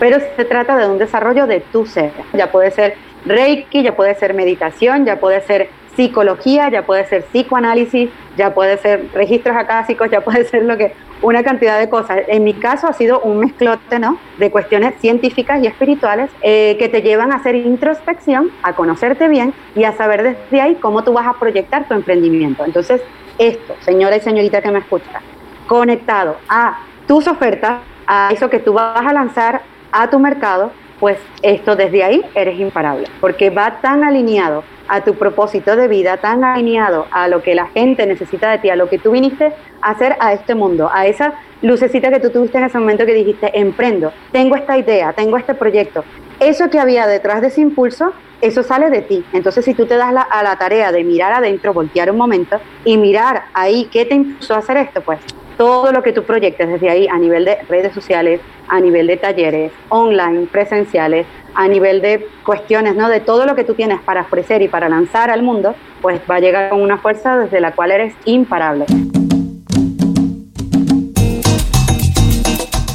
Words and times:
pero 0.00 0.18
se 0.18 0.44
trata 0.44 0.76
de 0.76 0.88
un 0.88 0.98
desarrollo 0.98 1.46
de 1.46 1.60
tu 1.60 1.86
ser. 1.86 2.10
Ya 2.32 2.50
puede 2.50 2.72
ser 2.72 2.94
Reiki, 3.26 3.82
ya 3.82 3.94
puede 3.94 4.14
ser 4.14 4.34
meditación, 4.34 5.04
ya 5.04 5.20
puede 5.20 5.42
ser 5.42 5.68
psicología, 5.94 6.70
ya 6.70 6.86
puede 6.86 7.04
ser 7.06 7.24
psicoanálisis, 7.24 8.08
ya 8.36 8.54
puede 8.54 8.78
ser 8.78 9.08
registros 9.12 9.56
acásicos, 9.56 10.10
ya 10.10 10.22
puede 10.22 10.44
ser 10.50 10.64
lo 10.64 10.76
que 10.76 10.94
una 11.22 11.42
cantidad 11.42 11.78
de 11.78 11.90
cosas. 11.90 12.20
En 12.28 12.44
mi 12.44 12.54
caso 12.54 12.86
ha 12.86 12.94
sido 12.94 13.20
un 13.20 13.40
mezclote, 13.40 13.98
¿no? 13.98 14.18
De 14.38 14.50
cuestiones 14.50 14.94
científicas 15.00 15.62
y 15.62 15.66
espirituales 15.66 16.30
eh, 16.40 16.76
que 16.78 16.88
te 16.88 17.02
llevan 17.02 17.30
a 17.30 17.36
hacer 17.36 17.54
introspección, 17.54 18.50
a 18.62 18.72
conocerte 18.72 19.28
bien 19.28 19.52
y 19.74 19.84
a 19.84 19.92
saber 19.92 20.22
desde 20.22 20.62
ahí 20.62 20.76
cómo 20.76 21.04
tú 21.04 21.12
vas 21.12 21.26
a 21.26 21.34
proyectar 21.34 21.86
tu 21.86 21.92
emprendimiento. 21.92 22.64
Entonces, 22.64 23.02
esto, 23.38 23.74
señora 23.80 24.16
y 24.16 24.20
señorita 24.20 24.62
que 24.62 24.70
me 24.70 24.78
escucha, 24.78 25.20
conectado 25.66 26.36
a 26.48 26.78
tus 27.06 27.28
ofertas, 27.28 27.80
a 28.06 28.30
eso 28.32 28.48
que 28.48 28.58
tú 28.58 28.72
vas 28.72 29.06
a 29.06 29.12
lanzar 29.12 29.62
a 29.92 30.10
tu 30.10 30.18
mercado, 30.18 30.72
pues 30.98 31.18
esto 31.42 31.76
desde 31.76 32.04
ahí 32.04 32.22
eres 32.34 32.58
imparable, 32.60 33.06
porque 33.20 33.50
va 33.50 33.80
tan 33.80 34.04
alineado 34.04 34.62
a 34.88 35.02
tu 35.02 35.14
propósito 35.14 35.76
de 35.76 35.88
vida, 35.88 36.18
tan 36.18 36.44
alineado 36.44 37.06
a 37.10 37.28
lo 37.28 37.42
que 37.42 37.54
la 37.54 37.66
gente 37.68 38.06
necesita 38.06 38.50
de 38.50 38.58
ti, 38.58 38.70
a 38.70 38.76
lo 38.76 38.88
que 38.88 38.98
tú 38.98 39.12
viniste 39.12 39.52
a 39.80 39.90
hacer 39.90 40.16
a 40.20 40.32
este 40.32 40.54
mundo, 40.54 40.90
a 40.92 41.06
esa 41.06 41.34
lucecita 41.62 42.10
que 42.10 42.20
tú 42.20 42.30
tuviste 42.30 42.58
en 42.58 42.64
ese 42.64 42.78
momento 42.78 43.06
que 43.06 43.14
dijiste, 43.14 43.58
emprendo, 43.58 44.12
tengo 44.32 44.56
esta 44.56 44.76
idea, 44.76 45.12
tengo 45.12 45.36
este 45.36 45.54
proyecto. 45.54 46.04
Eso 46.40 46.70
que 46.70 46.78
había 46.78 47.06
detrás 47.06 47.40
de 47.40 47.48
ese 47.48 47.60
impulso, 47.60 48.12
eso 48.40 48.62
sale 48.62 48.90
de 48.90 49.02
ti. 49.02 49.24
Entonces, 49.32 49.64
si 49.64 49.74
tú 49.74 49.86
te 49.86 49.96
das 49.96 50.14
a 50.30 50.42
la 50.42 50.56
tarea 50.56 50.90
de 50.90 51.04
mirar 51.04 51.32
adentro, 51.32 51.72
voltear 51.72 52.10
un 52.10 52.16
momento 52.16 52.58
y 52.84 52.96
mirar 52.96 53.44
ahí 53.52 53.88
qué 53.92 54.06
te 54.06 54.14
impulsó 54.14 54.54
a 54.54 54.58
hacer 54.58 54.78
esto, 54.78 55.02
pues 55.02 55.20
todo 55.60 55.92
lo 55.92 56.02
que 56.02 56.14
tú 56.14 56.24
proyectes 56.24 56.66
desde 56.66 56.88
ahí 56.88 57.06
a 57.06 57.18
nivel 57.18 57.44
de 57.44 57.58
redes 57.68 57.92
sociales, 57.92 58.40
a 58.66 58.80
nivel 58.80 59.06
de 59.06 59.18
talleres, 59.18 59.70
online, 59.90 60.46
presenciales, 60.46 61.26
a 61.54 61.68
nivel 61.68 62.00
de 62.00 62.26
cuestiones, 62.46 62.96
¿no? 62.96 63.10
De 63.10 63.20
todo 63.20 63.44
lo 63.44 63.54
que 63.54 63.62
tú 63.62 63.74
tienes 63.74 64.00
para 64.00 64.22
ofrecer 64.22 64.62
y 64.62 64.68
para 64.68 64.88
lanzar 64.88 65.28
al 65.28 65.42
mundo, 65.42 65.74
pues 66.00 66.18
va 66.30 66.36
a 66.36 66.40
llegar 66.40 66.70
con 66.70 66.80
una 66.80 66.96
fuerza 66.96 67.36
desde 67.36 67.60
la 67.60 67.72
cual 67.72 67.90
eres 67.90 68.14
imparable. 68.24 68.86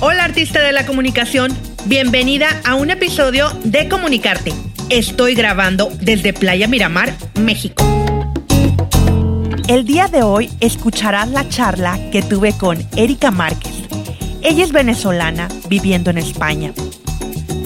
Hola 0.02 0.24
artista 0.24 0.64
de 0.64 0.72
la 0.72 0.88
comunicación, 0.88 1.52
bienvenida 1.86 2.48
a 2.66 2.74
un 2.74 2.90
episodio 2.90 3.46
de 3.64 3.88
Comunicarte. 3.88 4.54
Estoy 4.90 5.36
grabando 5.36 5.90
desde 6.02 6.34
Playa 6.34 6.68
Miramar, 6.68 7.14
México. 7.40 7.84
El 9.68 9.84
día 9.84 10.08
de 10.08 10.22
hoy 10.22 10.52
escucharás 10.60 11.28
la 11.30 11.50
charla 11.50 11.98
que 12.12 12.22
tuve 12.22 12.54
con 12.54 12.78
Erika 12.96 13.32
Márquez. 13.32 13.74
Ella 14.44 14.64
es 14.64 14.72
venezolana 14.72 15.48
viviendo 15.68 16.12
en 16.12 16.20
España. 16.20 16.72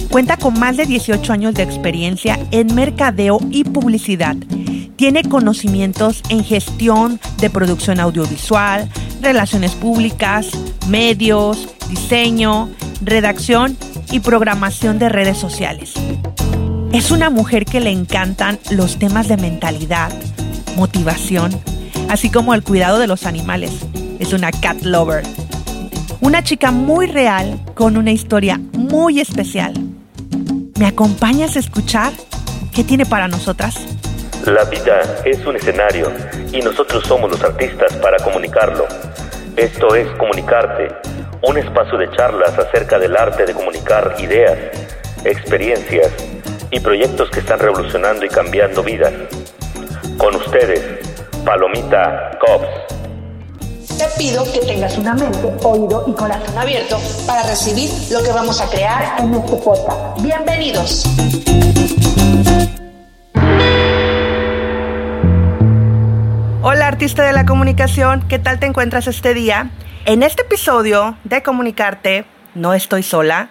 Cuenta 0.10 0.38
con 0.38 0.58
más 0.58 0.78
de 0.78 0.86
18 0.86 1.34
años 1.34 1.54
de 1.56 1.64
experiencia 1.64 2.40
en 2.52 2.74
mercadeo 2.74 3.40
y 3.52 3.66
publicidad. 3.66 4.38
Tiene 4.96 5.24
conocimientos 5.24 6.24
en 6.30 6.46
gestión 6.46 7.20
de 7.40 7.50
producción 7.50 8.00
audiovisual, 8.00 8.90
relaciones 9.22 9.74
públicas, 9.74 10.48
medios, 10.88 11.68
diseño, 11.90 12.70
redacción 13.02 13.76
y 14.10 14.22
programación 14.22 15.00
de 15.00 15.10
redes 15.10 15.38
sociales. 15.38 15.96
Es 16.94 17.12
una 17.12 17.30
mujer 17.30 17.66
que 17.66 17.82
le 17.82 17.92
encantan 17.92 18.58
los 18.72 18.98
temas 19.00 19.28
de 19.28 19.36
mentalidad, 19.36 20.14
motivación, 20.78 21.52
así 22.10 22.32
como 22.32 22.54
el 22.54 22.64
cuidado 22.64 23.00
de 23.00 23.08
los 23.08 23.26
animales. 23.26 23.72
Es 24.20 24.34
una 24.34 24.52
cat 24.52 24.82
lover. 24.82 25.24
Una 26.20 26.44
chica 26.44 26.72
muy 26.72 27.08
real 27.08 27.60
con 27.76 27.96
una 27.96 28.12
historia 28.12 28.60
muy 28.74 29.22
especial. 29.22 29.74
¿Me 30.78 30.88
acompañas 30.88 31.56
a 31.56 31.60
escuchar 31.60 32.12
qué 32.74 32.84
tiene 32.84 33.06
para 33.06 33.28
nosotras? 33.28 33.76
La 34.46 34.66
vida 34.66 35.02
es 35.24 35.46
un 35.46 35.56
escenario 35.56 36.12
y 36.52 36.62
nosotros 36.62 37.06
somos 37.06 37.30
los 37.30 37.42
artistas 37.44 37.96
para 37.98 38.18
comunicarlo. 38.18 38.86
Esto 39.56 39.96
es 39.96 40.08
Comunicarte, 40.18 40.88
un 41.48 41.58
espacio 41.58 41.98
de 41.98 42.10
charlas 42.12 42.58
acerca 42.58 42.98
del 42.98 43.16
arte 43.16 43.46
de 43.46 43.54
comunicar 43.54 44.16
ideas, 44.20 44.58
experiencias 45.26 46.12
y 46.72 46.80
proyectos 46.80 47.30
que 47.30 47.42
están 47.42 47.60
revolucionando 47.60 48.26
y 48.26 48.30
cambiando 48.30 48.82
vidas. 48.84 49.14
Con 50.18 50.36
ustedes, 50.36 51.09
Palomita 51.46 52.32
Cops. 52.40 52.68
Te 53.98 54.06
pido 54.18 54.44
que 54.52 54.60
tengas 54.60 54.98
una 54.98 55.14
mente, 55.14 55.54
oído 55.64 56.06
y 56.08 56.14
corazón 56.14 56.58
abierto 56.58 57.00
para 57.26 57.44
recibir 57.44 57.90
lo 58.12 58.24
que 58.24 58.32
vamos 58.32 58.62
a 58.62 58.70
crear 58.70 59.20
en 59.20 59.34
este 59.34 59.56
podcast. 59.58 60.22
Bienvenidos. 60.22 61.06
Hola 66.62 66.88
artista 66.88 67.24
de 67.24 67.34
la 67.34 67.46
comunicación, 67.46 68.26
¿qué 68.28 68.40
tal 68.40 68.60
te 68.60 68.66
encuentras 68.66 69.08
este 69.08 69.34
día? 69.34 69.70
En 70.06 70.24
este 70.24 70.44
episodio 70.44 71.18
de 71.24 71.44
Comunicarte, 71.44 72.26
no 72.56 72.74
estoy 72.74 73.04
sola, 73.04 73.50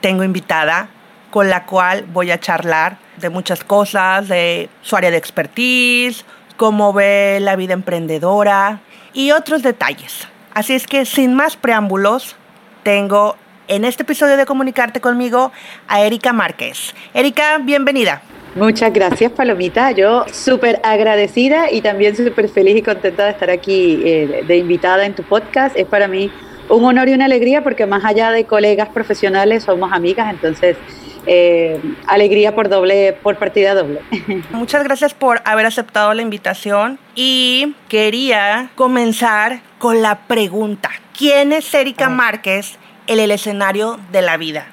tengo 0.00 0.24
invitada 0.24 0.88
con 1.30 1.50
la 1.50 1.66
cual 1.66 2.04
voy 2.12 2.30
a 2.30 2.38
charlar 2.38 2.98
de 3.16 3.28
muchas 3.28 3.64
cosas, 3.64 4.28
de 4.28 4.68
su 4.82 4.96
área 4.96 5.10
de 5.10 5.16
expertise, 5.16 6.24
cómo 6.56 6.92
ve 6.92 7.38
la 7.40 7.56
vida 7.56 7.74
emprendedora 7.74 8.80
y 9.12 9.32
otros 9.32 9.62
detalles. 9.62 10.28
Así 10.52 10.74
es 10.74 10.86
que 10.86 11.04
sin 11.04 11.34
más 11.34 11.56
preámbulos, 11.56 12.36
tengo 12.82 13.36
en 13.68 13.84
este 13.84 14.02
episodio 14.02 14.36
de 14.36 14.46
Comunicarte 14.46 15.00
conmigo 15.00 15.52
a 15.88 16.02
Erika 16.02 16.32
Márquez. 16.32 16.94
Erika, 17.14 17.58
bienvenida. 17.58 18.22
Muchas 18.54 18.92
gracias, 18.92 19.32
Palomita. 19.32 19.90
Yo 19.90 20.26
súper 20.30 20.80
agradecida 20.84 21.72
y 21.72 21.80
también 21.80 22.14
súper 22.14 22.48
feliz 22.48 22.76
y 22.76 22.82
contenta 22.82 23.24
de 23.24 23.30
estar 23.30 23.50
aquí 23.50 24.00
eh, 24.04 24.44
de 24.46 24.56
invitada 24.58 25.06
en 25.06 25.14
tu 25.14 25.24
podcast. 25.24 25.76
Es 25.76 25.86
para 25.86 26.06
mí 26.06 26.30
un 26.68 26.84
honor 26.84 27.08
y 27.08 27.14
una 27.14 27.24
alegría 27.24 27.64
porque 27.64 27.84
más 27.86 28.04
allá 28.04 28.30
de 28.30 28.44
colegas 28.44 28.90
profesionales 28.90 29.64
somos 29.64 29.92
amigas, 29.92 30.30
entonces 30.30 30.76
eh, 31.26 31.80
alegría 32.06 32.54
por 32.54 32.68
doble, 32.68 33.16
por 33.22 33.36
partida 33.36 33.74
doble. 33.74 34.00
Muchas 34.52 34.84
gracias 34.84 35.14
por 35.14 35.40
haber 35.44 35.66
aceptado 35.66 36.12
la 36.14 36.22
invitación 36.22 36.98
y 37.14 37.74
quería 37.88 38.70
comenzar 38.74 39.60
con 39.78 40.02
la 40.02 40.26
pregunta. 40.26 40.90
¿Quién 41.16 41.52
es 41.52 41.72
Erika 41.72 42.08
Márquez 42.08 42.78
en 43.06 43.18
el 43.18 43.30
escenario 43.30 43.98
de 44.12 44.22
la 44.22 44.36
vida? 44.36 44.66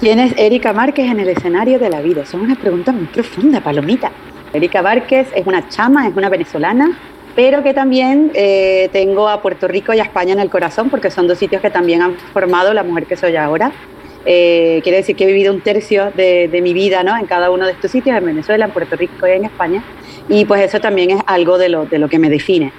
¿Quién 0.00 0.20
es 0.20 0.32
Erika 0.36 0.72
Márquez 0.72 1.10
en 1.10 1.18
el 1.18 1.28
escenario 1.28 1.78
de 1.78 1.90
la 1.90 2.00
vida? 2.00 2.24
Son 2.24 2.40
una 2.40 2.54
pregunta 2.54 2.92
muy 2.92 3.06
profunda, 3.06 3.60
Palomita. 3.60 4.12
Erika 4.52 4.80
Márquez 4.80 5.28
es 5.34 5.46
una 5.46 5.68
chama, 5.68 6.06
es 6.06 6.16
una 6.16 6.28
venezolana, 6.28 6.96
pero 7.34 7.62
que 7.62 7.74
también 7.74 8.30
eh, 8.34 8.88
tengo 8.92 9.28
a 9.28 9.42
Puerto 9.42 9.68
Rico 9.68 9.92
y 9.92 10.00
a 10.00 10.04
España 10.04 10.32
en 10.32 10.40
el 10.40 10.50
corazón, 10.50 10.88
porque 10.88 11.10
son 11.10 11.26
dos 11.26 11.38
sitios 11.38 11.60
que 11.60 11.70
también 11.70 12.02
han 12.02 12.14
formado 12.32 12.72
la 12.72 12.82
mujer 12.82 13.06
que 13.06 13.16
soy 13.16 13.36
ahora. 13.36 13.72
Eh, 14.30 14.80
quiere 14.82 14.98
decir 14.98 15.16
que 15.16 15.24
he 15.24 15.26
vivido 15.26 15.54
un 15.54 15.62
tercio 15.62 16.12
de, 16.14 16.50
mi 16.62 16.74
vida 16.74 17.02
¿no? 17.02 17.16
en 17.16 17.24
cada 17.24 17.50
uno 17.50 17.64
de 17.64 17.72
estos 17.72 17.90
sitios, 17.90 18.14
en 18.14 18.26
Venezuela, 18.26 18.66
en 18.66 18.72
Puerto 18.72 18.94
Rico 18.94 19.26
y 19.26 19.30
en 19.30 19.46
España. 19.46 19.82
Y 20.28 20.44
pues 20.44 20.60
eso 20.60 20.80
también 20.80 21.12
es 21.12 21.22
algo 21.26 21.56
de 21.56 21.70
lo, 21.70 21.86
de 21.86 21.98
lo 21.98 22.10
que 22.10 22.18
me 22.18 22.28
define. 22.28 22.70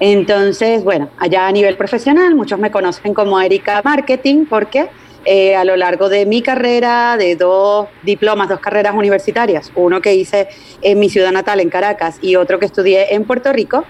Entonces, 0.00 0.84
bueno, 0.84 1.08
allá 1.16 1.46
a 1.46 1.52
nivel 1.52 1.78
profesional, 1.78 2.34
muchos 2.34 2.58
me 2.58 2.70
conocen 2.70 3.14
como 3.14 3.40
Erika 3.40 3.80
Marketing 3.82 4.44
porque 4.44 4.88
eh, 5.24 5.56
a 5.56 5.64
lo 5.64 5.76
largo 5.76 6.10
de 6.10 6.26
mi 6.26 6.42
carrera, 6.42 7.16
de 7.16 7.36
dos 7.36 7.88
diplomas, 8.02 8.50
dos 8.50 8.60
carreras 8.60 8.94
universitarias, 8.94 9.72
uno 9.76 10.02
que 10.02 10.14
hice 10.14 10.48
en 10.82 10.98
mi 10.98 11.08
ciudad 11.08 11.32
natal, 11.32 11.60
en 11.60 11.70
Caracas, 11.70 12.18
y 12.20 12.36
otro 12.36 12.58
que 12.58 12.66
estudié 12.66 13.14
en 13.14 13.24
Puerto 13.24 13.50
Rico, 13.50 13.86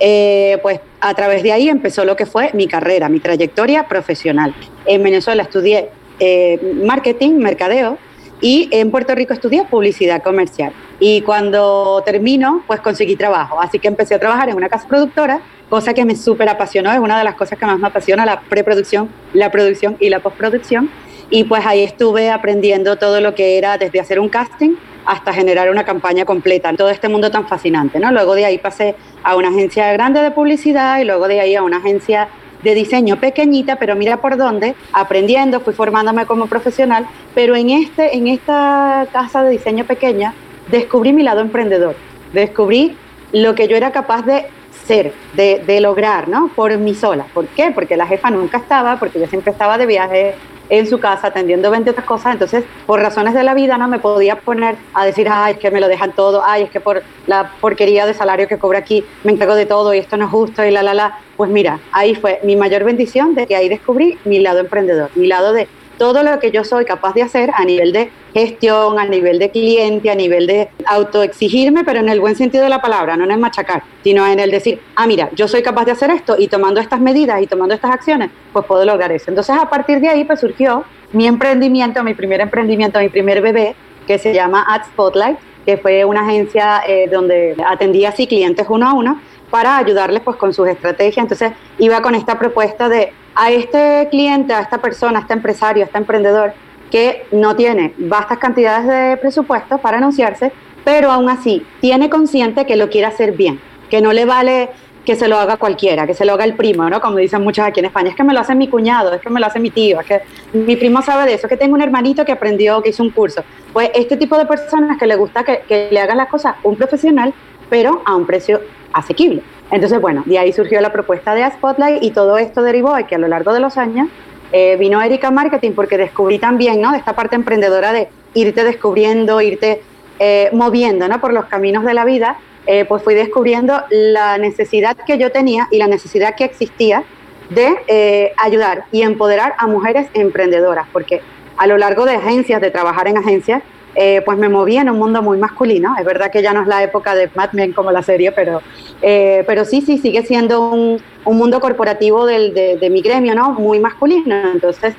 eh, 0.00 0.58
pues 0.60 0.80
a 1.00 1.14
través 1.14 1.42
de 1.42 1.52
ahí 1.52 1.70
empezó 1.70 2.04
lo 2.04 2.14
que 2.14 2.26
fue 2.26 2.50
mi 2.52 2.68
carrera, 2.68 3.08
mi 3.08 3.20
trayectoria 3.20 3.88
profesional. 3.88 4.54
En 4.84 5.02
Venezuela 5.02 5.44
estudié 5.44 5.88
eh, 6.18 6.58
marketing, 6.84 7.32
mercadeo, 7.38 7.98
y 8.40 8.68
en 8.70 8.90
Puerto 8.90 9.14
Rico 9.14 9.32
estudié 9.32 9.64
publicidad 9.64 10.22
comercial. 10.22 10.72
Y 11.00 11.22
cuando 11.22 12.02
termino, 12.04 12.62
pues 12.66 12.80
conseguí 12.80 13.16
trabajo. 13.16 13.60
Así 13.60 13.78
que 13.78 13.88
empecé 13.88 14.14
a 14.14 14.18
trabajar 14.18 14.48
en 14.48 14.56
una 14.56 14.68
casa 14.68 14.86
productora, 14.86 15.40
cosa 15.68 15.92
que 15.92 16.04
me 16.04 16.16
súper 16.16 16.48
apasionó, 16.48 16.92
es 16.92 16.98
una 16.98 17.18
de 17.18 17.24
las 17.24 17.34
cosas 17.34 17.58
que 17.58 17.66
más 17.66 17.78
me 17.78 17.88
apasiona, 17.88 18.24
la 18.24 18.40
preproducción, 18.40 19.08
la 19.32 19.50
producción 19.50 19.96
y 20.00 20.08
la 20.08 20.20
postproducción. 20.20 20.90
Y 21.30 21.44
pues 21.44 21.66
ahí 21.66 21.82
estuve 21.82 22.30
aprendiendo 22.30 22.96
todo 22.96 23.20
lo 23.20 23.34
que 23.34 23.58
era 23.58 23.76
desde 23.76 24.00
hacer 24.00 24.18
un 24.18 24.28
casting 24.28 24.76
hasta 25.04 25.32
generar 25.32 25.70
una 25.70 25.84
campaña 25.84 26.24
completa, 26.24 26.72
todo 26.74 26.90
este 26.90 27.08
mundo 27.08 27.30
tan 27.30 27.46
fascinante, 27.48 27.98
¿no? 27.98 28.12
Luego 28.12 28.34
de 28.34 28.44
ahí 28.44 28.58
pasé 28.58 28.94
a 29.22 29.36
una 29.36 29.48
agencia 29.48 29.90
grande 29.92 30.20
de 30.20 30.30
publicidad 30.30 31.00
y 31.00 31.04
luego 31.04 31.28
de 31.28 31.40
ahí 31.40 31.54
a 31.54 31.62
una 31.62 31.78
agencia 31.78 32.28
de 32.62 32.74
diseño 32.74 33.16
pequeñita, 33.16 33.76
pero 33.76 33.94
mira 33.94 34.18
por 34.18 34.36
dónde, 34.36 34.74
aprendiendo, 34.92 35.60
fui 35.60 35.74
formándome 35.74 36.26
como 36.26 36.46
profesional, 36.46 37.06
pero 37.34 37.56
en, 37.56 37.70
este, 37.70 38.16
en 38.16 38.28
esta 38.28 39.06
casa 39.12 39.42
de 39.42 39.50
diseño 39.50 39.84
pequeña 39.84 40.34
descubrí 40.70 41.12
mi 41.12 41.22
lado 41.22 41.40
emprendedor, 41.40 41.96
descubrí 42.32 42.96
lo 43.32 43.54
que 43.54 43.68
yo 43.68 43.76
era 43.76 43.92
capaz 43.92 44.22
de 44.22 44.46
ser, 44.86 45.12
de, 45.34 45.62
de, 45.66 45.80
lograr, 45.80 46.28
¿no? 46.28 46.48
Por 46.48 46.76
mí 46.78 46.94
sola. 46.94 47.26
¿Por 47.34 47.46
qué? 47.48 47.70
Porque 47.74 47.96
la 47.96 48.06
jefa 48.06 48.30
nunca 48.30 48.58
estaba, 48.58 48.98
porque 48.98 49.20
yo 49.20 49.26
siempre 49.26 49.52
estaba 49.52 49.76
de 49.76 49.86
viaje, 49.86 50.34
en 50.68 50.86
su 50.86 50.98
casa 51.00 51.28
atendiendo 51.28 51.70
20 51.70 51.90
otras 51.90 52.06
cosas, 52.06 52.32
entonces 52.32 52.64
por 52.86 53.00
razones 53.00 53.34
de 53.34 53.42
la 53.42 53.54
vida 53.54 53.78
no 53.78 53.88
me 53.88 53.98
podía 53.98 54.36
poner 54.36 54.76
a 54.94 55.04
decir, 55.04 55.28
ay, 55.30 55.54
es 55.54 55.58
que 55.58 55.70
me 55.70 55.80
lo 55.80 55.88
dejan 55.88 56.12
todo, 56.12 56.42
ay, 56.44 56.64
es 56.64 56.70
que 56.70 56.80
por 56.80 57.02
la 57.26 57.52
porquería 57.60 58.06
de 58.06 58.14
salario 58.14 58.48
que 58.48 58.58
cobro 58.58 58.78
aquí 58.78 59.04
me 59.24 59.32
encargo 59.32 59.54
de 59.54 59.66
todo 59.66 59.94
y 59.94 59.98
esto 59.98 60.16
no 60.16 60.26
es 60.26 60.30
justo 60.30 60.64
y 60.64 60.70
la, 60.70 60.82
la, 60.82 60.94
la. 60.94 61.18
Pues 61.36 61.50
mira, 61.50 61.78
ahí 61.92 62.14
fue 62.14 62.40
mi 62.42 62.56
mayor 62.56 62.84
bendición 62.84 63.34
de 63.34 63.46
que 63.46 63.54
ahí 63.54 63.68
descubrí 63.68 64.18
mi 64.24 64.40
lado 64.40 64.58
emprendedor, 64.58 65.10
mi 65.14 65.26
lado 65.26 65.52
de 65.52 65.68
todo 65.98 66.22
lo 66.22 66.38
que 66.38 66.50
yo 66.50 66.64
soy 66.64 66.84
capaz 66.84 67.12
de 67.14 67.22
hacer 67.22 67.50
a 67.54 67.64
nivel 67.64 67.92
de 67.92 68.10
gestión, 68.32 68.98
a 68.98 69.04
nivel 69.04 69.38
de 69.38 69.50
cliente, 69.50 70.10
a 70.10 70.14
nivel 70.14 70.46
de 70.46 70.68
autoexigirme, 70.86 71.84
pero 71.84 72.00
en 72.00 72.08
el 72.08 72.20
buen 72.20 72.36
sentido 72.36 72.64
de 72.64 72.70
la 72.70 72.80
palabra, 72.80 73.16
no 73.16 73.24
en 73.24 73.32
el 73.32 73.38
machacar, 73.38 73.82
sino 74.02 74.26
en 74.26 74.38
el 74.40 74.50
decir, 74.50 74.80
ah, 74.96 75.06
mira, 75.06 75.28
yo 75.34 75.48
soy 75.48 75.62
capaz 75.62 75.84
de 75.84 75.92
hacer 75.92 76.10
esto 76.10 76.36
y 76.38 76.48
tomando 76.48 76.80
estas 76.80 77.00
medidas 77.00 77.42
y 77.42 77.46
tomando 77.46 77.74
estas 77.74 77.90
acciones, 77.90 78.30
pues 78.52 78.64
puedo 78.64 78.84
lograr 78.84 79.12
eso. 79.12 79.30
Entonces, 79.30 79.56
a 79.60 79.68
partir 79.68 80.00
de 80.00 80.08
ahí, 80.08 80.24
pues 80.24 80.40
surgió 80.40 80.84
mi 81.12 81.26
emprendimiento, 81.26 82.02
mi 82.04 82.14
primer 82.14 82.40
emprendimiento, 82.40 83.00
mi 83.00 83.08
primer 83.08 83.42
bebé, 83.42 83.74
que 84.06 84.18
se 84.18 84.32
llama 84.32 84.64
Ad 84.68 84.86
Spotlight, 84.86 85.38
que 85.66 85.76
fue 85.76 86.04
una 86.04 86.22
agencia 86.22 86.82
eh, 86.86 87.08
donde 87.10 87.54
atendía 87.66 88.08
así 88.10 88.26
clientes 88.26 88.66
uno 88.70 88.88
a 88.88 88.94
uno 88.94 89.20
para 89.50 89.78
ayudarles 89.78 90.22
pues 90.22 90.36
con 90.36 90.52
sus 90.52 90.68
estrategias. 90.68 91.24
Entonces 91.24 91.52
iba 91.78 92.00
con 92.02 92.14
esta 92.14 92.38
propuesta 92.38 92.88
de 92.88 93.12
a 93.34 93.50
este 93.50 94.08
cliente, 94.10 94.52
a 94.52 94.60
esta 94.60 94.78
persona, 94.78 95.20
a 95.20 95.22
este 95.22 95.34
empresario, 95.34 95.84
a 95.84 95.86
este 95.86 95.98
emprendedor 95.98 96.52
que 96.90 97.26
no 97.32 97.54
tiene 97.54 97.94
vastas 97.98 98.38
cantidades 98.38 98.86
de 98.86 99.16
presupuesto 99.18 99.78
para 99.78 99.98
anunciarse, 99.98 100.52
pero 100.84 101.10
aún 101.10 101.28
así 101.28 101.64
tiene 101.80 102.08
consciente 102.10 102.66
que 102.66 102.76
lo 102.76 102.88
quiere 102.88 103.06
hacer 103.06 103.32
bien, 103.32 103.60
que 103.90 104.00
no 104.00 104.12
le 104.12 104.24
vale 104.24 104.70
que 105.04 105.16
se 105.16 105.26
lo 105.26 105.38
haga 105.38 105.56
cualquiera, 105.56 106.06
que 106.06 106.12
se 106.12 106.26
lo 106.26 106.34
haga 106.34 106.44
el 106.44 106.54
primo, 106.54 106.90
¿no? 106.90 107.00
Como 107.00 107.16
dicen 107.16 107.42
muchos 107.42 107.64
aquí 107.64 107.80
en 107.80 107.86
España, 107.86 108.10
es 108.10 108.16
que 108.16 108.24
me 108.24 108.34
lo 108.34 108.40
hace 108.40 108.54
mi 108.54 108.68
cuñado, 108.68 109.14
es 109.14 109.22
que 109.22 109.30
me 109.30 109.40
lo 109.40 109.46
hace 109.46 109.58
mi 109.58 109.70
tío, 109.70 110.00
es 110.00 110.06
que 110.06 110.20
mi 110.52 110.76
primo 110.76 111.00
sabe 111.00 111.24
de 111.24 111.34
eso, 111.34 111.46
es 111.46 111.50
que 111.50 111.56
tengo 111.56 111.76
un 111.76 111.80
hermanito 111.80 112.26
que 112.26 112.32
aprendió, 112.32 112.82
que 112.82 112.90
hizo 112.90 113.02
un 113.02 113.10
curso. 113.10 113.42
Pues 113.72 113.90
este 113.94 114.18
tipo 114.18 114.36
de 114.36 114.44
personas 114.44 114.98
que 114.98 115.06
le 115.06 115.16
gusta 115.16 115.44
que, 115.44 115.62
que 115.66 115.88
le 115.90 116.00
hagan 116.00 116.18
las 116.18 116.28
cosas 116.28 116.56
un 116.62 116.76
profesional, 116.76 117.32
pero 117.70 118.02
a 118.04 118.16
un 118.16 118.26
precio 118.26 118.60
asequible. 118.92 119.42
Entonces, 119.70 120.00
bueno, 120.00 120.22
de 120.26 120.38
ahí 120.38 120.52
surgió 120.52 120.80
la 120.80 120.92
propuesta 120.92 121.34
de 121.34 121.48
Spotlight 121.50 122.02
y 122.02 122.10
todo 122.10 122.38
esto 122.38 122.62
derivó 122.62 122.94
de 122.94 123.04
que 123.04 123.14
a 123.14 123.18
lo 123.18 123.28
largo 123.28 123.52
de 123.52 123.60
los 123.60 123.76
años 123.76 124.08
eh, 124.52 124.76
vino 124.78 125.02
Erika 125.02 125.30
Marketing 125.30 125.72
porque 125.72 125.98
descubrí 125.98 126.38
también, 126.38 126.80
¿no? 126.80 126.92
De 126.92 126.98
esta 126.98 127.14
parte 127.14 127.36
emprendedora 127.36 127.92
de 127.92 128.08
irte 128.34 128.64
descubriendo, 128.64 129.40
irte 129.40 129.82
eh, 130.18 130.48
moviendo, 130.52 131.06
¿no? 131.06 131.20
Por 131.20 131.34
los 131.34 131.46
caminos 131.46 131.84
de 131.84 131.92
la 131.92 132.04
vida, 132.04 132.38
eh, 132.66 132.84
pues 132.86 133.02
fui 133.02 133.14
descubriendo 133.14 133.82
la 133.90 134.38
necesidad 134.38 134.96
que 134.96 135.18
yo 135.18 135.30
tenía 135.30 135.68
y 135.70 135.78
la 135.78 135.86
necesidad 135.86 136.34
que 136.34 136.44
existía 136.44 137.04
de 137.50 138.34
ayudar 138.36 138.84
y 138.92 139.00
empoderar 139.02 139.54
a 139.56 139.66
mujeres 139.66 140.08
emprendedoras, 140.12 140.86
porque 140.92 141.22
a 141.56 141.66
lo 141.66 141.78
largo 141.78 142.04
de 142.04 142.16
agencias, 142.16 142.60
de 142.60 142.70
trabajar 142.70 143.08
en 143.08 143.16
agencias, 143.16 143.62
eh, 143.94 144.22
pues 144.24 144.38
me 144.38 144.48
movía 144.48 144.82
en 144.82 144.90
un 144.90 144.98
mundo 144.98 145.22
muy 145.22 145.38
masculino. 145.38 145.94
Es 145.98 146.04
verdad 146.04 146.30
que 146.30 146.42
ya 146.42 146.52
no 146.52 146.62
es 146.62 146.68
la 146.68 146.82
época 146.82 147.14
de 147.14 147.30
Mad 147.34 147.52
Men 147.52 147.72
como 147.72 147.90
la 147.90 148.02
serie, 148.02 148.32
pero, 148.32 148.62
eh, 149.02 149.44
pero 149.46 149.64
sí, 149.64 149.80
sí, 149.80 149.98
sigue 149.98 150.22
siendo 150.22 150.70
un, 150.70 151.00
mundo 151.24 151.60
corporativo 151.60 152.24
de, 152.24 152.88
mi 152.90 153.02
gremio, 153.02 153.34
¿no? 153.34 153.50
Muy 153.52 153.80
masculino. 153.80 154.34
Entonces, 154.52 154.94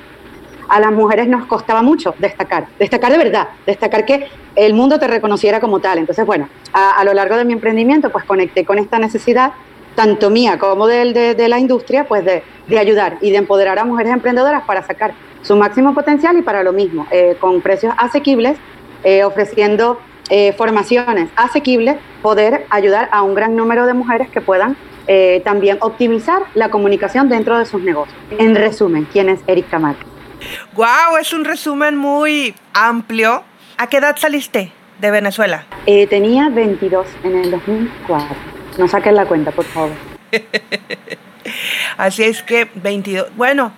a 0.68 0.78
las 0.78 0.92
mujeres 0.92 1.26
nos 1.26 1.46
costaba 1.46 1.82
mucho 1.82 2.14
destacar, 2.18 2.66
destacar 2.78 3.10
de 3.10 3.18
verdad, 3.18 3.48
destacar 3.66 4.04
que 4.04 4.28
el 4.54 4.74
mundo 4.74 4.98
te 5.00 5.08
reconociera 5.08 5.58
como 5.58 5.80
tal. 5.80 5.98
Entonces, 5.98 6.24
bueno, 6.24 6.48
a, 6.72 7.02
lo 7.04 7.12
largo 7.14 7.36
de 7.36 7.44
mi 7.44 7.52
emprendimiento, 7.52 8.10
pues 8.10 8.24
conecté 8.24 8.64
con 8.64 8.78
esta 8.78 8.98
necesidad, 9.00 9.52
tanto 9.96 10.30
mía 10.30 10.58
como 10.58 10.86
de, 10.86 11.34
de 11.34 11.48
la 11.48 11.58
industria, 11.58 12.04
pues 12.04 12.24
de, 12.24 12.42
ayudar 12.78 13.18
y 13.20 13.32
de 13.32 13.38
empoderar 13.38 13.80
a 13.80 13.84
mujeres 13.84 14.12
emprendedoras 14.12 14.62
para 14.62 14.84
sacar 14.84 15.12
su 15.42 15.56
máximo 15.56 15.94
potencial 15.94 16.36
y 16.36 16.42
para 16.42 16.62
lo 16.62 16.72
mismo, 16.72 17.06
eh, 17.10 17.36
con 17.40 17.60
precios 17.60 17.92
asequibles 17.96 18.56
eh, 19.04 19.24
ofreciendo 19.24 20.00
eh, 20.28 20.52
formaciones 20.52 21.30
asequibles, 21.36 21.96
poder 22.22 22.66
ayudar 22.70 23.08
a 23.12 23.22
un 23.22 23.34
gran 23.34 23.56
número 23.56 23.86
de 23.86 23.94
mujeres 23.94 24.28
que 24.28 24.40
puedan 24.40 24.76
eh, 25.06 25.42
también 25.44 25.78
optimizar 25.80 26.42
la 26.54 26.70
comunicación 26.70 27.28
dentro 27.28 27.58
de 27.58 27.66
sus 27.66 27.82
negocios. 27.82 28.16
En 28.38 28.54
resumen, 28.54 29.08
¿quién 29.12 29.28
es 29.28 29.40
Erika 29.46 29.78
Mar? 29.78 29.96
Wow, 30.74 31.16
es 31.20 31.32
un 31.32 31.44
resumen 31.44 31.96
muy 31.96 32.54
amplio. 32.72 33.42
¿A 33.76 33.88
qué 33.88 33.96
edad 33.96 34.16
saliste 34.16 34.72
de 35.00 35.10
Venezuela? 35.10 35.64
tenía 36.08 36.48
22 36.50 37.06
en 37.24 37.36
el 37.36 37.50
2004. 37.50 38.36
No 38.78 38.86
saquen 38.86 39.16
la 39.16 39.26
cuenta, 39.26 39.50
por 39.50 39.64
favor. 39.64 39.90
Así 41.96 42.22
es 42.22 42.42
que 42.42 42.68
22. 42.74 43.34
Bueno, 43.36 43.72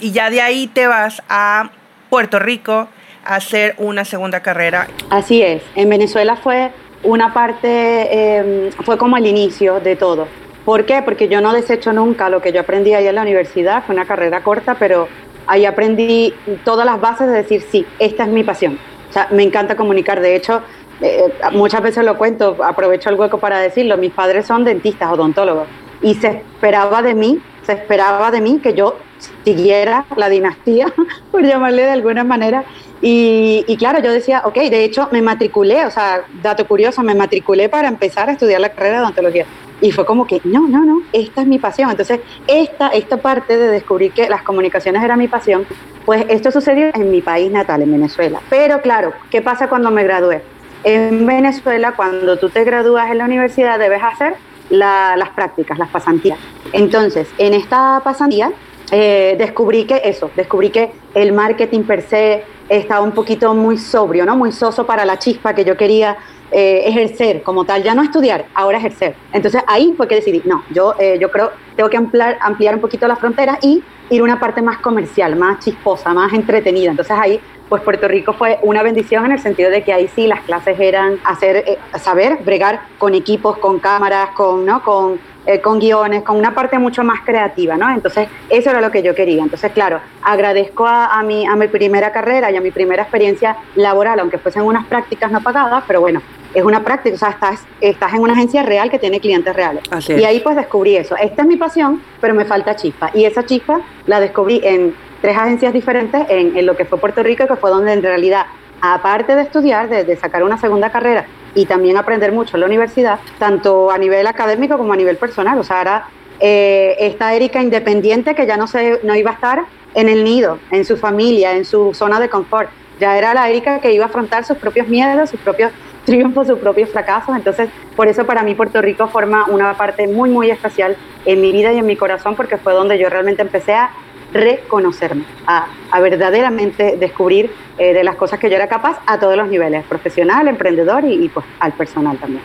y 0.00 0.10
ya 0.10 0.30
de 0.30 0.40
ahí 0.40 0.66
te 0.66 0.86
vas 0.86 1.22
a 1.28 1.70
Puerto 2.10 2.38
Rico, 2.38 2.88
hacer 3.24 3.74
una 3.78 4.04
segunda 4.04 4.40
carrera. 4.40 4.88
Así 5.10 5.42
es, 5.42 5.62
en 5.74 5.88
Venezuela 5.88 6.36
fue 6.36 6.70
una 7.02 7.32
parte, 7.32 8.36
em, 8.38 8.70
fue 8.72 8.96
como 8.96 9.16
el 9.16 9.26
inicio 9.26 9.80
de 9.80 9.96
todo. 9.96 10.28
¿Por 10.64 10.84
qué? 10.84 11.02
Porque 11.02 11.28
yo 11.28 11.40
no 11.40 11.52
desecho 11.52 11.92
nunca 11.92 12.28
lo 12.28 12.40
que 12.40 12.52
yo 12.52 12.60
aprendí 12.60 12.94
ahí 12.94 13.06
en 13.06 13.16
la 13.16 13.22
universidad, 13.22 13.82
fue 13.84 13.94
una 13.94 14.04
carrera 14.04 14.42
corta, 14.42 14.76
pero 14.78 15.08
ahí 15.46 15.64
aprendí 15.64 16.32
todas 16.64 16.86
las 16.86 17.00
bases 17.00 17.26
de 17.26 17.34
decir, 17.34 17.62
sí, 17.62 17.84
esta 17.98 18.24
es 18.24 18.28
mi 18.28 18.44
pasión. 18.44 18.78
O 19.10 19.12
sea, 19.12 19.28
me 19.30 19.42
encanta 19.42 19.76
comunicar. 19.76 20.20
De 20.20 20.36
hecho, 20.36 20.62
eh, 21.00 21.34
muchas 21.52 21.82
veces 21.82 22.04
lo 22.04 22.16
cuento, 22.16 22.56
aprovecho 22.62 23.10
el 23.10 23.16
hueco 23.16 23.38
para 23.38 23.58
decirlo, 23.58 23.96
mis 23.96 24.12
padres 24.12 24.46
son 24.46 24.64
dentistas, 24.64 25.12
odontólogos, 25.12 25.66
y 26.00 26.14
se 26.14 26.28
esperaba 26.28 27.02
de 27.02 27.14
mí, 27.14 27.42
se 27.64 27.72
esperaba 27.72 28.30
de 28.30 28.40
mí 28.40 28.60
que 28.62 28.74
yo 28.74 28.96
siguiera 29.44 30.04
la 30.16 30.28
dinastía, 30.28 30.92
por 31.30 31.42
llamarle 31.42 31.82
de 31.82 31.90
alguna 31.90 32.24
manera, 32.24 32.64
y, 33.04 33.76
claro, 33.78 34.00
yo 34.00 34.12
decía, 34.12 34.42
ok, 34.44 34.54
de 34.54 34.84
hecho 34.84 35.08
me 35.10 35.22
matriculé, 35.22 35.84
o 35.84 35.90
sea, 35.90 36.22
dato 36.40 36.66
curioso, 36.68 37.02
me 37.02 37.16
matriculé 37.16 37.68
para 37.68 37.88
empezar 37.88 38.28
a 38.28 38.32
estudiar 38.32 38.60
la 38.60 38.68
carrera 38.68 38.98
de 38.98 39.02
odontología. 39.02 39.46
Y 39.80 39.90
fue 39.90 40.06
como 40.06 40.24
que, 40.24 40.40
no, 40.44 40.68
no, 40.68 40.84
no, 40.84 41.02
esta 41.12 41.40
es 41.40 41.48
mi 41.48 41.58
pasión. 41.58 41.90
Entonces, 41.90 42.20
esta, 42.46 42.88
esta 42.90 43.16
parte 43.16 43.56
de 43.56 43.66
descubrir 43.66 44.12
que 44.12 44.28
las 44.28 44.42
comunicaciones 44.42 45.02
era 45.02 45.16
mi 45.16 45.26
pasión, 45.26 45.66
pues 46.06 46.24
esto 46.28 46.52
sucedió 46.52 46.90
en 46.94 47.10
mi 47.10 47.22
país 47.22 47.50
natal, 47.50 47.82
en 47.82 47.90
Venezuela. 47.90 48.40
Pero 48.48 48.80
claro, 48.80 49.12
¿qué 49.30 49.42
pasa 49.42 49.68
cuando 49.68 49.90
me 49.90 50.04
gradué? 50.04 50.42
En 50.84 51.26
Venezuela, 51.26 51.94
cuando 51.96 52.38
tú 52.38 52.50
te 52.50 52.62
gradúas 52.62 53.10
en 53.10 53.18
la 53.18 53.24
universidad, 53.24 53.80
debes 53.80 54.02
hacer 54.04 54.36
las 54.72 55.28
prácticas, 55.30 55.78
las 55.78 55.90
pasantías. 55.90 56.38
Entonces, 56.72 57.28
en 57.38 57.54
esta 57.54 58.00
pasantía, 58.02 58.50
eh, 58.90 59.36
descubrí 59.38 59.84
que 59.84 60.02
eso, 60.04 60.30
descubrí 60.34 60.70
que 60.70 60.92
el 61.14 61.32
marketing 61.32 61.82
per 61.82 62.02
se 62.02 62.44
estaba 62.68 63.02
un 63.02 63.12
poquito 63.12 63.54
muy 63.54 63.78
sobrio, 63.78 64.24
¿no? 64.24 64.36
Muy 64.36 64.52
soso 64.52 64.86
para 64.86 65.04
la 65.04 65.18
chispa 65.18 65.54
que 65.54 65.64
yo 65.64 65.76
quería 65.76 66.16
eh, 66.52 66.82
ejercer 66.86 67.42
como 67.42 67.64
tal, 67.64 67.82
ya 67.82 67.94
no 67.94 68.02
estudiar, 68.02 68.46
ahora 68.54 68.78
ejercer. 68.78 69.14
Entonces 69.32 69.62
ahí 69.66 69.94
fue 69.96 70.06
que 70.06 70.16
decidí, 70.16 70.42
no, 70.44 70.62
yo, 70.70 70.94
eh, 70.98 71.18
yo 71.20 71.30
creo, 71.30 71.50
tengo 71.76 71.88
que 71.88 71.96
ampliar, 71.96 72.38
ampliar 72.40 72.74
un 72.74 72.80
poquito 72.80 73.08
las 73.08 73.18
fronteras 73.18 73.58
y 73.62 73.82
ir 74.10 74.20
a 74.20 74.24
una 74.24 74.38
parte 74.38 74.60
más 74.60 74.78
comercial, 74.78 75.36
más 75.36 75.64
chisposa, 75.64 76.12
más 76.12 76.32
entretenida. 76.32 76.90
Entonces 76.90 77.16
ahí, 77.18 77.40
pues 77.68 77.82
Puerto 77.82 78.06
Rico 78.06 78.34
fue 78.34 78.58
una 78.62 78.82
bendición 78.82 79.24
en 79.24 79.32
el 79.32 79.38
sentido 79.38 79.70
de 79.70 79.82
que 79.82 79.92
ahí 79.92 80.08
sí 80.14 80.26
las 80.26 80.42
clases 80.42 80.78
eran 80.78 81.18
hacer, 81.24 81.78
saber 81.98 82.38
bregar 82.44 82.82
con 82.98 83.14
equipos, 83.14 83.56
con 83.56 83.78
cámaras, 83.78 84.30
con, 84.36 84.66
¿no? 84.66 84.82
Con 84.82 85.18
eh, 85.46 85.60
con 85.60 85.78
guiones, 85.78 86.22
con 86.22 86.36
una 86.36 86.54
parte 86.54 86.78
mucho 86.78 87.02
más 87.02 87.20
creativa, 87.22 87.76
¿no? 87.76 87.90
Entonces, 87.90 88.28
eso 88.48 88.70
era 88.70 88.80
lo 88.80 88.90
que 88.90 89.02
yo 89.02 89.14
quería. 89.14 89.42
Entonces, 89.42 89.72
claro, 89.72 90.00
agradezco 90.22 90.86
a, 90.86 91.22
mi, 91.22 91.46
a 91.46 91.56
mi 91.56 91.68
primera 91.68 92.12
carrera 92.12 92.50
y 92.50 92.56
a 92.56 92.60
mi 92.60 92.70
primera 92.70 93.02
experiencia 93.02 93.56
laboral, 93.74 94.20
aunque 94.20 94.38
fuesen 94.38 94.62
unas 94.62 94.86
prácticas 94.86 95.30
no 95.30 95.40
pagadas, 95.40 95.84
pero 95.86 96.00
bueno, 96.00 96.22
es 96.54 96.64
una 96.64 96.84
práctica, 96.84 97.14
o 97.14 97.18
sea, 97.18 97.30
estás, 97.30 97.64
estás 97.80 98.14
en 98.14 98.20
una 98.20 98.34
agencia 98.34 98.62
real 98.62 98.90
que 98.90 98.98
tiene 98.98 99.20
clientes 99.20 99.54
reales. 99.54 99.82
y 100.08 100.24
ahí 100.24 100.40
pues 100.40 100.56
descubrí 100.56 100.96
eso. 100.96 101.16
Esta 101.16 101.42
es 101.42 101.48
mi 101.48 101.56
pasión, 101.56 102.02
pero 102.20 102.34
me 102.34 102.44
falta 102.44 102.76
chispa. 102.76 103.10
Y 103.14 103.24
esa 103.24 103.44
chispa 103.44 103.80
la 104.06 104.20
descubrí 104.20 104.60
en 104.62 104.94
tres 105.20 105.36
agencias 105.36 105.72
diferentes, 105.72 106.24
en, 106.28 106.56
en 106.56 106.66
lo 106.66 106.76
que 106.76 106.84
fue 106.84 106.98
Puerto 106.98 107.22
Rico, 107.22 107.46
que 107.46 107.56
fue 107.56 107.70
donde 107.70 107.92
en 107.92 108.02
realidad 108.02 108.46
aparte 108.82 109.36
de 109.36 109.42
estudiar, 109.42 109.88
de, 109.88 110.16
sacar 110.16 110.42
una 110.42 110.58
segunda 110.58 110.90
carrera 110.90 111.24
y 111.54 111.66
también 111.66 111.96
aprender 111.96 112.32
mucho 112.32 112.56
en 112.56 112.60
la 112.60 112.66
universidad, 112.66 113.18
tanto 113.38 113.90
a 113.90 113.98
nivel 113.98 114.26
académico 114.26 114.78
como 114.78 114.92
a 114.92 114.96
nivel 114.96 115.16
personal. 115.16 115.58
O 115.58 115.64
sea, 115.64 115.78
ahora 115.78 116.06
eh, 116.40 116.96
esta 116.98 117.34
Erika 117.34 117.62
independiente 117.62 118.34
que 118.34 118.46
ya 118.46 118.56
no, 118.56 118.66
se, 118.66 119.00
no 119.02 119.14
iba 119.14 119.30
a 119.30 119.34
estar 119.34 119.64
en 119.94 120.08
el 120.08 120.24
nido, 120.24 120.58
en 120.70 120.84
su 120.84 120.96
familia, 120.96 121.52
en 121.52 121.64
su 121.64 121.94
zona 121.94 122.18
de 122.20 122.28
confort. 122.28 122.70
Ya 122.98 123.16
era 123.18 123.34
la 123.34 123.48
Erika 123.48 123.80
que 123.80 123.92
iba 123.92 124.04
a 124.04 124.08
afrontar 124.08 124.44
sus 124.44 124.56
propios 124.56 124.88
miedos, 124.88 125.30
sus 125.30 125.40
propios 125.40 125.72
triunfos, 126.04 126.46
sus 126.46 126.58
propios 126.58 126.90
fracasos. 126.90 127.36
Entonces, 127.36 127.68
por 127.96 128.08
eso 128.08 128.24
para 128.24 128.42
mí 128.42 128.54
Puerto 128.54 128.80
Rico 128.80 129.08
forma 129.08 129.46
una 129.46 129.74
parte 129.74 130.06
muy, 130.08 130.30
muy 130.30 130.50
especial 130.50 130.96
en 131.26 131.40
mi 131.40 131.52
vida 131.52 131.72
y 131.72 131.78
en 131.78 131.86
mi 131.86 131.96
corazón, 131.96 132.34
porque 132.34 132.56
fue 132.56 132.72
donde 132.72 132.98
yo 132.98 133.08
realmente 133.08 133.42
empecé 133.42 133.74
a 133.74 133.90
reconocerme, 134.32 135.24
a, 135.46 135.66
verdaderamente 136.00 136.96
descubrir 136.96 137.50
eh, 137.78 137.92
de 137.92 138.04
las 138.04 138.16
cosas 138.16 138.38
que 138.38 138.48
yo 138.48 138.56
era 138.56 138.68
capaz 138.68 139.00
a 139.06 139.18
todos 139.18 139.36
los 139.36 139.48
niveles, 139.48 139.84
profesional, 139.84 140.48
emprendedor 140.48 141.04
y, 141.04 141.28
pues 141.28 141.46
al 141.60 141.72
personal 141.72 142.16
también. 142.18 142.42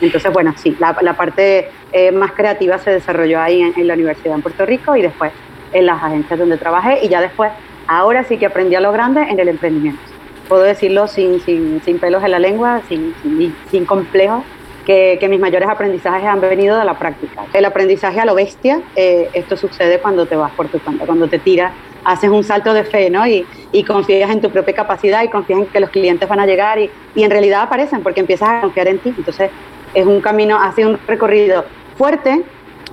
Entonces, 0.00 0.32
bueno, 0.32 0.52
sí, 0.56 0.76
la, 0.78 1.14
parte 1.14 1.70
eh, 1.92 2.12
más 2.12 2.32
creativa 2.32 2.78
se 2.78 2.90
desarrolló 2.90 3.40
ahí 3.40 3.62
en, 3.62 3.86
la 3.86 3.94
universidad 3.94 4.34
en 4.34 4.42
Puerto 4.42 4.66
Rico 4.66 4.94
y 4.96 5.02
después 5.02 5.32
en 5.72 5.86
las 5.86 6.02
agencias 6.02 6.38
donde 6.38 6.58
trabajé 6.58 7.04
y 7.04 7.08
ya 7.08 7.20
después 7.20 7.50
Ahora 7.88 8.24
sí 8.24 8.36
que 8.36 8.46
aprendí 8.46 8.74
a 8.74 8.80
lo 8.80 8.90
grande 8.92 9.22
en 9.22 9.38
el 9.38 9.48
emprendimiento. 9.48 10.00
Puedo 10.48 10.62
decirlo 10.62 11.06
sin, 11.06 11.40
sin, 11.40 11.80
sin 11.84 11.98
pelos 11.98 12.22
en 12.24 12.32
la 12.32 12.38
lengua, 12.38 12.82
sin, 12.88 13.14
sin, 13.22 13.54
sin 13.70 13.84
complejos, 13.84 14.44
que, 14.86 15.26
mis 15.28 15.40
mayores 15.40 15.68
aprendizajes 15.68 16.26
han 16.26 16.40
venido 16.40 16.78
de 16.78 16.84
la 16.84 16.94
práctica. 16.94 17.44
El 17.52 17.64
aprendizaje 17.64 18.20
a 18.20 18.24
lo 18.24 18.34
bestia, 18.34 18.80
eh, 18.94 19.28
esto 19.32 19.56
sucede 19.56 19.98
cuando 19.98 20.26
te 20.26 20.36
vas 20.36 20.52
por 20.52 20.68
tu 20.68 20.78
cuenta, 20.78 21.04
cuando 21.04 21.28
te 21.28 21.40
tiras, 21.40 21.72
haces 22.04 22.30
un 22.30 22.44
salto 22.44 22.72
de 22.72 22.84
fe, 22.84 23.10
¿no? 23.10 23.26
Y, 23.26 23.44
y, 23.72 23.82
confías 23.82 24.30
en 24.30 24.40
tu 24.40 24.48
propia 24.50 24.74
capacidad 24.74 25.24
y 25.24 25.28
confías 25.28 25.58
en 25.58 25.66
que 25.66 25.80
los 25.80 25.90
clientes 25.90 26.28
van 26.28 26.38
a 26.38 26.46
llegar 26.46 26.78
y, 26.78 26.88
y 27.16 27.24
en 27.24 27.30
realidad 27.30 27.62
aparecen 27.62 28.02
porque 28.02 28.20
empiezas 28.20 28.48
a 28.48 28.60
confiar 28.60 28.86
en 28.86 29.00
ti. 29.00 29.12
Entonces 29.18 29.50
es 29.92 30.06
un 30.06 30.20
camino, 30.20 30.56
ha 30.56 30.72
sido 30.72 30.90
un 30.90 30.98
recorrido 31.06 31.64
fuerte, 31.98 32.42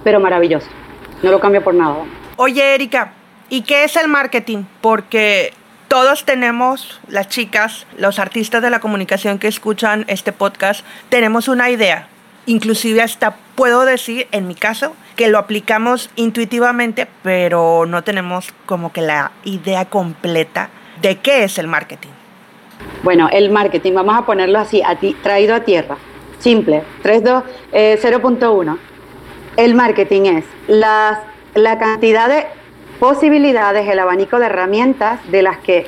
pero 0.04 0.20
maravilloso. 0.20 0.68
No 1.22 1.30
lo 1.30 1.40
cambio 1.40 1.64
por 1.64 1.76
nada. 1.76 1.98
Oye, 2.38 2.74
Erika, 2.74 3.14
¿y 3.50 3.62
qué 3.62 3.84
es 3.84 3.96
el 3.98 4.08
marketing? 4.08 4.64
Porque 4.82 5.54
todos 5.94 6.26
tenemos, 6.26 7.00
las 7.08 7.30
chicas, 7.30 7.86
los 8.00 8.18
artistas 8.18 8.64
de 8.64 8.72
la 8.72 8.80
comunicación 8.80 9.38
que 9.38 9.48
escuchan 9.48 10.06
este 10.08 10.32
podcast, 10.32 10.84
tenemos 11.10 11.48
una 11.48 11.70
idea. 11.70 12.08
Inclusive 12.48 13.04
hasta 13.04 13.36
puedo 13.54 13.86
decir, 13.86 14.28
en 14.32 14.48
mi 14.48 14.56
caso, 14.56 14.96
que 15.16 15.28
lo 15.28 15.38
aplicamos 15.38 16.10
intuitivamente, 16.16 17.08
pero 17.22 17.86
no 17.86 18.04
tenemos 18.04 18.52
como 18.66 18.92
que 18.92 19.02
la 19.02 19.34
idea 19.44 19.86
completa 19.86 20.72
de 21.00 21.20
qué 21.20 21.44
es 21.44 21.60
el 21.60 21.68
marketing. 21.68 22.10
Bueno, 23.04 23.30
el 23.32 23.52
marketing, 23.52 23.94
vamos 23.94 24.18
a 24.18 24.26
ponerlo 24.26 24.58
así, 24.58 24.82
traído 25.22 25.54
a 25.54 25.60
tierra. 25.60 25.98
Simple, 26.40 26.82
3.2, 27.04 27.44
eh, 27.72 28.00
0.1. 28.02 28.80
El 29.58 29.76
marketing 29.76 30.22
es 30.24 30.46
la 30.66 31.24
cantidad 31.78 32.30
de 32.30 32.63
posibilidades, 33.00 33.88
el 33.88 34.00
abanico 34.00 34.40
de 34.40 34.48
herramientas 34.48 35.20
de 35.32 35.42
las 35.42 35.58
que 35.60 35.88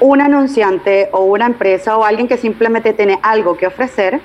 un 0.00 0.20
anunciante 0.20 1.08
o 1.12 1.24
una 1.24 1.46
empresa 1.46 1.96
o 1.96 2.04
alguien 2.04 2.28
que 2.28 2.36
simplemente 2.36 2.92
tiene 2.92 3.18
algo 3.22 3.56
que 3.56 3.66
ofrecer 3.66 4.20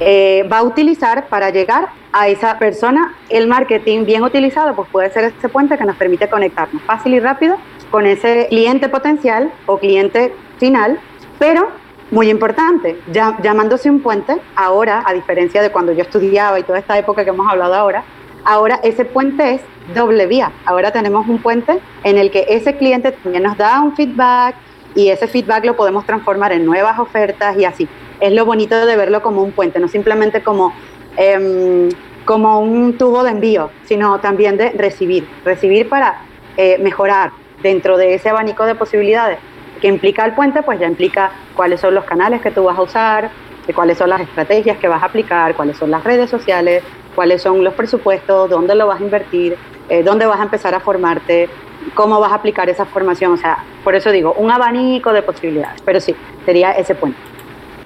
eh, 0.00 0.46
va 0.52 0.58
a 0.58 0.62
utilizar 0.62 1.28
para 1.28 1.50
llegar 1.50 1.88
a 2.12 2.28
esa 2.28 2.58
persona. 2.58 3.14
El 3.28 3.46
marketing 3.46 4.04
bien 4.04 4.22
utilizado 4.22 4.74
pues 4.74 4.88
puede 4.90 5.10
ser 5.10 5.24
ese 5.24 5.48
puente 5.48 5.78
que 5.78 5.84
nos 5.84 5.96
permite 5.96 6.28
conectarnos 6.28 6.82
fácil 6.82 7.14
y 7.14 7.20
rápido 7.20 7.56
con 7.90 8.06
ese 8.06 8.46
cliente 8.48 8.88
potencial 8.88 9.52
o 9.66 9.78
cliente 9.78 10.34
final, 10.58 10.98
pero 11.38 11.68
muy 12.10 12.28
importante, 12.28 13.00
ya, 13.10 13.36
llamándose 13.42 13.90
un 13.90 14.00
puente, 14.00 14.40
ahora, 14.56 15.02
a 15.06 15.12
diferencia 15.12 15.62
de 15.62 15.70
cuando 15.70 15.92
yo 15.92 16.02
estudiaba 16.02 16.58
y 16.60 16.62
toda 16.62 16.78
esta 16.78 16.98
época 16.98 17.24
que 17.24 17.30
hemos 17.30 17.50
hablado 17.50 17.74
ahora, 17.74 18.04
ahora 18.44 18.80
ese 18.82 19.04
puente 19.04 19.54
es 19.54 19.60
doble 19.94 20.26
vía. 20.26 20.52
Ahora 20.64 20.92
tenemos 20.92 21.26
un 21.28 21.38
puente 21.38 21.78
en 22.02 22.18
el 22.18 22.30
que 22.30 22.46
ese 22.48 22.76
cliente 22.76 23.12
también 23.12 23.42
nos 23.42 23.56
da 23.56 23.80
un 23.80 23.94
feedback 23.94 24.56
y 24.94 25.08
ese 25.08 25.26
feedback 25.26 25.64
lo 25.64 25.76
podemos 25.76 26.06
transformar 26.06 26.52
en 26.52 26.64
nuevas 26.64 26.98
ofertas 26.98 27.56
y 27.58 27.64
así. 27.64 27.88
Es 28.20 28.32
lo 28.32 28.44
bonito 28.44 28.86
de 28.86 28.96
verlo 28.96 29.22
como 29.22 29.42
un 29.42 29.52
puente, 29.52 29.80
no 29.80 29.88
simplemente 29.88 30.42
como, 30.42 30.72
eh, 31.16 31.88
como 32.24 32.60
un 32.60 32.96
tubo 32.96 33.24
de 33.24 33.30
envío, 33.30 33.70
sino 33.84 34.20
también 34.20 34.56
de 34.56 34.70
recibir. 34.70 35.28
Recibir 35.44 35.88
para 35.88 36.22
eh, 36.56 36.78
mejorar 36.78 37.32
dentro 37.62 37.96
de 37.96 38.14
ese 38.14 38.28
abanico 38.28 38.64
de 38.66 38.74
posibilidades 38.74 39.38
que 39.80 39.88
implica 39.88 40.24
el 40.24 40.34
puente, 40.34 40.62
pues 40.62 40.78
ya 40.78 40.86
implica 40.86 41.32
cuáles 41.56 41.80
son 41.80 41.94
los 41.94 42.04
canales 42.04 42.40
que 42.40 42.50
tú 42.50 42.64
vas 42.64 42.78
a 42.78 42.82
usar, 42.82 43.30
cuáles 43.72 43.98
son 43.98 44.10
las 44.10 44.20
estrategias 44.20 44.78
que 44.78 44.88
vas 44.88 45.02
a 45.02 45.06
aplicar, 45.06 45.54
cuáles 45.54 45.76
son 45.76 45.90
las 45.90 46.04
redes 46.04 46.28
sociales, 46.28 46.82
cuáles 47.14 47.42
son 47.42 47.62
los 47.64 47.74
presupuestos, 47.74 48.50
dónde 48.50 48.74
lo 48.74 48.86
vas 48.86 49.00
a 49.00 49.04
invertir, 49.04 49.56
eh, 49.88 50.02
dónde 50.02 50.26
vas 50.26 50.40
a 50.40 50.44
empezar 50.44 50.74
a 50.74 50.80
formarte, 50.80 51.48
cómo 51.94 52.20
vas 52.20 52.32
a 52.32 52.36
aplicar 52.36 52.68
esa 52.68 52.84
formación. 52.84 53.32
O 53.32 53.36
sea, 53.36 53.64
por 53.82 53.94
eso 53.94 54.10
digo, 54.10 54.34
un 54.34 54.50
abanico 54.50 55.12
de 55.12 55.22
posibilidades. 55.22 55.80
Pero 55.82 56.00
sí, 56.00 56.14
sería 56.44 56.72
ese 56.72 56.94
puente. 56.94 57.18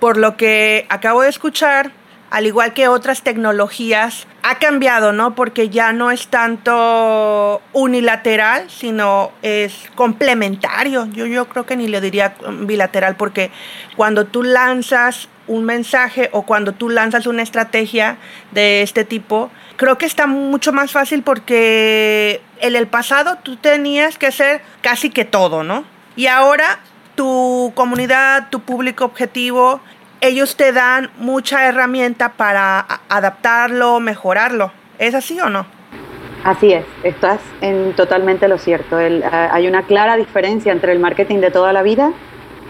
Por 0.00 0.16
lo 0.16 0.36
que 0.36 0.86
acabo 0.88 1.22
de 1.22 1.28
escuchar, 1.28 1.90
al 2.30 2.46
igual 2.46 2.72
que 2.72 2.88
otras 2.88 3.22
tecnologías, 3.22 4.26
ha 4.42 4.58
cambiado, 4.58 5.12
¿no? 5.12 5.34
Porque 5.34 5.70
ya 5.70 5.92
no 5.92 6.10
es 6.10 6.28
tanto 6.28 7.60
unilateral, 7.72 8.70
sino 8.70 9.32
es 9.42 9.90
complementario. 9.94 11.06
Yo, 11.06 11.26
yo 11.26 11.48
creo 11.48 11.66
que 11.66 11.76
ni 11.76 11.88
le 11.88 12.00
diría 12.00 12.34
bilateral, 12.60 13.16
porque 13.16 13.50
cuando 13.96 14.26
tú 14.26 14.42
lanzas 14.42 15.28
un 15.48 15.64
mensaje 15.64 16.28
o 16.32 16.42
cuando 16.42 16.72
tú 16.72 16.88
lanzas 16.88 17.26
una 17.26 17.42
estrategia 17.42 18.18
de 18.52 18.82
este 18.82 19.04
tipo, 19.04 19.50
creo 19.76 19.98
que 19.98 20.06
está 20.06 20.26
mucho 20.26 20.72
más 20.72 20.92
fácil 20.92 21.22
porque 21.22 22.40
en 22.60 22.76
el 22.76 22.86
pasado 22.86 23.38
tú 23.42 23.56
tenías 23.56 24.18
que 24.18 24.26
hacer 24.26 24.60
casi 24.80 25.10
que 25.10 25.24
todo, 25.24 25.64
¿no? 25.64 25.84
Y 26.14 26.26
ahora 26.26 26.80
tu 27.14 27.72
comunidad, 27.74 28.48
tu 28.50 28.60
público 28.60 29.04
objetivo 29.04 29.80
ellos 30.20 30.56
te 30.56 30.72
dan 30.72 31.10
mucha 31.18 31.66
herramienta 31.66 32.30
para 32.30 32.84
adaptarlo, 33.08 34.00
mejorarlo. 34.00 34.72
¿Es 34.98 35.14
así 35.14 35.40
o 35.40 35.48
no? 35.48 35.66
Así 36.44 36.72
es, 36.72 36.84
estás 37.02 37.40
en 37.60 37.94
totalmente 37.94 38.48
lo 38.48 38.58
cierto. 38.58 38.98
El, 38.98 39.24
hay 39.24 39.66
una 39.66 39.82
clara 39.82 40.16
diferencia 40.16 40.72
entre 40.72 40.92
el 40.92 40.98
marketing 40.98 41.38
de 41.38 41.50
toda 41.50 41.72
la 41.72 41.82
vida, 41.82 42.12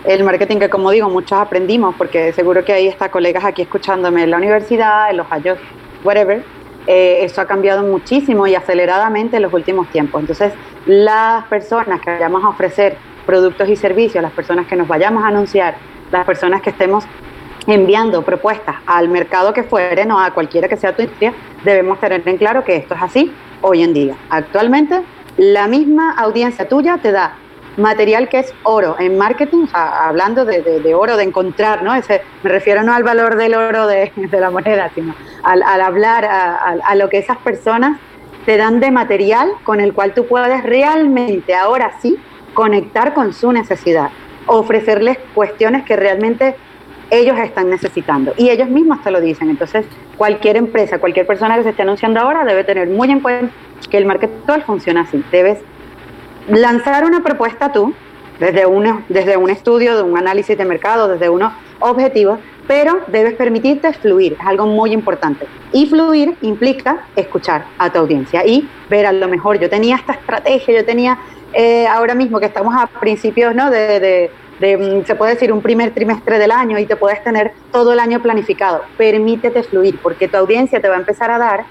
el 0.09 0.25
marketing 0.25 0.57
que 0.57 0.71
como 0.71 0.91
digo 0.91 1.11
muchos 1.11 1.39
aprendimos, 1.39 1.95
porque 1.97 2.33
seguro 2.33 2.65
que 2.65 2.73
ahí 2.73 2.89
está 2.89 3.11
colegas 3.11 3.45
aquí 3.45 3.61
escuchándome 3.61 4.23
en 4.23 4.31
la 4.31 4.39
universidad, 4.39 5.11
en 5.11 5.19
los 5.19 5.31
años, 5.31 5.59
whatever, 6.03 6.43
eh, 6.87 7.19
eso 7.25 7.43
ha 7.43 7.45
cambiado 7.45 7.83
muchísimo 7.83 8.47
y 8.47 8.55
aceleradamente 8.55 9.37
en 9.37 9.43
los 9.43 9.53
últimos 9.53 9.87
tiempos. 9.89 10.23
Entonces, 10.23 10.55
las 10.87 11.45
personas 11.49 12.01
que 12.01 12.11
vayamos 12.11 12.43
a 12.43 12.49
ofrecer 12.49 12.97
productos 13.27 13.69
y 13.69 13.77
servicios, 13.77 14.23
las 14.23 14.33
personas 14.33 14.67
que 14.67 14.77
nos 14.77 14.89
vayamos 14.89 15.23
a 15.25 15.29
anunciar, 15.29 15.77
las 16.11 16.25
personas 16.25 16.63
que 16.63 16.71
estemos 16.71 17.05
enviando 17.67 18.23
propuestas 18.23 18.77
al 18.87 19.11
mercado 19.11 19.53
que 19.53 19.63
fuere, 19.63 20.07
no 20.07 20.19
a 20.19 20.31
cualquiera 20.31 20.69
que 20.69 20.79
sea 20.79 20.97
tu 20.97 21.03
industria, 21.03 21.35
debemos 21.65 22.01
tener 22.01 22.27
en 22.27 22.39
claro 22.39 22.65
que 22.65 22.77
esto 22.77 22.95
es 22.95 23.03
así 23.03 23.31
hoy 23.61 23.83
en 23.83 23.93
día. 23.93 24.17
Actualmente, 24.31 25.03
la 25.37 25.69
misma 25.69 26.15
audiencia 26.17 26.67
tuya 26.67 26.97
te 26.97 27.13
da 27.13 27.37
material 27.79 28.29
que 28.29 28.41
es 28.41 28.55
oro 28.65 28.97
en 28.99 29.17
marketing, 29.17 29.67
hablando 29.73 30.45
de, 30.45 30.63
de, 30.63 30.81
de, 30.81 30.95
oro, 30.95 31.17
de 31.17 31.25
encontrar, 31.25 31.83
¿no? 31.83 31.95
Ese, 31.95 32.23
me 32.43 32.51
refiero 32.51 32.83
no 32.83 32.93
al 32.93 33.03
valor 33.03 33.37
del 33.37 33.55
oro 33.55 33.87
de, 33.87 34.13
de 34.17 34.41
la 34.41 34.51
moneda, 34.51 34.91
sino 34.95 35.15
al, 35.43 35.63
al 35.63 35.81
hablar 35.81 36.25
a, 36.25 36.57
a, 36.57 36.73
a 36.85 36.95
lo 36.95 37.09
que 37.09 37.19
esas 37.19 37.39
personas 37.39 37.99
te 38.45 38.57
dan 38.57 38.81
de 38.81 38.91
material 38.91 39.53
con 39.65 39.81
el 39.81 39.93
cual 39.93 40.15
tú 40.15 40.27
puedes 40.27 40.63
realmente, 40.63 41.55
ahora 41.55 41.93
sí, 42.01 42.19
conectar 42.55 43.15
con 43.15 43.33
su 43.33 43.53
necesidad, 43.53 44.11
ofrecerles 44.47 45.19
cuestiones 45.35 45.85
que 45.85 45.97
realmente 45.97 46.57
ellos 47.11 47.39
están 47.39 47.71
necesitando 47.71 48.35
y 48.37 48.51
ellos 48.51 48.69
mismos 48.69 49.03
te 49.03 49.11
lo 49.11 49.21
dicen. 49.21 49.51
Entonces, 49.51 49.87
cualquier 50.17 50.57
empresa, 50.57 50.99
cualquier 50.99 51.27
persona 51.27 51.57
que 51.57 51.63
se 51.63 51.71
esté 51.71 51.83
anunciando 51.83 52.21
ahora 52.21 52.45
debe 52.45 52.65
tener 52.65 52.89
muy 52.89 53.11
en 53.11 53.21
cuenta 53.21 53.53
que 53.91 53.99
el 53.99 54.07
marketing 54.07 54.63
funciona 54.67 55.03
así. 55.03 55.23
Debes 55.31 55.59
lanzar 56.49 57.05
una 57.05 57.23
propuesta 57.23 57.73
tú 57.73 57.95
desde, 58.39 58.67
uno, 58.67 59.03
desde 59.09 59.37
un 59.37 59.51
estudio, 59.51 59.97
de 59.97 60.03
un 60.03 60.17
análisis 60.17 60.57
de 60.57 60.65
mercado, 60.65 61.09
desde 61.09 61.29
unos 61.29 61.53
objetivos, 61.81 62.39
pero 62.67 63.01
debes 63.07 63.35
permitirte 63.35 63.93
fluir, 63.95 64.37
es 64.39 64.47
algo 64.47 64.67
muy 64.67 64.93
importante. 64.93 65.47
Y 65.73 65.87
fluir 65.87 66.37
implica 66.43 67.05
escuchar 67.17 67.65
a 67.79 67.91
tu 67.91 67.99
audiencia 67.99 68.45
y 68.47 68.69
ver 68.89 69.07
a 69.07 69.13
lo 69.13 69.29
mejor, 69.29 69.59
yo 69.59 69.69
tenía 69.69 69.97
esta 69.97 70.13
estrategia, 70.13 70.81
yo 70.81 70.85
tenía 70.85 71.19
eh, 71.53 71.87
ahora 71.87 72.15
mismo 72.15 72.39
que 72.39 72.47
estamos 72.47 72.75
a 72.77 72.87
principios 72.87 73.55
¿no? 73.55 73.71
de, 73.71 74.01
de 74.01 74.31
de, 74.59 74.77
mm, 74.77 75.05
se 75.07 75.15
puede 75.15 75.35
decir, 75.35 75.53
un 75.53 75.63
primer 75.63 75.93
trimestre 75.95 76.39
del 76.39 76.51
año 76.51 76.79
y 76.79 76.87
te 76.87 76.97
puedes 76.97 77.23
tener 77.23 77.53
todo 77.73 77.93
el 77.93 78.01
año 78.01 78.21
planificado. 78.21 78.83
Permítete 78.97 79.63
fluir, 79.63 79.99
porque 80.03 80.29
tu 80.29 80.37
audiencia 80.37 80.81
te 80.81 80.89
va 80.89 80.97
a 80.97 80.99
empezar 80.99 81.31
a 81.31 81.39
dar 81.39 81.65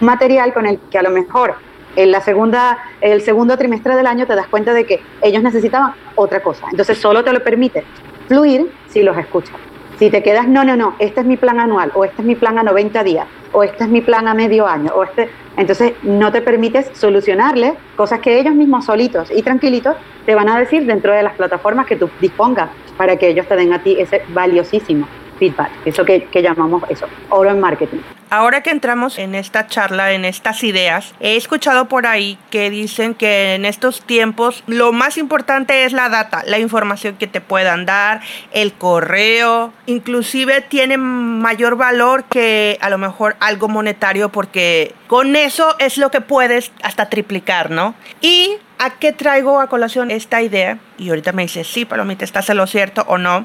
material 0.00 0.52
con 0.52 0.66
el 0.66 0.78
que 0.90 0.98
a 0.98 1.02
lo 1.02 1.10
mejor 1.10 1.54
en 1.96 2.10
la 2.10 2.20
segunda, 2.20 2.78
el 3.00 3.22
segundo 3.22 3.56
trimestre 3.56 3.96
del 3.96 4.06
año 4.06 4.26
te 4.26 4.34
das 4.34 4.48
cuenta 4.48 4.72
de 4.72 4.84
que 4.84 5.00
ellos 5.20 5.42
necesitaban 5.42 5.94
otra 6.14 6.42
cosa. 6.42 6.66
Entonces 6.70 6.98
solo 6.98 7.22
te 7.24 7.32
lo 7.32 7.42
permite 7.42 7.84
fluir 8.28 8.70
si 8.88 9.02
los 9.02 9.16
escuchas. 9.16 9.56
Si 9.98 10.10
te 10.10 10.22
quedas, 10.22 10.48
no, 10.48 10.64
no, 10.64 10.76
no, 10.76 10.94
este 10.98 11.20
es 11.20 11.26
mi 11.26 11.36
plan 11.36 11.60
anual, 11.60 11.92
o 11.94 12.04
este 12.04 12.22
es 12.22 12.26
mi 12.26 12.34
plan 12.34 12.58
a 12.58 12.62
90 12.62 13.04
días, 13.04 13.26
o 13.52 13.62
este 13.62 13.84
es 13.84 13.90
mi 13.90 14.00
plan 14.00 14.26
a 14.26 14.34
medio 14.34 14.66
año, 14.66 14.90
o 14.94 15.04
este, 15.04 15.28
entonces 15.56 15.92
no 16.02 16.32
te 16.32 16.40
permites 16.40 16.90
solucionarle 16.94 17.74
cosas 17.94 18.20
que 18.20 18.40
ellos 18.40 18.54
mismos 18.54 18.86
solitos 18.86 19.30
y 19.30 19.42
tranquilitos 19.42 19.94
te 20.26 20.34
van 20.34 20.48
a 20.48 20.58
decir 20.58 20.86
dentro 20.86 21.12
de 21.12 21.22
las 21.22 21.34
plataformas 21.34 21.86
que 21.86 21.96
tú 21.96 22.10
dispongas 22.20 22.70
para 22.96 23.16
que 23.16 23.28
ellos 23.28 23.46
te 23.46 23.54
den 23.54 23.72
a 23.72 23.82
ti 23.82 23.96
ese 24.00 24.22
valiosísimo 24.28 25.06
feedback, 25.42 25.72
eso 25.84 26.04
que, 26.04 26.22
que, 26.26 26.40
llamamos 26.40 26.84
eso, 26.88 27.06
oro 27.30 27.50
en 27.50 27.58
marketing. 27.58 27.98
Ahora 28.30 28.62
que 28.62 28.70
entramos 28.70 29.18
en 29.18 29.34
esta 29.34 29.66
charla, 29.66 30.12
en 30.12 30.24
estas 30.24 30.62
ideas, 30.62 31.14
he 31.18 31.36
escuchado 31.36 31.88
por 31.88 32.06
ahí 32.06 32.38
que 32.48 32.70
dicen 32.70 33.14
que 33.14 33.56
en 33.56 33.64
estos 33.64 34.02
tiempos 34.02 34.62
lo 34.68 34.92
más 34.92 35.18
importante 35.18 35.84
es 35.84 35.92
la 35.92 36.08
data, 36.08 36.44
la 36.46 36.60
información 36.60 37.16
que 37.16 37.26
te 37.26 37.40
puedan 37.40 37.86
dar, 37.86 38.20
el 38.52 38.72
correo, 38.72 39.72
inclusive 39.86 40.60
tiene 40.60 40.96
mayor 40.96 41.74
valor 41.76 42.22
que 42.24 42.78
a 42.80 42.88
lo 42.88 42.98
mejor 42.98 43.34
algo 43.40 43.66
monetario 43.66 44.28
porque 44.28 44.94
con 45.08 45.34
eso 45.34 45.74
es 45.80 45.98
lo 45.98 46.12
que 46.12 46.20
puedes 46.20 46.70
hasta 46.84 47.10
triplicar, 47.10 47.72
¿no? 47.72 47.96
Y 48.20 48.58
¿A 48.84 48.98
qué 48.98 49.12
traigo 49.12 49.60
a 49.60 49.68
colación 49.68 50.10
esta 50.10 50.42
idea? 50.42 50.80
Y 50.98 51.10
ahorita 51.10 51.30
me 51.30 51.42
dice, 51.42 51.62
sí, 51.62 51.84
Palomita, 51.84 52.24
¿estás 52.24 52.50
en 52.50 52.56
lo 52.56 52.66
cierto 52.66 53.04
o 53.06 53.16
no? 53.16 53.44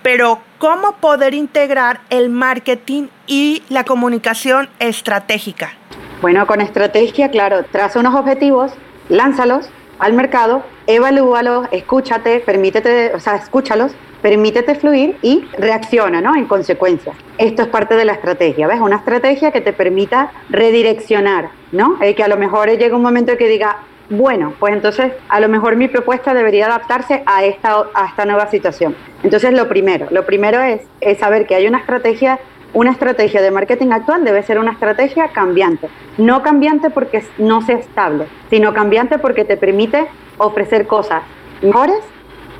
Pero, 0.00 0.40
¿cómo 0.56 0.92
poder 0.92 1.34
integrar 1.34 2.00
el 2.08 2.30
marketing 2.30 3.08
y 3.26 3.62
la 3.68 3.84
comunicación 3.84 4.70
estratégica? 4.78 5.74
Bueno, 6.22 6.46
con 6.46 6.62
estrategia, 6.62 7.30
claro, 7.30 7.66
traza 7.70 8.00
unos 8.00 8.14
objetivos, 8.14 8.72
lánzalos 9.10 9.68
al 9.98 10.14
mercado, 10.14 10.64
evalúalos, 10.86 11.68
escúchate, 11.70 12.40
permítete, 12.40 13.12
o 13.14 13.20
sea, 13.20 13.36
escúchalos, 13.36 13.92
permítete 14.22 14.74
fluir 14.74 15.18
y 15.20 15.44
reacciona, 15.58 16.22
¿no? 16.22 16.34
En 16.34 16.46
consecuencia. 16.46 17.12
Esto 17.36 17.60
es 17.60 17.68
parte 17.68 17.94
de 17.94 18.06
la 18.06 18.14
estrategia, 18.14 18.66
¿ves? 18.66 18.80
Una 18.80 18.96
estrategia 18.96 19.52
que 19.52 19.60
te 19.60 19.74
permita 19.74 20.32
redireccionar, 20.48 21.50
¿no? 21.72 21.98
Eh, 22.00 22.14
que 22.14 22.22
a 22.22 22.28
lo 22.28 22.38
mejor 22.38 22.70
llega 22.70 22.96
un 22.96 23.02
momento 23.02 23.36
que 23.36 23.48
diga, 23.48 23.76
bueno, 24.10 24.54
pues 24.58 24.72
entonces 24.72 25.12
a 25.28 25.40
lo 25.40 25.48
mejor 25.48 25.76
mi 25.76 25.88
propuesta 25.88 26.34
debería 26.34 26.66
adaptarse 26.66 27.22
a 27.26 27.44
esta, 27.44 27.84
a 27.94 28.06
esta 28.06 28.24
nueva 28.24 28.48
situación. 28.50 28.96
Entonces 29.22 29.52
lo 29.52 29.68
primero, 29.68 30.06
lo 30.10 30.24
primero 30.24 30.60
es, 30.60 30.82
es 31.00 31.18
saber 31.18 31.46
que 31.46 31.54
hay 31.54 31.66
una 31.66 31.78
estrategia 31.78 32.38
una 32.74 32.90
estrategia 32.90 33.40
de 33.40 33.50
marketing 33.50 33.92
actual 33.92 34.24
debe 34.24 34.42
ser 34.42 34.58
una 34.58 34.72
estrategia 34.72 35.28
cambiante. 35.28 35.88
No 36.18 36.42
cambiante 36.42 36.90
porque 36.90 37.24
no 37.38 37.62
sea 37.62 37.78
estable, 37.78 38.26
sino 38.50 38.74
cambiante 38.74 39.18
porque 39.18 39.44
te 39.44 39.56
permite 39.56 40.06
ofrecer 40.36 40.86
cosas 40.86 41.22
mejores 41.62 41.98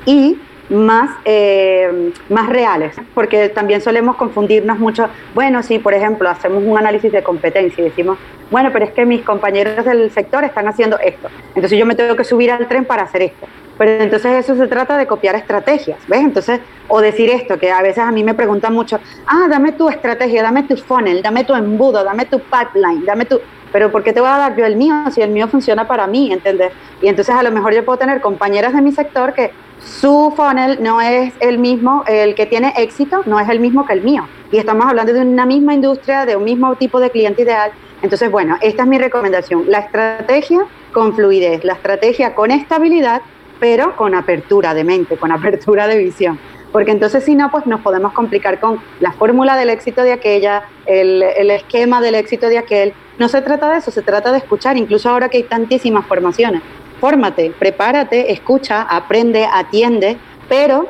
y 0.05 0.39
más, 0.69 1.11
eh, 1.25 2.11
más 2.29 2.49
reales, 2.49 2.95
porque 3.13 3.49
también 3.49 3.81
solemos 3.81 4.15
confundirnos 4.15 4.79
mucho. 4.79 5.07
Bueno, 5.33 5.63
si 5.63 5.79
por 5.79 5.93
ejemplo 5.93 6.29
hacemos 6.29 6.63
un 6.65 6.77
análisis 6.77 7.11
de 7.11 7.23
competencia 7.23 7.81
y 7.81 7.89
decimos, 7.89 8.17
bueno, 8.51 8.69
pero 8.71 8.85
es 8.85 8.91
que 8.91 9.05
mis 9.05 9.23
compañeros 9.23 9.85
del 9.85 10.11
sector 10.11 10.43
están 10.43 10.67
haciendo 10.67 10.99
esto, 10.99 11.29
entonces 11.49 11.77
yo 11.77 11.85
me 11.85 11.95
tengo 11.95 12.15
que 12.15 12.23
subir 12.23 12.51
al 12.51 12.67
tren 12.67 12.85
para 12.85 13.03
hacer 13.03 13.23
esto. 13.23 13.47
Pero 13.79 14.03
entonces 14.03 14.33
eso 14.33 14.57
se 14.57 14.67
trata 14.67 14.97
de 14.97 15.07
copiar 15.07 15.35
estrategias, 15.35 15.99
¿ves? 16.09 16.19
Entonces, 16.19 16.59
o 16.89 16.99
decir 16.99 17.29
esto, 17.29 17.57
que 17.57 17.71
a 17.71 17.81
veces 17.81 18.03
a 18.03 18.11
mí 18.11 18.25
me 18.25 18.33
preguntan 18.33 18.73
mucho, 18.73 18.99
ah, 19.25 19.47
dame 19.49 19.71
tu 19.71 19.87
estrategia, 19.87 20.43
dame 20.43 20.63
tu 20.63 20.75
funnel, 20.75 21.21
dame 21.21 21.45
tu 21.45 21.55
embudo, 21.55 22.03
dame 22.03 22.25
tu 22.25 22.39
pipeline, 22.39 23.05
dame 23.05 23.23
tu... 23.23 23.39
Pero 23.71 23.89
¿por 23.89 24.03
qué 24.03 24.11
te 24.11 24.19
voy 24.19 24.29
a 24.29 24.37
dar 24.37 24.57
yo 24.57 24.65
el 24.65 24.75
mío 24.75 24.95
si 25.11 25.21
el 25.21 25.29
mío 25.29 25.47
funciona 25.47 25.87
para 25.87 26.07
mí, 26.07 26.33
¿entendés? 26.33 26.73
Y 27.01 27.07
entonces 27.07 27.33
a 27.33 27.41
lo 27.41 27.51
mejor 27.51 27.73
yo 27.73 27.85
puedo 27.85 27.97
tener 27.97 28.19
compañeras 28.19 28.73
de 28.73 28.81
mi 28.81 28.91
sector 28.91 29.33
que 29.33 29.51
su 29.83 30.33
funnel 30.35 30.81
no 30.81 31.01
es 31.01 31.33
el 31.39 31.57
mismo, 31.57 32.03
el 32.07 32.35
que 32.35 32.45
tiene 32.45 32.73
éxito 32.77 33.21
no 33.25 33.39
es 33.39 33.49
el 33.49 33.59
mismo 33.59 33.85
que 33.85 33.93
el 33.93 34.01
mío. 34.01 34.27
Y 34.51 34.57
estamos 34.57 34.85
hablando 34.85 35.13
de 35.13 35.21
una 35.21 35.45
misma 35.45 35.73
industria, 35.73 36.25
de 36.25 36.35
un 36.35 36.43
mismo 36.43 36.75
tipo 36.75 36.99
de 36.99 37.09
cliente 37.09 37.43
ideal. 37.43 37.71
Entonces, 38.01 38.31
bueno, 38.31 38.57
esta 38.61 38.83
es 38.83 38.89
mi 38.89 38.97
recomendación. 38.97 39.65
La 39.67 39.79
estrategia 39.79 40.65
con 40.93 41.13
fluidez, 41.13 41.63
la 41.63 41.73
estrategia 41.73 42.33
con 42.33 42.51
estabilidad 42.51 43.21
pero 43.59 43.95
con 43.95 44.15
apertura 44.15 44.73
de 44.73 44.83
mente, 44.83 45.17
con 45.17 45.31
apertura 45.31 45.87
de 45.87 45.97
visión. 45.97 46.39
Porque 46.71 46.91
entonces 46.91 47.23
si 47.23 47.35
no, 47.35 47.49
pues 47.49 47.65
nos 47.65 47.81
podemos 47.81 48.13
complicar 48.13 48.59
con 48.59 48.79
la 48.99 49.11
fórmula 49.11 49.57
del 49.57 49.69
éxito 49.69 50.03
de 50.03 50.11
aquella, 50.11 50.63
el, 50.85 51.23
esquema 51.51 51.99
del 51.99 52.15
éxito 52.15 52.47
de 52.47 52.59
aquel. 52.59 52.93
No 53.17 53.27
se 53.27 53.41
trata 53.41 53.71
de 53.71 53.79
eso, 53.79 53.91
se 53.91 54.03
trata 54.03 54.31
de 54.31 54.37
escuchar, 54.37 54.77
incluso 54.77 55.09
ahora 55.09 55.29
que 55.29 55.37
hay 55.37 55.43
tantísimas 55.43 56.05
formaciones. 56.05 56.61
Fórmate, 56.99 57.53
prepárate, 57.57 58.31
escucha, 58.31 58.81
aprende, 58.81 59.47
atiende, 59.51 60.17
pero 60.47 60.87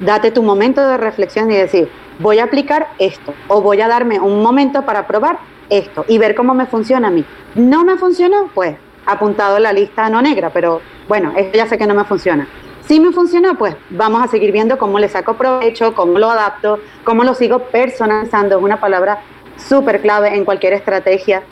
date 0.00 0.30
tu 0.30 0.42
momento 0.42 0.86
de 0.86 0.96
reflexión 0.98 1.50
y 1.50 1.56
decir, 1.56 1.90
voy 2.18 2.38
a 2.38 2.44
aplicar 2.44 2.88
esto 2.98 3.32
o 3.48 3.62
voy 3.62 3.80
a 3.80 3.88
darme 3.88 4.20
un 4.20 4.42
momento 4.42 4.82
para 4.82 5.06
probar 5.06 5.38
esto 5.70 6.04
y 6.08 6.18
ver 6.18 6.34
cómo 6.34 6.54
me 6.54 6.66
funciona 6.66 7.08
a 7.08 7.10
mí. 7.10 7.24
No 7.54 7.84
me 7.84 7.96
funcionó, 7.96 8.50
pues 8.54 8.76
apuntado 9.06 9.58
la 9.58 9.72
lista 9.72 10.10
no 10.10 10.20
negra, 10.20 10.50
pero 10.50 10.80
bueno, 11.08 11.32
esto 11.36 11.56
ya 11.56 11.66
sé 11.66 11.78
que 11.78 11.86
no 11.86 11.94
me 11.94 12.04
funciona. 12.04 12.46
Si 12.86 13.00
me 13.00 13.12
funciona, 13.12 13.54
pues 13.54 13.74
vamos 13.90 14.22
a 14.22 14.28
seguir 14.28 14.52
viendo 14.52 14.78
cómo 14.78 14.98
le 14.98 15.08
saco 15.08 15.34
provecho, 15.34 15.94
cómo 15.94 16.18
lo 16.18 16.30
adapto, 16.30 16.80
cómo 17.02 17.24
lo 17.24 17.34
sigo 17.34 17.60
personalizando. 17.60 18.58
Es 18.58 18.62
una 18.62 18.78
palabra 18.78 19.20
súper 19.56 20.02
clave 20.02 20.36
en 20.36 20.44
cualquier 20.44 20.74
estrategia, 20.74 21.42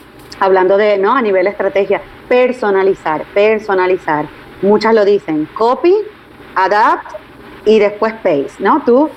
hablando 0.41 0.77
de, 0.77 0.99
¿no? 0.99 1.15
A 1.15 1.23
nivel 1.23 1.47
estrategia, 1.47 2.01
personalizar, 2.29 3.25
personalizar. 3.35 4.27
Muchas 4.63 4.95
lo 4.95 5.05
dicen, 5.05 5.49
copy, 5.55 5.95
adapt 6.55 7.13
y 7.65 7.79
después 7.79 8.13
paste, 8.15 8.53
¿no? 8.61 8.83
Tú 8.85 9.11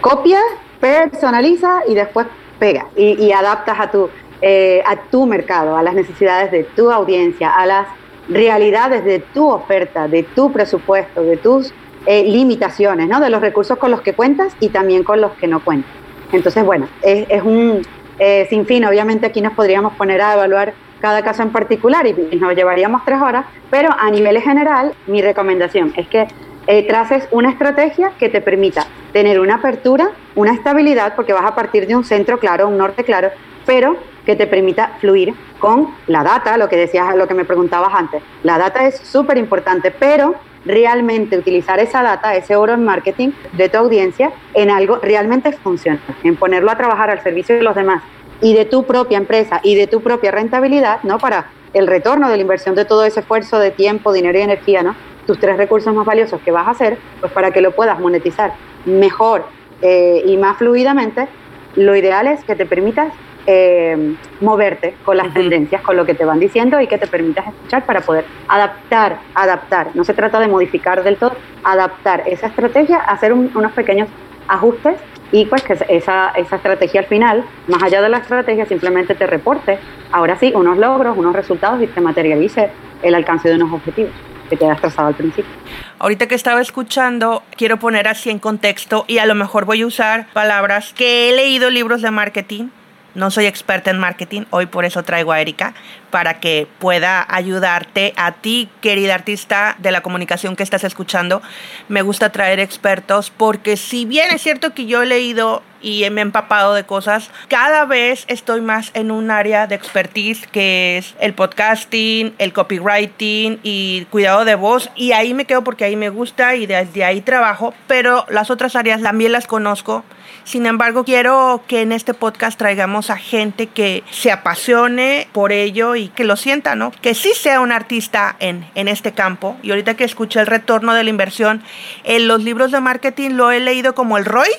copias, 0.00 0.42
personaliza 0.80 1.82
y 1.86 1.94
después 1.94 2.26
pega 2.58 2.86
y, 2.96 3.32
adaptas 3.32 3.78
a 3.78 3.90
tu, 3.90 4.08
eh, 4.40 4.82
a 4.86 4.96
tu 4.96 5.26
mercado, 5.26 5.76
a 5.76 5.82
las 5.82 5.94
necesidades 5.94 6.50
de 6.50 6.64
tu 6.64 6.90
audiencia, 6.90 7.50
a 7.50 7.66
las 7.66 7.86
realidades 8.28 9.04
de 9.04 9.20
tu 9.20 9.48
oferta, 9.48 10.08
de 10.08 10.22
tu 10.22 10.52
presupuesto, 10.52 11.22
de 11.22 11.36
tus 11.36 11.72
eh, 12.06 12.24
limitaciones, 12.24 13.08
¿no? 13.08 13.20
de 13.20 13.30
los 13.30 13.40
recursos 13.40 13.78
con 13.78 13.90
los 13.90 14.00
que 14.00 14.12
cuentas 14.14 14.54
y 14.60 14.68
también 14.68 15.02
con 15.02 15.20
los 15.20 15.32
que 15.32 15.46
no 15.46 15.62
cuentas. 15.62 15.90
Entonces, 16.32 16.64
bueno, 16.64 16.88
es, 17.02 17.42
un 17.42 17.82
eh, 18.18 18.46
sinfín. 18.48 18.84
Obviamente 18.84 19.26
aquí 19.26 19.40
nos 19.40 19.52
podríamos 19.54 19.94
poner 19.94 20.20
a 20.20 20.34
evaluar 20.34 20.74
cada 21.00 21.22
caso 21.22 21.42
en 21.42 21.50
particular 21.50 22.06
y 22.06 22.36
nos 22.36 22.54
llevaríamos 22.54 23.04
tres 23.04 23.20
horas, 23.20 23.44
pero 23.70 23.90
a 23.98 24.10
nivel 24.10 24.40
general, 24.40 24.94
mi 25.06 25.20
recomendación 25.22 25.92
es 25.96 26.08
que 26.08 26.26
eh, 26.66 26.86
traces 26.88 27.28
una 27.30 27.50
estrategia 27.50 28.12
que 28.18 28.28
te 28.28 28.40
permita 28.40 28.86
tener 29.12 29.38
una 29.38 29.56
apertura, 29.56 30.10
una 30.34 30.52
estabilidad, 30.52 31.14
porque 31.14 31.32
vas 31.32 31.44
a 31.44 31.54
partir 31.54 31.86
de 31.86 31.94
un 31.94 32.04
centro 32.04 32.38
claro, 32.38 32.66
un 32.66 32.76
norte 32.76 33.04
claro, 33.04 33.30
pero 33.64 33.96
que 34.24 34.34
te 34.34 34.46
permita 34.46 34.92
fluir 35.00 35.32
con 35.60 35.94
la 36.08 36.24
data, 36.24 36.56
lo 36.56 36.68
que 36.68 36.76
decías, 36.76 37.14
lo 37.14 37.28
que 37.28 37.34
me 37.34 37.44
preguntabas 37.44 37.94
antes. 37.94 38.22
La 38.42 38.58
data 38.58 38.86
es 38.86 38.96
súper 38.98 39.38
importante, 39.38 39.92
pero 39.92 40.34
realmente 40.66 41.38
utilizar 41.38 41.78
esa 41.78 42.02
data, 42.02 42.34
ese 42.34 42.56
oro 42.56 42.74
en 42.74 42.84
marketing 42.84 43.30
de 43.52 43.68
tu 43.68 43.78
audiencia 43.78 44.32
en 44.54 44.70
algo 44.70 44.98
realmente 45.02 45.52
funciona, 45.52 46.00
en 46.22 46.36
ponerlo 46.36 46.70
a 46.70 46.76
trabajar 46.76 47.10
al 47.10 47.22
servicio 47.22 47.56
de 47.56 47.62
los 47.62 47.74
demás 47.74 48.02
y 48.40 48.54
de 48.54 48.64
tu 48.64 48.84
propia 48.84 49.18
empresa 49.18 49.60
y 49.62 49.76
de 49.76 49.86
tu 49.86 50.02
propia 50.02 50.30
rentabilidad, 50.30 51.02
¿no? 51.02 51.18
Para 51.18 51.50
el 51.72 51.86
retorno 51.86 52.28
de 52.28 52.36
la 52.36 52.42
inversión 52.42 52.74
de 52.74 52.84
todo 52.84 53.04
ese 53.04 53.20
esfuerzo 53.20 53.58
de 53.58 53.70
tiempo, 53.70 54.12
dinero 54.12 54.38
y 54.38 54.42
energía, 54.42 54.82
¿no? 54.82 54.94
Tus 55.26 55.38
tres 55.38 55.56
recursos 55.56 55.94
más 55.94 56.04
valiosos 56.04 56.40
que 56.42 56.50
vas 56.50 56.66
a 56.66 56.70
hacer, 56.70 56.98
pues 57.20 57.32
para 57.32 57.50
que 57.50 57.60
lo 57.60 57.72
puedas 57.72 57.98
monetizar 57.98 58.52
mejor 58.84 59.46
eh, 59.82 60.22
y 60.26 60.36
más 60.36 60.58
fluidamente, 60.58 61.28
lo 61.74 61.94
ideal 61.94 62.26
es 62.26 62.44
que 62.44 62.54
te 62.54 62.66
permitas 62.66 63.12
eh, 63.46 64.16
moverte 64.40 64.94
con 65.04 65.16
las 65.16 65.32
tendencias, 65.32 65.82
con 65.82 65.96
lo 65.96 66.04
que 66.04 66.14
te 66.14 66.24
van 66.24 66.40
diciendo 66.40 66.80
y 66.80 66.86
que 66.86 66.98
te 66.98 67.06
permitas 67.06 67.46
escuchar 67.46 67.84
para 67.86 68.00
poder 68.00 68.24
adaptar, 68.48 69.18
adaptar. 69.34 69.88
No 69.94 70.04
se 70.04 70.14
trata 70.14 70.40
de 70.40 70.48
modificar 70.48 71.02
del 71.04 71.16
todo, 71.16 71.36
adaptar 71.62 72.24
esa 72.26 72.48
estrategia, 72.48 72.98
hacer 72.98 73.32
unos 73.32 73.72
pequeños 73.72 74.08
ajustes 74.48 74.96
y 75.32 75.46
pues 75.46 75.62
que 75.62 75.74
esa, 75.88 76.30
esa 76.30 76.56
estrategia 76.56 77.00
al 77.00 77.06
final, 77.06 77.44
más 77.66 77.82
allá 77.82 78.00
de 78.00 78.08
la 78.08 78.18
estrategia, 78.18 78.66
simplemente 78.66 79.14
te 79.14 79.26
reporte, 79.26 79.78
ahora 80.12 80.36
sí, 80.38 80.52
unos 80.54 80.78
logros, 80.78 81.16
unos 81.16 81.34
resultados 81.34 81.82
y 81.82 81.86
te 81.86 82.00
materialice 82.00 82.70
el 83.02 83.14
alcance 83.14 83.48
de 83.48 83.56
unos 83.56 83.72
objetivos 83.72 84.12
que 84.48 84.56
te 84.56 84.70
has 84.70 84.80
trazado 84.80 85.08
al 85.08 85.14
principio. 85.14 85.50
Ahorita 85.98 86.28
que 86.28 86.36
estaba 86.36 86.60
escuchando, 86.60 87.42
quiero 87.56 87.78
poner 87.78 88.06
así 88.06 88.30
en 88.30 88.38
contexto 88.38 89.04
y 89.08 89.18
a 89.18 89.26
lo 89.26 89.34
mejor 89.34 89.64
voy 89.64 89.82
a 89.82 89.86
usar 89.86 90.26
palabras 90.32 90.92
que 90.94 91.30
he 91.30 91.34
leído 91.34 91.70
libros 91.70 92.02
de 92.02 92.10
marketing 92.10 92.68
no 93.16 93.30
soy 93.30 93.46
experta 93.46 93.90
en 93.90 93.98
marketing, 93.98 94.42
hoy 94.50 94.66
por 94.66 94.84
eso 94.84 95.02
traigo 95.02 95.32
a 95.32 95.40
Erika 95.40 95.74
para 96.10 96.38
que 96.38 96.68
pueda 96.78 97.26
ayudarte 97.28 98.12
a 98.16 98.32
ti, 98.32 98.68
querida 98.80 99.14
artista 99.14 99.74
de 99.78 99.90
la 99.90 100.02
comunicación 100.02 100.54
que 100.54 100.62
estás 100.62 100.84
escuchando. 100.84 101.42
Me 101.88 102.02
gusta 102.02 102.30
traer 102.30 102.60
expertos 102.60 103.32
porque 103.36 103.76
si 103.76 104.04
bien 104.04 104.30
es 104.30 104.42
cierto 104.42 104.72
que 104.74 104.86
yo 104.86 105.02
he 105.02 105.06
leído 105.06 105.62
y 105.80 106.08
me 106.10 106.20
he 106.20 106.22
empapado 106.22 106.74
de 106.74 106.84
cosas, 106.84 107.30
cada 107.48 107.84
vez 107.86 108.24
estoy 108.28 108.60
más 108.60 108.90
en 108.94 109.10
un 109.10 109.30
área 109.30 109.66
de 109.66 109.74
expertise 109.74 110.46
que 110.46 110.98
es 110.98 111.14
el 111.20 111.34
podcasting, 111.34 112.34
el 112.38 112.52
copywriting 112.52 113.60
y 113.62 114.06
cuidado 114.10 114.44
de 114.44 114.54
voz 114.54 114.90
y 114.94 115.12
ahí 115.12 115.34
me 115.34 115.44
quedo 115.44 115.64
porque 115.64 115.84
ahí 115.84 115.96
me 115.96 116.10
gusta 116.10 116.54
y 116.54 116.66
desde 116.66 117.04
ahí 117.04 117.20
trabajo, 117.20 117.74
pero 117.86 118.26
las 118.28 118.50
otras 118.50 118.76
áreas 118.76 119.02
también 119.02 119.32
las 119.32 119.46
conozco 119.46 120.04
sin 120.46 120.64
embargo, 120.64 121.02
quiero 121.02 121.64
que 121.66 121.82
en 121.82 121.90
este 121.90 122.14
podcast 122.14 122.56
traigamos 122.56 123.10
a 123.10 123.16
gente 123.16 123.66
que 123.66 124.04
se 124.12 124.30
apasione 124.30 125.26
por 125.32 125.50
ello 125.50 125.96
y 125.96 126.06
que 126.06 126.22
lo 126.22 126.36
sienta, 126.36 126.76
¿no? 126.76 126.92
Que 127.02 127.14
sí 127.14 127.32
sea 127.34 127.60
un 127.60 127.72
artista 127.72 128.36
en, 128.38 128.64
en 128.76 128.86
este 128.86 129.10
campo. 129.10 129.56
Y 129.64 129.70
ahorita 129.70 129.94
que 129.94 130.04
escuché 130.04 130.38
el 130.38 130.46
retorno 130.46 130.94
de 130.94 131.02
la 131.02 131.10
inversión, 131.10 131.64
en 132.04 132.28
los 132.28 132.44
libros 132.44 132.70
de 132.70 132.80
marketing 132.80 133.30
lo 133.30 133.50
he 133.50 133.58
leído 133.58 133.96
como 133.96 134.18
el 134.18 134.24
ROI. 134.24 134.52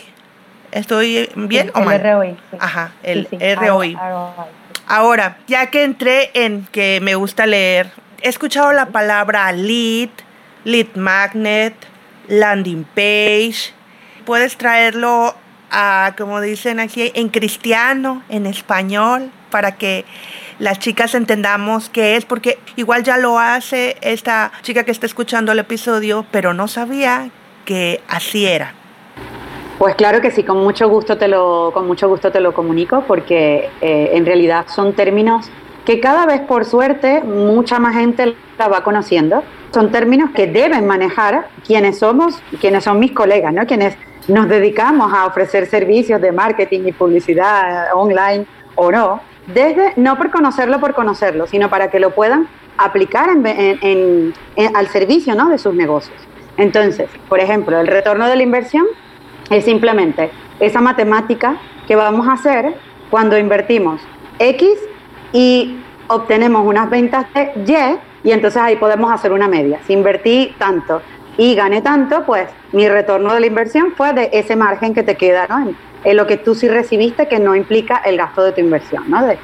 ¿Estoy 0.74 1.30
bien 1.36 1.72
o 1.74 1.80
mal? 1.80 1.96
El 1.96 2.12
ROI. 2.12 2.38
Ajá, 2.60 2.92
el 3.02 3.26
ROI. 3.56 3.98
Ahora, 4.88 5.38
ya 5.48 5.68
que 5.68 5.86
entré 5.86 6.32
en 6.34 6.68
que 6.70 7.00
me 7.02 7.16
gusta 7.16 7.46
leer, 7.46 7.92
he 8.22 8.28
escuchado 8.28 8.74
la 8.74 8.88
palabra 8.88 9.50
lead, 9.54 10.10
lead 10.66 10.96
magnet, 10.96 11.76
landing 12.28 12.84
page. 12.94 13.74
Puedes 14.26 14.58
traerlo 14.58 15.34
como 16.18 16.42
dicen 16.42 16.80
aquí, 16.80 17.12
en 17.14 17.30
cristiano, 17.30 18.24
en 18.30 18.46
español, 18.46 19.32
para 19.50 19.74
que 19.74 20.06
las 20.60 20.80
chicas 20.80 21.16
entendamos 21.16 21.90
qué 21.90 22.16
es, 22.16 22.26
porque 22.26 22.60
igual 22.76 23.04
ya 23.04 23.18
lo 23.18 23.40
hace 23.40 23.98
esta 24.02 24.52
chica 24.62 24.84
que 24.84 24.92
está 24.92 25.06
escuchando 25.06 25.52
el 25.52 25.60
episodio, 25.60 26.26
pero 26.32 26.54
no 26.54 26.68
sabía 26.68 27.30
que 27.66 28.02
así 28.08 28.46
era. 28.46 28.74
Pues 29.78 29.94
claro 29.96 30.22
que 30.22 30.32
sí, 30.32 30.44
con 30.44 30.64
mucho 30.64 30.90
gusto 30.90 31.18
te 31.18 31.28
lo, 31.28 31.72
con 31.72 31.86
mucho 31.86 32.10
gusto 32.10 32.32
te 32.32 32.40
lo 32.40 32.54
comunico, 32.54 33.04
porque 33.08 33.70
eh, 33.82 34.12
en 34.14 34.26
realidad 34.26 34.66
son 34.68 34.94
términos 34.94 35.52
que 35.86 36.00
cada 36.00 36.26
vez 36.26 36.42
por 36.42 36.66
suerte 36.66 37.22
mucha 37.22 37.80
más 37.80 37.96
gente 37.96 38.36
la 38.58 38.68
va 38.68 38.84
conociendo. 38.84 39.44
Son 39.72 39.92
términos 39.92 40.32
que 40.32 40.48
deben 40.48 40.88
manejar 40.88 41.48
quienes 41.66 42.00
somos, 42.00 42.42
quienes 42.60 42.84
son 42.84 43.00
mis 43.00 43.12
colegas, 43.12 43.54
¿no? 43.54 43.66
quienes 43.66 43.96
nos 44.28 44.50
dedicamos 44.50 45.14
a 45.14 45.26
ofrecer 45.26 45.66
servicios 45.68 46.22
de 46.22 46.32
marketing 46.32 46.82
y 46.86 46.92
publicidad 46.92 47.94
online 47.94 48.46
o 48.76 48.92
no, 48.92 49.22
desde 49.48 49.94
no 49.96 50.18
por 50.18 50.30
conocerlo 50.32 50.80
por 50.80 50.94
conocerlo, 50.94 51.48
sino 51.48 51.70
para 51.70 51.90
que 51.90 52.00
lo 52.00 52.14
puedan 52.14 52.48
aplicar 52.78 53.30
al 53.30 54.88
servicio 54.88 55.36
¿no? 55.36 55.50
de 55.50 55.58
sus 55.58 55.74
negocios. 55.74 56.18
Entonces, 56.58 57.10
por 57.30 57.40
ejemplo, 57.40 57.80
el 57.80 57.88
retorno 57.88 58.28
de 58.28 58.36
la 58.36 58.44
inversión 58.44 58.86
es 59.50 59.66
simplemente 59.66 60.32
esa 60.60 60.82
matemática 60.82 61.58
que 61.88 61.96
vamos 61.96 62.28
a 62.28 62.34
hacer 62.34 62.76
cuando 63.10 63.38
invertimos 63.38 64.02
X 64.40 64.70
y 65.32 65.78
obtenemos 66.08 66.66
unas 66.66 66.90
ventas 66.90 67.26
de 67.34 67.52
Y 67.66 68.28
y 68.28 68.32
entonces 68.32 68.62
ahí 68.62 68.76
podemos 68.76 69.12
hacer 69.12 69.32
una 69.32 69.48
media. 69.48 69.80
Si 69.86 69.94
invertí 69.94 70.54
tanto 70.58 71.02
y 71.38 71.56
gané 71.56 71.82
tanto, 71.82 72.24
pues 72.26 72.50
mi 72.72 72.90
retorno 72.90 73.34
de 73.34 73.40
la 73.40 73.48
inversión 73.48 73.94
fue 73.96 74.14
de 74.14 74.30
ese 74.34 74.56
margen 74.56 74.94
que 74.94 75.04
te 75.04 75.16
queda, 75.16 75.48
¿no? 75.48 75.74
En, 76.04 76.18
lo 76.18 76.26
que 76.26 76.38
tú 76.38 76.56
sí 76.56 76.68
recibiste 76.68 77.28
que 77.28 77.40
no 77.40 77.56
implica 77.56 77.98
el 77.98 78.18
gasto 78.18 78.44
de 78.44 78.54
tu 78.54 78.62
inversión, 78.62 79.04
¿no? 79.10 79.26
De, 79.26 79.38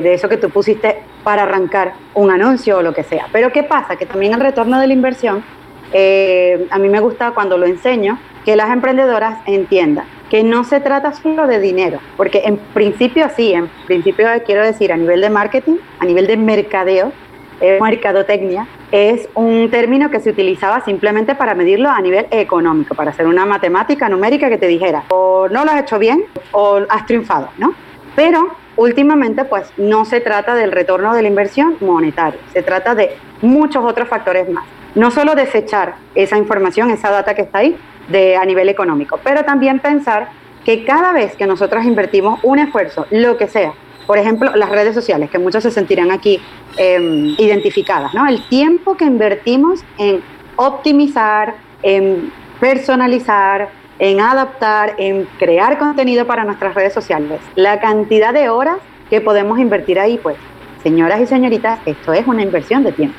de, 0.00 0.14
eso 0.14 0.28
que 0.28 0.36
tú 0.36 0.48
pusiste 0.48 1.02
para 1.22 1.42
arrancar 1.42 1.94
un 2.14 2.30
anuncio 2.30 2.78
o 2.78 2.82
lo 2.82 2.94
que 2.94 3.02
sea. 3.02 3.26
Pero 3.32 3.52
¿qué 3.52 3.62
pasa? 3.64 3.96
Que 3.96 4.06
también 4.06 4.32
el 4.32 4.40
retorno 4.40 4.80
de 4.80 4.86
la 4.86 4.92
inversión, 4.92 5.44
eh, 5.92 6.66
a 6.70 6.78
mí 6.78 6.88
me 6.88 7.00
gusta 7.00 7.32
cuando 7.32 7.58
lo 7.58 7.66
enseño, 7.66 8.18
que 8.44 8.56
las 8.56 8.70
emprendedoras 8.70 9.38
entiendan 9.46 10.06
que 10.30 10.42
no 10.42 10.64
se 10.64 10.80
trata 10.80 11.12
solo 11.12 11.46
de 11.46 11.60
dinero, 11.60 12.00
porque 12.16 12.42
en 12.44 12.56
principio 12.56 13.28
sí, 13.36 13.52
en 13.52 13.68
principio 13.86 14.26
quiero 14.44 14.64
decir 14.64 14.92
a 14.92 14.96
nivel 14.96 15.20
de 15.20 15.30
marketing, 15.30 15.76
a 16.00 16.04
nivel 16.04 16.26
de 16.26 16.36
mercadeo, 16.36 17.12
eh, 17.60 17.78
mercadotecnia, 17.80 18.66
es 18.90 19.28
un 19.34 19.70
término 19.70 20.10
que 20.10 20.20
se 20.20 20.30
utilizaba 20.30 20.80
simplemente 20.84 21.34
para 21.34 21.54
medirlo 21.54 21.88
a 21.88 22.00
nivel 22.00 22.26
económico, 22.30 22.94
para 22.94 23.10
hacer 23.10 23.26
una 23.26 23.46
matemática 23.46 24.08
numérica 24.08 24.48
que 24.48 24.58
te 24.58 24.66
dijera 24.66 25.04
o 25.08 25.48
no 25.48 25.64
lo 25.64 25.70
has 25.70 25.82
hecho 25.82 25.98
bien 25.98 26.24
o 26.52 26.80
has 26.88 27.06
triunfado, 27.06 27.48
¿no? 27.58 27.74
Pero 28.16 28.48
últimamente 28.76 29.44
pues 29.44 29.72
no 29.76 30.04
se 30.04 30.20
trata 30.20 30.54
del 30.54 30.72
retorno 30.72 31.14
de 31.14 31.22
la 31.22 31.28
inversión 31.28 31.76
monetaria, 31.80 32.40
se 32.52 32.62
trata 32.62 32.94
de 32.94 33.16
muchos 33.42 33.84
otros 33.84 34.08
factores 34.08 34.48
más. 34.48 34.64
No 34.94 35.10
solo 35.10 35.34
desechar 35.34 35.96
esa 36.14 36.38
información, 36.38 36.90
esa 36.90 37.10
data 37.10 37.34
que 37.34 37.42
está 37.42 37.58
ahí, 37.58 37.76
de, 38.08 38.36
a 38.36 38.44
nivel 38.44 38.68
económico, 38.68 39.18
pero 39.22 39.44
también 39.44 39.78
pensar 39.78 40.28
que 40.64 40.84
cada 40.84 41.12
vez 41.12 41.36
que 41.36 41.46
nosotros 41.46 41.84
invertimos 41.84 42.40
un 42.42 42.58
esfuerzo, 42.58 43.06
lo 43.10 43.36
que 43.36 43.48
sea, 43.48 43.72
por 44.06 44.18
ejemplo, 44.18 44.54
las 44.54 44.70
redes 44.70 44.94
sociales, 44.94 45.30
que 45.30 45.38
muchos 45.38 45.62
se 45.62 45.70
sentirán 45.70 46.10
aquí 46.10 46.40
em, 46.76 47.34
identificadas, 47.38 48.14
¿no? 48.14 48.26
El 48.26 48.46
tiempo 48.48 48.96
que 48.96 49.04
invertimos 49.04 49.84
en 49.98 50.22
optimizar, 50.56 51.54
en 51.82 52.32
personalizar, 52.60 53.68
en 53.98 54.20
adaptar, 54.20 54.94
en 54.98 55.26
crear 55.38 55.78
contenido 55.78 56.26
para 56.26 56.44
nuestras 56.44 56.74
redes 56.74 56.92
sociales, 56.92 57.40
la 57.54 57.80
cantidad 57.80 58.32
de 58.32 58.48
horas 58.48 58.78
que 59.10 59.20
podemos 59.20 59.58
invertir 59.58 59.98
ahí, 59.98 60.18
pues, 60.22 60.36
señoras 60.82 61.20
y 61.20 61.26
señoritas, 61.26 61.78
esto 61.86 62.12
es 62.12 62.26
una 62.26 62.42
inversión 62.42 62.82
de 62.84 62.92
tiempo. 62.92 63.16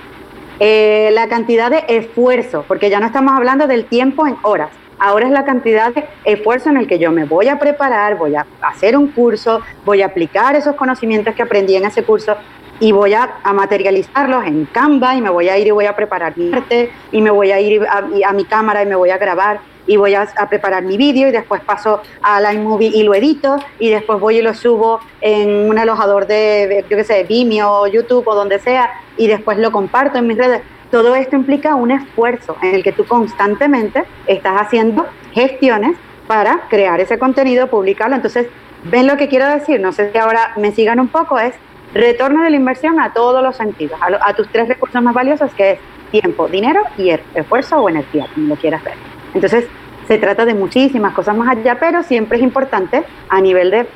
Eh, 0.60 1.10
la 1.14 1.28
cantidad 1.28 1.70
de 1.70 1.84
esfuerzo, 1.88 2.64
porque 2.68 2.90
ya 2.90 3.00
no 3.00 3.08
estamos 3.08 3.34
hablando 3.34 3.68
del 3.68 3.86
tiempo 3.86 4.26
en 4.26 4.38
horas, 4.42 4.70
ahora 5.00 5.26
es 5.26 5.32
la 5.32 5.46
cantidad 5.46 5.94
de 5.94 6.06
esfuerzo 6.24 6.70
en 6.70 6.78
el 6.78 6.88
que 6.88 7.00
yo 7.00 7.12
me 7.12 7.26
voy 7.26 7.48
a 7.48 7.60
preparar, 7.60 8.18
voy 8.18 8.36
a 8.36 8.46
hacer 8.62 8.98
un 8.98 9.10
curso, 9.10 9.62
voy 9.86 10.02
a 10.02 10.08
aplicar 10.08 10.56
esos 10.56 10.76
conocimientos 10.76 11.36
que 11.36 11.44
aprendí 11.44 11.76
en 11.76 11.86
ese 11.86 12.04
curso 12.04 12.36
y 12.80 12.92
voy 12.92 13.14
a, 13.14 13.40
materializarlos 13.54 14.46
en 14.46 14.66
Canva 14.66 15.16
y 15.16 15.22
me 15.22 15.30
voy 15.30 15.50
a 15.50 15.58
ir 15.58 15.68
y 15.68 15.72
voy 15.72 15.86
a 15.86 15.96
preparar 15.96 16.38
mi 16.38 16.54
arte 16.54 16.92
y 17.12 17.22
me 17.22 17.32
voy 17.32 17.52
a 17.52 17.60
ir 17.60 17.86
a 17.88 18.34
mi 18.34 18.46
cámara 18.46 18.84
y 18.84 18.86
me 18.86 18.96
voy 18.96 19.10
a 19.10 19.18
grabar 19.18 19.60
y 19.88 19.98
voy 19.98 20.16
a, 20.16 20.28
preparar 20.50 20.84
mi 20.84 20.98
vídeo 20.98 21.28
y 21.28 21.32
después 21.32 21.62
paso 21.62 22.02
a 22.22 22.54
iMovie 22.54 22.90
y 22.94 23.04
lo 23.04 23.14
edito 23.14 23.58
y 23.80 23.90
después 23.90 24.20
voy 24.20 24.40
y 24.40 24.42
lo 24.42 24.54
subo 24.54 25.00
en 25.22 25.70
un 25.70 25.78
alojador 25.78 26.28
de, 26.28 26.86
yo 26.90 26.98
qué 26.98 27.04
sé, 27.04 27.24
Vimeo, 27.24 27.88
YouTube 27.88 28.28
o 28.28 28.36
donde 28.36 28.60
sea 28.60 28.92
y 29.18 29.28
después 29.28 29.58
lo 29.58 29.72
comparto 29.72 30.18
en 30.18 30.28
mis 30.28 30.38
redes. 30.38 30.62
Todo 30.92 31.16
esto 31.16 31.36
implica 31.36 31.76
un 31.76 31.92
esfuerzo 31.92 32.56
en 32.62 32.76
el 32.76 32.84
que 32.84 32.92
tú 32.92 33.06
constantemente 33.06 34.04
estás 34.28 34.62
haciendo 34.62 35.06
gestiones 35.34 35.98
para 36.28 36.62
crear 36.70 37.00
ese 37.00 37.20
contenido, 37.20 37.68
publicarlo. 37.68 38.16
Entonces, 38.16 38.48
¿ven 38.84 39.08
lo 39.08 39.18
que 39.18 39.28
quiero 39.28 39.48
decir? 39.48 39.80
No 39.80 39.92
sé 39.92 40.12
si 40.12 40.18
ahora 40.18 40.54
me 40.58 40.72
sigan 40.72 41.00
un 41.00 41.08
poco, 41.08 41.40
es 41.40 41.54
retorno 41.94 42.44
de 42.44 42.50
la 42.50 42.56
inversión 42.56 43.00
a 43.00 43.14
todos 43.14 43.42
los 43.42 43.56
sentidos, 43.56 44.00
a, 44.02 44.34
tus 44.34 44.50
tres 44.50 44.68
recursos 44.68 45.02
más 45.02 45.14
valiosos, 45.14 45.52
que 45.54 45.72
es 45.72 45.80
tiempo, 46.12 46.48
dinero 46.48 46.82
y 46.98 47.10
esfuerzo 47.10 47.78
o 47.80 47.90
energía, 47.90 48.28
como 48.34 48.48
lo 48.48 48.56
quieras 48.56 48.84
ver. 48.84 48.96
Entonces, 49.34 49.66
se 50.08 50.18
trata 50.18 50.46
de 50.46 50.54
muchísimas 50.54 51.14
cosas 51.14 51.36
más 51.36 51.50
allá, 51.50 51.78
pero 51.80 52.04
siempre 52.04 52.38
es 52.38 52.44
importante 52.44 53.04
a 53.30 53.42
nivel 53.42 53.72
de 53.72 53.88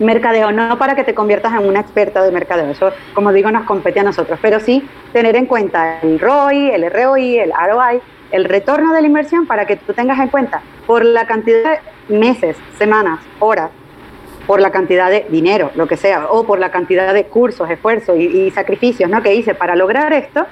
mercadeo, 0.00 0.52
no 0.52 0.78
para 0.78 0.94
que 0.94 1.04
te 1.04 1.14
conviertas 1.14 1.52
en 1.52 1.68
una 1.68 1.80
experta 1.80 2.22
de 2.22 2.30
mercadeo, 2.30 2.70
eso 2.70 2.92
como 3.14 3.32
digo 3.32 3.50
nos 3.50 3.64
compete 3.64 4.00
a 4.00 4.02
nosotros, 4.02 4.38
pero 4.42 4.60
sí 4.60 4.88
tener 5.12 5.36
en 5.36 5.46
cuenta 5.46 6.00
el 6.00 6.18
ROI, 6.18 6.70
el 6.70 6.90
ROI, 6.90 7.38
el 7.38 7.52
ROI, 7.52 8.00
el 8.30 8.44
retorno 8.44 8.92
de 8.92 9.00
la 9.00 9.06
inversión 9.06 9.46
para 9.46 9.66
que 9.66 9.76
tú 9.76 9.92
tengas 9.92 10.18
en 10.18 10.28
cuenta 10.28 10.62
por 10.86 11.04
la 11.04 11.26
cantidad 11.26 11.80
de 12.08 12.18
meses, 12.18 12.56
semanas, 12.76 13.20
horas, 13.38 13.70
por 14.46 14.60
la 14.60 14.70
cantidad 14.70 15.10
de 15.10 15.26
dinero, 15.30 15.70
lo 15.74 15.86
que 15.86 15.96
sea, 15.96 16.26
o 16.30 16.44
por 16.44 16.58
la 16.58 16.70
cantidad 16.70 17.14
de 17.14 17.24
cursos, 17.24 17.70
esfuerzos 17.70 18.18
y, 18.18 18.50
sacrificios 18.50 19.08
¿no? 19.08 19.22
que 19.22 19.34
hice 19.34 19.54
para 19.54 19.74
lograr 19.74 20.12
esto, 20.12 20.46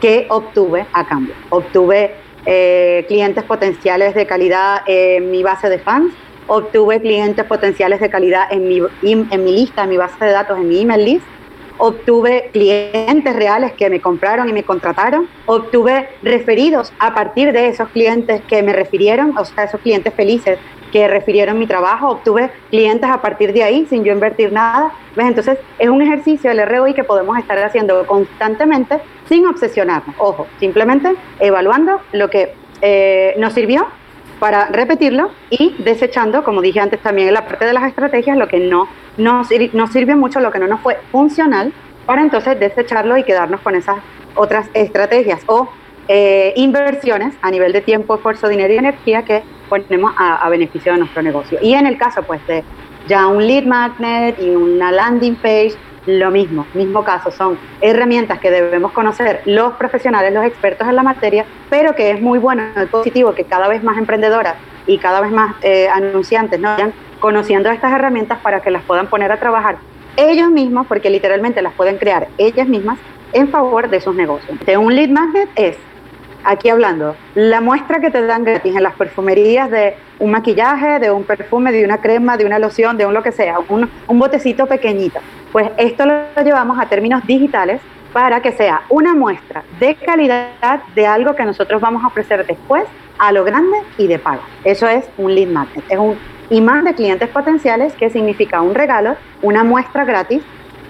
que 0.00 0.26
obtuve 0.28 0.86
a 0.92 1.06
cambio. 1.06 1.34
Obtuve 1.50 2.14
eh, 2.44 3.04
clientes 3.08 3.44
potenciales 3.44 4.14
de 4.14 4.26
calidad 4.26 4.82
en 4.86 5.30
mi 5.30 5.42
base 5.42 5.68
de 5.68 5.78
fans, 5.78 6.12
obtuve 6.46 7.00
clientes 7.00 7.44
potenciales 7.44 8.00
de 8.00 8.10
calidad 8.10 8.44
en 8.50 8.68
mi, 8.68 8.80
en 9.02 9.44
mi 9.44 9.52
lista, 9.52 9.84
en 9.84 9.90
mi 9.90 9.96
base 9.96 10.24
de 10.24 10.32
datos, 10.32 10.58
en 10.58 10.68
mi 10.68 10.82
email 10.82 11.04
list, 11.04 11.26
obtuve 11.78 12.50
clientes 12.52 13.36
reales 13.36 13.72
que 13.72 13.90
me 13.90 14.00
compraron 14.00 14.48
y 14.48 14.52
me 14.52 14.62
contrataron, 14.62 15.28
obtuve 15.46 16.08
referidos 16.22 16.92
a 16.98 17.14
partir 17.14 17.52
de 17.52 17.68
esos 17.68 17.88
clientes 17.90 18.42
que 18.48 18.62
me 18.62 18.72
refirieron, 18.72 19.36
o 19.36 19.44
sea, 19.44 19.64
esos 19.64 19.80
clientes 19.80 20.12
felices 20.14 20.58
que 20.92 21.08
refirieron 21.08 21.58
mi 21.58 21.66
trabajo, 21.66 22.08
obtuve 22.08 22.50
clientes 22.70 23.10
a 23.10 23.20
partir 23.20 23.52
de 23.52 23.62
ahí 23.62 23.86
sin 23.90 24.04
yo 24.04 24.12
invertir 24.12 24.52
nada. 24.52 24.92
¿Ves? 25.16 25.26
Entonces 25.26 25.58
es 25.78 25.88
un 25.88 26.00
ejercicio 26.00 26.48
del 26.50 26.66
ROI 26.66 26.94
que 26.94 27.04
podemos 27.04 27.36
estar 27.38 27.58
haciendo 27.58 28.06
constantemente 28.06 29.00
sin 29.28 29.46
obsesionarnos. 29.46 30.14
Ojo, 30.18 30.46
simplemente 30.60 31.14
evaluando 31.40 32.00
lo 32.12 32.30
que 32.30 32.54
eh, 32.80 33.34
nos 33.38 33.52
sirvió 33.52 33.86
para 34.38 34.66
repetirlo 34.66 35.30
y 35.50 35.74
desechando, 35.78 36.44
como 36.44 36.60
dije 36.60 36.80
antes 36.80 37.00
también 37.00 37.28
en 37.28 37.34
la 37.34 37.46
parte 37.46 37.64
de 37.64 37.72
las 37.72 37.84
estrategias, 37.84 38.36
lo 38.36 38.48
que 38.48 38.60
no 38.60 38.88
nos, 39.16 39.48
nos 39.72 39.90
sirve 39.90 40.14
mucho, 40.14 40.40
lo 40.40 40.50
que 40.50 40.58
no 40.58 40.66
nos 40.66 40.80
fue 40.80 40.98
funcional, 41.10 41.72
para 42.04 42.22
entonces 42.22 42.58
desecharlo 42.58 43.16
y 43.16 43.24
quedarnos 43.24 43.60
con 43.60 43.74
esas 43.74 43.96
otras 44.34 44.68
estrategias 44.74 45.42
o 45.46 45.68
eh, 46.08 46.52
inversiones 46.56 47.34
a 47.42 47.50
nivel 47.50 47.72
de 47.72 47.80
tiempo, 47.80 48.14
esfuerzo, 48.14 48.48
dinero 48.48 48.72
y 48.72 48.76
energía 48.76 49.24
que 49.24 49.42
ponemos 49.68 50.12
a, 50.16 50.48
beneficio 50.48 50.92
de 50.92 50.98
nuestro 50.98 51.22
negocio. 51.22 51.58
Y 51.60 51.74
en 51.74 51.86
el 51.86 51.98
caso 51.98 52.22
pues 52.22 52.46
de 52.46 52.62
ya 53.08 53.26
un 53.26 53.44
lead 53.44 53.64
magnet 53.64 54.38
y 54.40 54.50
una 54.50 54.92
landing 54.92 55.34
page, 55.36 55.74
lo 56.06 56.30
mismo, 56.30 56.66
mismo 56.74 57.04
caso, 57.04 57.30
son 57.30 57.58
herramientas 57.80 58.38
que 58.38 58.50
debemos 58.50 58.92
conocer 58.92 59.42
los 59.44 59.74
profesionales, 59.74 60.32
los 60.32 60.44
expertos 60.44 60.88
en 60.88 60.96
la 60.96 61.02
materia, 61.02 61.44
pero 61.68 61.94
que 61.94 62.10
es 62.10 62.20
muy 62.20 62.38
bueno, 62.38 62.62
y 62.80 62.86
positivo 62.86 63.34
que 63.34 63.44
cada 63.44 63.68
vez 63.68 63.82
más 63.82 63.98
emprendedoras 63.98 64.54
y 64.86 64.98
cada 64.98 65.20
vez 65.20 65.32
más 65.32 65.56
eh, 65.62 65.88
anunciantes 65.88 66.60
¿no? 66.60 66.68
vayan 66.70 66.92
conociendo 67.18 67.70
estas 67.70 67.92
herramientas 67.92 68.38
para 68.38 68.60
que 68.60 68.70
las 68.70 68.82
puedan 68.84 69.08
poner 69.08 69.32
a 69.32 69.38
trabajar 69.38 69.78
ellos 70.16 70.50
mismos, 70.50 70.86
porque 70.86 71.10
literalmente 71.10 71.60
las 71.60 71.74
pueden 71.74 71.98
crear 71.98 72.28
ellas 72.38 72.68
mismas 72.68 72.98
en 73.32 73.48
favor 73.48 73.90
de 73.90 74.00
sus 74.00 74.14
negocios. 74.14 74.58
De 74.64 74.76
un 74.76 74.94
lead 74.94 75.10
magnet 75.10 75.48
es 75.56 75.76
aquí 76.46 76.68
hablando, 76.68 77.16
la 77.34 77.60
muestra 77.60 78.00
que 78.00 78.10
te 78.10 78.24
dan 78.24 78.44
gratis 78.44 78.74
en 78.74 78.82
las 78.82 78.94
perfumerías 78.94 79.70
de 79.70 79.96
un 80.18 80.30
maquillaje, 80.30 81.00
de 81.00 81.10
un 81.10 81.24
perfume, 81.24 81.72
de 81.72 81.84
una 81.84 81.98
crema, 81.98 82.36
de 82.36 82.46
una 82.46 82.58
loción, 82.58 82.96
de 82.96 83.04
un 83.04 83.12
lo 83.12 83.22
que 83.22 83.32
sea, 83.32 83.56
un, 83.68 83.90
botecito 84.08 84.66
pequeñito. 84.66 85.20
Pues 85.56 85.70
esto 85.78 86.04
lo 86.04 86.44
llevamos 86.44 86.78
a 86.78 86.84
términos 86.84 87.26
digitales 87.26 87.80
para 88.12 88.42
que 88.42 88.52
sea 88.52 88.82
una 88.90 89.14
muestra 89.14 89.64
de 89.80 89.94
calidad 89.94 90.82
de 90.94 91.06
algo 91.06 91.34
que 91.34 91.46
nosotros 91.46 91.80
vamos 91.80 92.04
a 92.04 92.08
ofrecer 92.08 92.46
después 92.46 92.84
a 93.16 93.32
lo 93.32 93.42
grande 93.42 93.78
y 93.96 94.06
de 94.06 94.18
pago. 94.18 94.42
Eso 94.64 94.86
es 94.86 95.08
un 95.16 95.34
lead 95.34 95.48
magnet, 95.48 95.82
es 95.88 95.98
un 95.98 96.18
imán 96.50 96.84
de 96.84 96.92
clientes 96.92 97.30
potenciales 97.30 97.94
que 97.94 98.10
significa 98.10 98.60
un 98.60 98.74
regalo, 98.74 99.16
una 99.40 99.64
muestra 99.64 100.04
gratis 100.04 100.42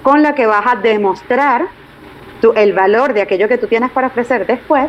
con 0.02 0.24
la 0.24 0.34
que 0.34 0.46
vas 0.46 0.66
a 0.66 0.74
demostrar 0.74 1.66
tu, 2.40 2.52
el 2.54 2.72
valor 2.72 3.14
de 3.14 3.22
aquello 3.22 3.46
que 3.46 3.58
tú 3.58 3.68
tienes 3.68 3.92
para 3.92 4.08
ofrecer 4.08 4.48
después, 4.48 4.88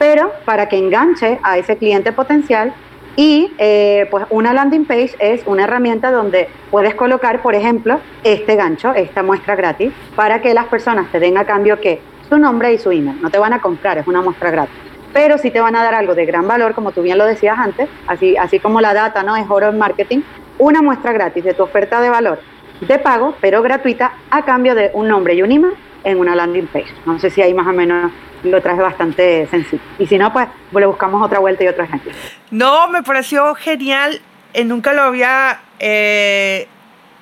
pero 0.00 0.32
para 0.44 0.68
que 0.68 0.78
enganche 0.78 1.38
a 1.44 1.58
ese 1.58 1.76
cliente 1.76 2.10
potencial 2.10 2.74
y 3.16 3.52
eh, 3.58 4.08
pues 4.10 4.24
una 4.30 4.52
landing 4.52 4.84
page 4.84 5.14
es 5.18 5.42
una 5.46 5.64
herramienta 5.64 6.10
donde 6.10 6.48
puedes 6.70 6.94
colocar, 6.94 7.42
por 7.42 7.54
ejemplo, 7.54 8.00
este 8.24 8.56
gancho, 8.56 8.94
esta 8.94 9.22
muestra 9.22 9.54
gratis, 9.54 9.92
para 10.16 10.40
que 10.40 10.54
las 10.54 10.66
personas 10.66 11.10
te 11.12 11.20
den 11.20 11.36
a 11.36 11.44
cambio 11.44 11.80
que 11.80 12.00
su 12.28 12.38
nombre 12.38 12.72
y 12.72 12.78
su 12.78 12.90
email. 12.90 13.20
No 13.20 13.30
te 13.30 13.38
van 13.38 13.52
a 13.52 13.60
comprar, 13.60 13.98
es 13.98 14.06
una 14.06 14.22
muestra 14.22 14.50
gratis. 14.50 14.74
Pero 15.12 15.36
sí 15.36 15.50
te 15.50 15.60
van 15.60 15.76
a 15.76 15.82
dar 15.82 15.94
algo 15.94 16.14
de 16.14 16.24
gran 16.24 16.48
valor, 16.48 16.74
como 16.74 16.92
tú 16.92 17.02
bien 17.02 17.18
lo 17.18 17.26
decías 17.26 17.58
antes, 17.58 17.88
así, 18.06 18.36
así 18.38 18.58
como 18.58 18.80
la 18.80 18.94
data 18.94 19.22
no 19.22 19.36
es 19.36 19.44
oro 19.50 19.68
en 19.68 19.78
marketing, 19.78 20.20
una 20.58 20.80
muestra 20.80 21.12
gratis 21.12 21.44
de 21.44 21.52
tu 21.52 21.62
oferta 21.62 22.00
de 22.00 22.08
valor 22.08 22.38
de 22.86 22.98
pago, 22.98 23.34
pero 23.40 23.62
gratuita, 23.62 24.12
a 24.30 24.44
cambio 24.44 24.74
de 24.74 24.90
un 24.94 25.08
nombre 25.08 25.34
y 25.34 25.42
un 25.42 25.52
email 25.52 25.74
en 26.04 26.18
una 26.18 26.34
landing 26.34 26.66
page. 26.66 26.92
No 27.06 27.18
sé 27.18 27.30
si 27.30 27.42
ahí 27.42 27.54
más 27.54 27.66
o 27.66 27.72
menos 27.72 28.12
lo 28.42 28.60
traes 28.60 28.78
bastante 28.78 29.46
sencillo. 29.48 29.82
Y 29.98 30.06
si 30.06 30.18
no, 30.18 30.32
pues, 30.32 30.48
le 30.72 30.86
buscamos 30.86 31.24
otra 31.24 31.38
vuelta 31.38 31.64
y 31.64 31.68
otro 31.68 31.84
ejemplo. 31.84 32.12
No, 32.50 32.88
me 32.88 33.02
pareció 33.02 33.54
genial. 33.54 34.20
Eh, 34.54 34.64
nunca 34.64 34.92
lo 34.92 35.02
había 35.02 35.60
eh, 35.78 36.66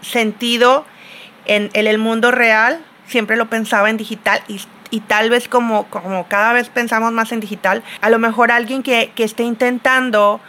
sentido 0.00 0.84
en, 1.46 1.70
el 1.74 1.98
mundo 1.98 2.30
real. 2.30 2.80
Siempre 3.06 3.36
lo 3.36 3.46
pensaba 3.46 3.90
en 3.90 3.96
digital 3.96 4.40
y, 4.48 5.00
tal 5.06 5.30
vez 5.30 5.48
como, 5.48 5.86
como 5.86 6.26
cada 6.26 6.52
vez 6.52 6.68
pensamos 6.68 7.12
más 7.12 7.30
en 7.30 7.38
digital, 7.38 7.84
a 8.00 8.10
lo 8.10 8.18
mejor 8.18 8.50
alguien 8.50 8.82
que, 8.82 9.12
que 9.14 9.22
esté 9.22 9.44
intentando 9.44 10.40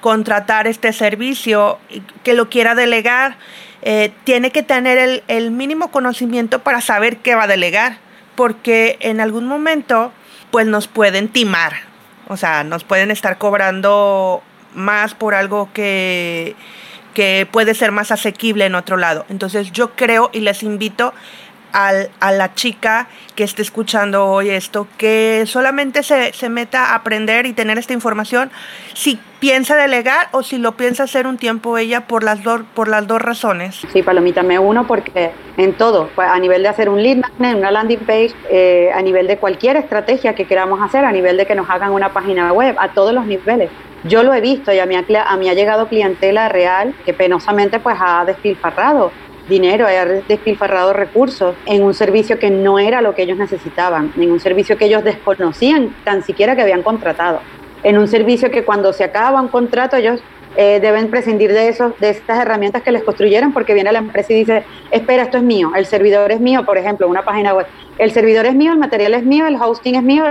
contratar 0.00 0.68
este 0.68 0.92
servicio, 0.92 1.78
que 2.22 2.34
lo 2.34 2.48
quiera 2.48 2.76
delegar, 2.76 3.36
eh, 3.82 4.12
tiene 4.24 4.50
que 4.50 4.62
tener 4.62 4.98
el, 4.98 5.22
el 5.28 5.50
mínimo 5.50 5.90
conocimiento 5.90 6.60
para 6.60 6.80
saber 6.80 7.18
qué 7.18 7.34
va 7.34 7.44
a 7.44 7.48
delegar 7.48 7.98
porque 8.38 8.98
en 9.00 9.20
algún 9.20 9.48
momento 9.48 10.12
pues 10.52 10.64
nos 10.64 10.86
pueden 10.86 11.26
timar, 11.26 11.72
o 12.28 12.36
sea, 12.36 12.62
nos 12.62 12.84
pueden 12.84 13.10
estar 13.10 13.36
cobrando 13.36 14.44
más 14.74 15.14
por 15.14 15.34
algo 15.34 15.70
que, 15.72 16.54
que 17.14 17.48
puede 17.50 17.74
ser 17.74 17.90
más 17.90 18.12
asequible 18.12 18.64
en 18.64 18.76
otro 18.76 18.96
lado. 18.96 19.26
Entonces 19.28 19.72
yo 19.72 19.96
creo 19.96 20.30
y 20.32 20.38
les 20.38 20.62
invito 20.62 21.12
al, 21.72 22.10
a 22.20 22.32
la 22.32 22.54
chica 22.54 23.08
que 23.34 23.44
esté 23.44 23.62
escuchando 23.62 24.26
hoy 24.26 24.50
esto, 24.50 24.86
que 24.96 25.44
solamente 25.46 26.02
se, 26.02 26.32
se, 26.32 26.48
meta 26.48 26.86
a 26.86 26.96
aprender 26.96 27.46
y 27.46 27.52
tener 27.52 27.78
esta 27.78 27.92
información 27.92 28.50
si 28.94 29.18
piensa 29.40 29.76
delegar 29.76 30.28
o 30.32 30.42
si 30.42 30.58
lo 30.58 30.72
piensa 30.72 31.04
hacer 31.04 31.26
un 31.26 31.38
tiempo 31.38 31.78
ella 31.78 32.06
por 32.06 32.24
las, 32.24 32.42
dos 32.42 32.62
por 32.74 32.88
las 32.88 33.06
dos 33.06 33.22
razones. 33.22 33.80
Sí, 33.92 34.02
Palomita, 34.02 34.42
me 34.42 34.58
uno 34.58 34.86
porque 34.86 35.30
en 35.56 35.74
todo, 35.74 36.08
pues, 36.14 36.28
a 36.28 36.38
nivel 36.38 36.62
de 36.62 36.68
hacer 36.68 36.88
un 36.88 37.02
lead 37.02 37.18
magnet, 37.18 37.56
una 37.56 37.70
landing 37.70 38.00
page, 38.00 38.34
eh, 38.50 38.90
a 38.94 39.02
nivel 39.02 39.26
de 39.26 39.38
cualquier 39.38 39.76
estrategia 39.76 40.34
que 40.34 40.46
queramos 40.46 40.80
hacer, 40.82 41.04
a 41.04 41.12
nivel 41.12 41.36
de 41.36 41.46
que 41.46 41.54
nos 41.54 41.68
hagan 41.70 41.92
una 41.92 42.12
página 42.12 42.52
web, 42.52 42.76
a 42.78 42.88
todos 42.88 43.12
los 43.12 43.26
niveles. 43.26 43.70
Yo 44.04 44.22
lo 44.22 44.32
he 44.32 44.40
visto 44.40 44.72
y 44.72 44.78
a 44.78 44.86
mí 44.86 44.94
ha, 44.94 45.54
llegado 45.54 45.88
clientela 45.88 46.48
real 46.48 46.94
que 47.04 47.12
penosamente 47.12 47.80
pues 47.80 47.96
ha 48.00 48.24
despilfarrado 48.24 49.10
dinero, 49.48 49.86
haber 49.86 50.24
despilfarrado 50.26 50.92
recursos 50.92 51.56
en 51.66 51.82
un 51.82 51.94
servicio 51.94 52.38
que 52.38 52.50
no 52.50 52.78
era 52.78 53.00
lo 53.00 53.14
que 53.14 53.22
ellos 53.22 53.38
necesitaban, 53.38 54.12
en 54.16 54.30
un 54.30 54.40
servicio 54.40 54.76
que 54.76 54.86
ellos 54.86 55.04
desconocían 55.04 55.94
tan 56.04 56.22
siquiera 56.22 56.54
que 56.54 56.62
habían 56.62 56.82
contratado, 56.82 57.40
en 57.82 57.98
un 57.98 58.08
servicio 58.08 58.50
que 58.50 58.64
cuando 58.64 58.92
se 58.92 59.04
acaba 59.04 59.40
un 59.40 59.48
contrato 59.48 59.96
ellos 59.96 60.20
eh, 60.56 60.80
deben 60.80 61.08
prescindir 61.08 61.52
de, 61.52 61.68
esos, 61.68 61.98
de 62.00 62.10
estas 62.10 62.40
herramientas 62.40 62.82
que 62.82 62.90
les 62.90 63.02
construyeron 63.04 63.52
porque 63.52 63.74
viene 63.74 63.92
la 63.92 64.00
empresa 64.00 64.32
y 64.32 64.36
dice, 64.36 64.64
espera, 64.90 65.22
esto 65.22 65.36
es 65.36 65.42
mío, 65.42 65.72
el 65.76 65.86
servidor 65.86 66.32
es 66.32 66.40
mío, 66.40 66.64
por 66.64 66.78
ejemplo, 66.78 67.06
una 67.06 67.24
página 67.24 67.54
web, 67.54 67.66
el 67.98 68.10
servidor 68.10 68.46
es 68.46 68.54
mío, 68.54 68.72
el 68.72 68.78
material 68.78 69.14
es 69.14 69.24
mío, 69.24 69.46
el 69.46 69.56
hosting 69.56 69.96
es 69.96 70.02
mío, 70.02 70.24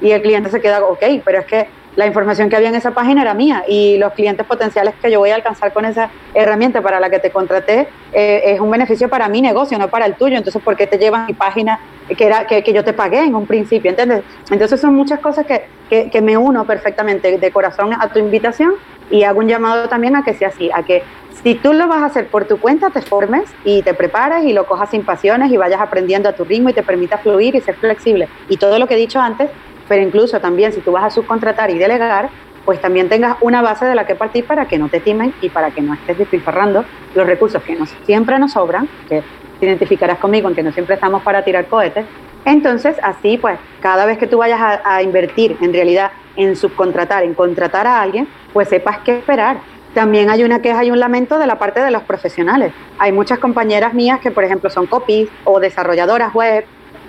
y 0.00 0.10
el 0.10 0.22
cliente 0.22 0.50
se 0.50 0.60
queda, 0.60 0.84
ok, 0.84 1.02
pero 1.24 1.40
es 1.40 1.46
que 1.46 1.68
la 1.96 2.06
información 2.06 2.48
que 2.48 2.56
había 2.56 2.68
en 2.68 2.74
esa 2.74 2.92
página 2.92 3.22
era 3.22 3.34
mía 3.34 3.64
y 3.66 3.96
los 3.96 4.12
clientes 4.12 4.46
potenciales 4.46 4.94
que 5.00 5.10
yo 5.10 5.18
voy 5.18 5.30
a 5.30 5.34
alcanzar 5.34 5.72
con 5.72 5.84
esa 5.86 6.10
herramienta 6.34 6.82
para 6.82 7.00
la 7.00 7.10
que 7.10 7.18
te 7.18 7.30
contraté 7.30 7.88
eh, 8.12 8.42
es 8.44 8.60
un 8.60 8.70
beneficio 8.70 9.08
para 9.08 9.28
mi 9.28 9.40
negocio, 9.40 9.78
no 9.78 9.88
para 9.88 10.06
el 10.06 10.14
tuyo. 10.14 10.36
Entonces, 10.36 10.62
¿por 10.62 10.76
qué 10.76 10.86
te 10.86 10.98
llevan 10.98 11.26
mi 11.26 11.32
página 11.32 11.80
que, 12.16 12.26
era, 12.26 12.46
que, 12.46 12.62
yo 12.72 12.84
te 12.84 12.92
pagué 12.92 13.20
en 13.20 13.34
un 13.34 13.46
principio? 13.46 13.90
¿Entiendes? 13.90 14.22
Entonces, 14.50 14.78
son 14.78 14.94
muchas 14.94 15.20
cosas 15.20 15.46
que, 15.46 15.64
que, 15.88 16.10
que 16.10 16.20
me 16.20 16.36
uno 16.36 16.66
perfectamente 16.66 17.38
de 17.38 17.50
corazón 17.50 17.94
a 17.98 18.08
tu 18.12 18.18
invitación 18.18 18.74
y 19.10 19.22
hago 19.22 19.38
un 19.38 19.48
llamado 19.48 19.88
también 19.88 20.16
a 20.16 20.22
que 20.22 20.34
sea 20.34 20.48
así, 20.48 20.70
a 20.72 20.82
que 20.82 21.02
si 21.42 21.54
tú 21.54 21.72
lo 21.72 21.86
vas 21.86 22.02
a 22.02 22.06
hacer 22.06 22.26
por 22.26 22.46
tu 22.46 22.58
cuenta, 22.58 22.90
te 22.90 23.02
formes 23.02 23.44
y 23.64 23.82
te 23.82 23.94
prepares 23.94 24.44
y 24.44 24.52
lo 24.52 24.66
cojas 24.66 24.90
sin 24.90 25.04
pasiones 25.04 25.52
y 25.52 25.56
vayas 25.56 25.80
aprendiendo 25.80 26.28
a 26.28 26.32
tu 26.32 26.44
ritmo 26.44 26.70
y 26.70 26.72
te 26.72 26.82
permita 26.82 27.18
fluir 27.18 27.54
y 27.54 27.60
ser 27.60 27.76
flexible. 27.76 28.28
Y 28.48 28.56
todo 28.56 28.78
lo 28.78 28.86
que 28.86 28.94
he 28.94 28.98
dicho 28.98 29.20
antes, 29.20 29.50
pero 29.88 30.02
incluso 30.02 30.40
también 30.40 30.72
si 30.72 30.80
tú 30.80 30.92
vas 30.92 31.04
a 31.04 31.10
subcontratar 31.10 31.70
y 31.70 31.78
delegar, 31.78 32.30
pues 32.66 32.80
también 32.80 33.08
tengas 33.08 33.36
una 33.40 33.62
base 33.62 33.86
de 33.86 33.94
la 33.94 34.06
que 34.06 34.16
partir 34.16 34.44
para 34.44 34.66
que 34.66 34.76
no 34.76 34.88
te 34.88 35.00
timen 35.00 35.32
y 35.40 35.48
para 35.48 35.70
que 35.70 35.80
no 35.80 35.94
estés 35.94 36.18
despilfarrando 36.18 36.84
los 37.14 37.26
recursos 37.26 37.62
que 37.62 37.76
nos, 37.76 37.90
siempre 38.04 38.38
nos 38.38 38.52
sobran, 38.52 38.88
que 39.08 39.22
te 39.60 39.66
identificarás 39.66 40.18
conmigo 40.18 40.48
en 40.48 40.54
que 40.54 40.62
no 40.62 40.72
siempre 40.72 40.96
estamos 40.96 41.22
para 41.22 41.44
tirar 41.44 41.66
cohetes. 41.66 42.04
Entonces, 42.44 42.96
así 43.02 43.38
pues, 43.38 43.58
cada 43.80 44.04
vez 44.04 44.18
que 44.18 44.26
tú 44.26 44.38
vayas 44.38 44.80
a, 44.84 45.02
invertir 45.02 45.56
en 45.60 45.72
realidad 45.72 46.10
en 46.36 46.56
subcontratar, 46.56 47.22
en 47.22 47.34
contratar 47.34 47.86
a 47.86 48.02
alguien, 48.02 48.28
pues 48.52 48.68
sepas 48.68 48.98
qué 48.98 49.18
esperar. 49.18 49.58
También 49.94 50.28
hay 50.28 50.44
una 50.44 50.60
queja 50.60 50.84
y 50.84 50.90
un 50.90 51.00
lamento 51.00 51.38
de 51.38 51.46
la 51.46 51.58
parte 51.58 51.80
de 51.80 51.90
los 51.90 52.02
profesionales. 52.02 52.72
Hay 52.98 53.12
muchas 53.12 53.38
compañeras 53.38 53.94
mías 53.94 54.20
que, 54.20 54.30
por 54.30 54.44
ejemplo, 54.44 54.68
son 54.70 54.86
copies 54.86 55.28
o 55.44 55.58
desarrolladoras 55.58 56.34
web 56.34 56.66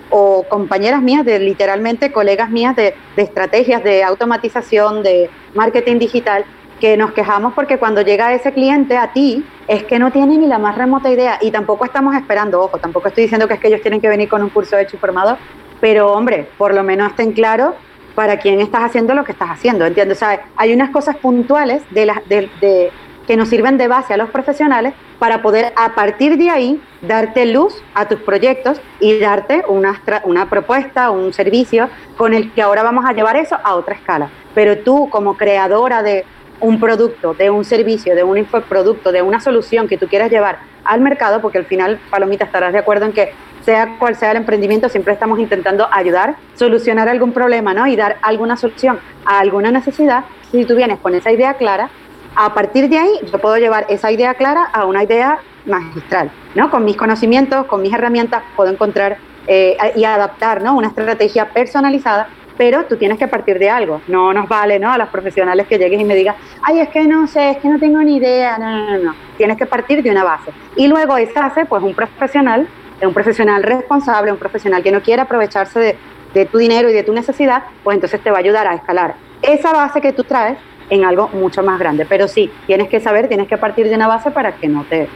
o 0.09 0.43
compañeras 0.43 1.01
mías, 1.01 1.25
de 1.25 1.39
literalmente 1.39 2.11
colegas 2.11 2.49
mías 2.49 2.75
de, 2.75 2.95
estrategias 3.15 3.83
de 3.83 4.03
automatización, 4.03 5.03
de 5.03 5.29
marketing 5.53 5.99
digital, 5.99 6.45
que 6.79 6.95
nos 6.95 7.11
quejamos 7.11 7.53
porque 7.53 7.77
cuando 7.77 8.01
llega 8.01 8.33
ese 8.33 8.53
cliente 8.53 8.97
a 8.97 9.11
ti 9.11 9.43
es 9.67 9.83
que 9.83 9.97
no 9.97 10.11
tiene 10.11 10.37
ni 10.37 10.45
la 10.45 10.59
más 10.59 10.77
remota 10.77 11.09
idea 11.09 11.39
y 11.41 11.49
tampoco 11.49 11.85
estamos 11.85 12.15
esperando, 12.15 12.61
ojo, 12.61 12.77
tampoco 12.77 13.07
estoy 13.07 13.23
diciendo 13.23 13.47
que 13.47 13.55
es 13.55 13.59
que 13.59 13.67
ellos 13.67 13.81
tienen 13.81 13.99
que 13.99 14.07
venir 14.07 14.29
con 14.29 14.43
un 14.43 14.49
curso 14.49 14.77
hecho 14.77 14.95
y 14.95 14.99
formado, 14.99 15.37
pero 15.81 16.11
hombre, 16.11 16.47
por 16.57 16.73
lo 16.73 16.83
menos 16.83 17.09
estén 17.09 17.31
claros 17.31 17.73
para 18.13 18.37
quién 18.37 18.59
estás 18.61 18.83
haciendo 18.83 19.13
lo 19.13 19.23
que 19.23 19.31
estás 19.31 19.49
haciendo, 19.49 19.85
¿entiendes? 19.85 20.17
O 20.17 20.19
sea, 20.19 20.41
hay 20.55 20.73
unas 20.73 20.91
cosas 20.91 21.17
puntuales 21.17 21.83
de, 21.91 22.05
la, 22.05 22.21
de, 22.27 22.49
de 22.61 22.91
que 23.27 23.35
nos 23.35 23.49
sirven 23.49 23.77
de 23.77 23.87
base 23.87 24.13
a 24.13 24.17
los 24.17 24.29
profesionales 24.29 24.93
para 25.19 25.41
poder 25.41 25.73
a 25.75 25.93
partir 25.93 26.37
de 26.37 26.49
ahí 26.49 26.81
darte 27.01 27.45
luz 27.45 27.83
a 27.93 28.07
tus 28.07 28.19
proyectos 28.21 28.79
y 28.99 29.19
darte 29.19 29.63
una, 29.67 30.01
una 30.23 30.49
propuesta, 30.49 31.11
un 31.11 31.33
servicio 31.33 31.89
con 32.15 32.33
el 32.33 32.51
que 32.53 32.61
ahora 32.61 32.83
vamos 32.83 33.05
a 33.05 33.13
llevar 33.13 33.35
eso 33.35 33.57
a 33.63 33.75
otra 33.75 33.95
escala. 33.95 34.29
Pero 34.55 34.79
tú 34.79 35.09
como 35.09 35.35
creadora 35.35 36.01
de 36.01 36.25
un 36.59 36.79
producto, 36.79 37.33
de 37.33 37.49
un 37.49 37.65
servicio, 37.65 38.15
de 38.15 38.23
un 38.23 38.37
infoproducto, 38.37 39.11
de 39.11 39.21
una 39.21 39.39
solución 39.39 39.87
que 39.87 39.97
tú 39.97 40.07
quieras 40.07 40.31
llevar 40.31 40.59
al 40.85 41.01
mercado, 41.01 41.41
porque 41.41 41.57
al 41.57 41.65
final, 41.65 41.99
Palomita, 42.09 42.45
estarás 42.45 42.73
de 42.73 42.79
acuerdo 42.79 43.05
en 43.05 43.13
que 43.13 43.33
sea 43.63 43.97
cual 43.99 44.15
sea 44.15 44.31
el 44.31 44.37
emprendimiento, 44.37 44.87
siempre 44.87 45.13
estamos 45.13 45.39
intentando 45.39 45.89
ayudar, 45.91 46.37
solucionar 46.55 47.09
algún 47.09 47.33
problema, 47.33 47.73
¿no? 47.73 47.85
Y 47.85 47.97
dar 47.97 48.17
alguna 48.21 48.55
solución 48.55 48.99
a 49.25 49.39
alguna 49.39 49.71
necesidad. 49.71 50.23
Si 50.51 50.63
tú 50.63 50.75
vienes 50.75 50.99
con 50.99 51.13
esa 51.13 51.31
idea 51.31 51.55
clara, 51.55 51.89
a 52.35 52.53
partir 52.53 52.89
de 52.89 52.97
ahí 52.97 53.11
yo 53.31 53.39
puedo 53.39 53.57
llevar 53.57 53.85
esa 53.89 54.11
idea 54.11 54.33
clara 54.35 54.65
a 54.73 54.85
una 54.85 55.03
idea 55.03 55.39
magistral, 55.65 56.31
¿no? 56.55 56.69
Con 56.69 56.85
mis 56.85 56.95
conocimientos, 56.95 57.65
con 57.65 57.81
mis 57.81 57.93
herramientas 57.93 58.43
puedo 58.55 58.71
encontrar 58.71 59.17
eh, 59.47 59.77
y 59.95 60.03
adaptar, 60.03 60.61
¿no? 60.61 60.75
Una 60.75 60.87
estrategia 60.87 61.49
personalizada, 61.49 62.27
pero 62.57 62.85
tú 62.85 62.97
tienes 62.97 63.17
que 63.17 63.27
partir 63.27 63.59
de 63.59 63.69
algo. 63.69 64.01
No 64.07 64.33
nos 64.33 64.47
vale, 64.47 64.79
¿no? 64.79 64.91
A 64.91 64.97
los 64.97 65.09
profesionales 65.09 65.67
que 65.67 65.77
llegues 65.77 65.99
y 65.99 66.05
me 66.05 66.15
digas, 66.15 66.35
ay, 66.63 66.79
es 66.79 66.89
que 66.89 67.03
no 67.07 67.27
sé, 67.27 67.51
es 67.51 67.57
que 67.57 67.69
no 67.69 67.79
tengo 67.79 68.01
ni 68.01 68.17
idea. 68.17 68.57
No, 68.57 68.91
no, 68.91 68.97
no. 69.03 69.15
Tienes 69.37 69.57
que 69.57 69.65
partir 69.65 70.01
de 70.03 70.11
una 70.11 70.23
base. 70.23 70.51
Y 70.75 70.87
luego 70.87 71.17
esa 71.17 71.41
base, 71.41 71.65
pues 71.65 71.83
un 71.83 71.93
profesional, 71.93 72.67
un 73.01 73.13
profesional 73.13 73.63
responsable, 73.63 74.31
un 74.31 74.39
profesional 74.39 74.81
que 74.83 74.91
no 74.91 75.01
quiere 75.01 75.21
aprovecharse 75.21 75.79
de, 75.79 75.97
de 76.33 76.45
tu 76.45 76.57
dinero 76.57 76.89
y 76.89 76.93
de 76.93 77.03
tu 77.03 77.13
necesidad, 77.13 77.63
pues 77.83 77.95
entonces 77.95 78.21
te 78.21 78.31
va 78.31 78.37
a 78.37 78.39
ayudar 78.39 78.67
a 78.67 78.73
escalar 78.73 79.27
esa 79.41 79.71
base 79.71 80.01
que 80.01 80.13
tú 80.13 80.23
traes 80.23 80.57
en 80.89 81.05
algo 81.05 81.29
mucho 81.29 81.63
más 81.63 81.79
grande. 81.79 82.05
Pero 82.05 82.27
sí, 82.27 82.49
tienes 82.65 82.89
que 82.89 82.99
saber, 82.99 83.27
tienes 83.27 83.47
que 83.47 83.57
partir 83.57 83.87
de 83.87 83.95
una 83.95 84.07
base 84.07 84.31
para 84.31 84.55
que 84.55 84.67
no 84.67 84.83
te, 84.85 85.07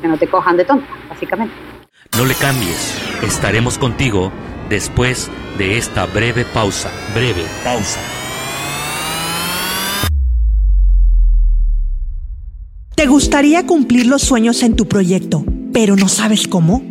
que 0.00 0.08
no 0.08 0.16
te 0.16 0.26
cojan 0.26 0.56
de 0.56 0.64
tonta, 0.64 0.88
básicamente. 1.08 1.54
No 2.16 2.24
le 2.24 2.34
cambies, 2.34 2.98
estaremos 3.22 3.78
contigo 3.78 4.32
después 4.68 5.30
de 5.56 5.78
esta 5.78 6.06
breve 6.06 6.44
pausa. 6.44 6.90
Breve 7.14 7.44
pausa. 7.62 8.00
¿Te 12.94 13.06
gustaría 13.06 13.64
cumplir 13.64 14.06
los 14.06 14.22
sueños 14.22 14.62
en 14.64 14.74
tu 14.74 14.88
proyecto, 14.88 15.44
pero 15.72 15.94
no 15.94 16.08
sabes 16.08 16.48
cómo? 16.48 16.82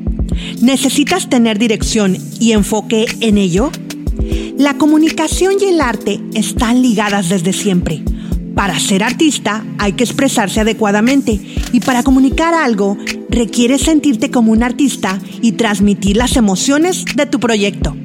¿Necesitas 0.61 1.29
tener 1.29 1.57
dirección 1.57 2.15
y 2.39 2.53
enfoque 2.53 3.05
en 3.19 3.37
ello? 3.37 3.71
La 4.57 4.75
comunicación 4.75 5.55
y 5.59 5.65
el 5.65 5.81
arte 5.81 6.21
están 6.33 6.81
ligadas 6.81 7.27
desde 7.27 7.51
siempre 7.51 8.03
Para 8.57 8.79
ser 8.79 9.03
artista 9.03 9.63
hay 9.77 9.93
que 9.93 10.03
expresarse 10.03 10.59
adecuadamente 10.59 11.39
y 11.71 11.79
para 11.79 12.01
comunicar 12.01 12.55
algo 12.55 12.97
requiere 13.29 13.77
sentirte 13.77 14.31
como 14.31 14.51
un 14.51 14.63
artista 14.63 15.19
y 15.43 15.51
transmitir 15.51 16.17
las 16.17 16.37
emociones 16.37 17.05
de 17.15 17.27
tu 17.27 17.39
proyecto. 17.39 17.95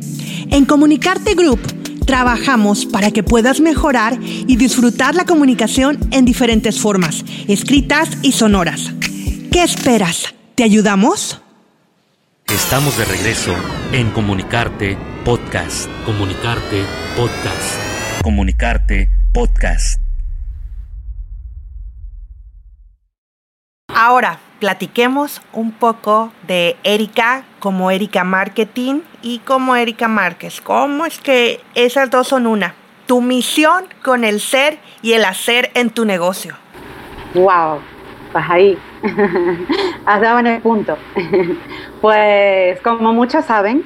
En 0.51 0.67
Comunicarte 0.67 1.35
Group 1.35 1.61
trabajamos 2.05 2.85
para 2.85 3.11
que 3.13 3.23
puedas 3.23 3.61
mejorar 3.61 4.19
y 4.23 4.57
disfrutar 4.57 5.15
la 5.15 5.25
comunicación 5.25 5.99
en 6.11 6.27
diferentes 6.27 6.79
formas, 6.79 7.25
escritas 7.49 8.11
y 8.21 8.33
sonoras. 8.33 8.93
¿Qué 9.51 9.63
esperas? 9.63 10.35
¿Te 10.55 10.65
ayudamos? 10.65 11.41
Estamos 12.49 12.99
de 12.99 13.07
regreso 13.07 13.55
en 13.93 14.11
Comunicarte 14.11 14.99
Podcast. 15.25 15.89
Comunicarte 16.05 16.85
Podcast. 17.17 18.23
Comunicarte 18.23 19.09
Podcast. 19.33 20.12
Ahora, 23.95 24.39
platiquemos 24.59 25.43
un 25.53 25.71
poco 25.71 26.33
de 26.47 26.77
Erika 26.83 27.45
como 27.59 27.91
Erika 27.91 28.25
Marketing 28.25 29.01
y 29.21 29.41
como 29.41 29.77
Erika 29.77 30.09
Márquez. 30.09 30.63
¿Cómo 30.63 31.05
es 31.05 31.21
que 31.21 31.61
esas 31.75 32.11
dos 32.11 32.29
son 32.29 32.47
una? 32.47 32.75
Tu 33.07 33.21
misión 33.21 33.85
con 34.03 34.25
el 34.25 34.41
ser 34.41 34.79
y 35.03 35.13
el 35.13 35.27
hacer 35.27 35.71
en 35.75 35.91
tu 35.91 36.07
negocio. 36.07 36.55
Wow, 37.35 37.81
pues 38.33 38.45
ahí 38.49 38.79
has 40.07 40.21
dado 40.23 40.39
en 40.39 40.47
el 40.47 40.63
punto. 40.63 40.97
pues 42.01 42.81
como 42.81 43.13
muchas 43.13 43.45
saben, 43.45 43.85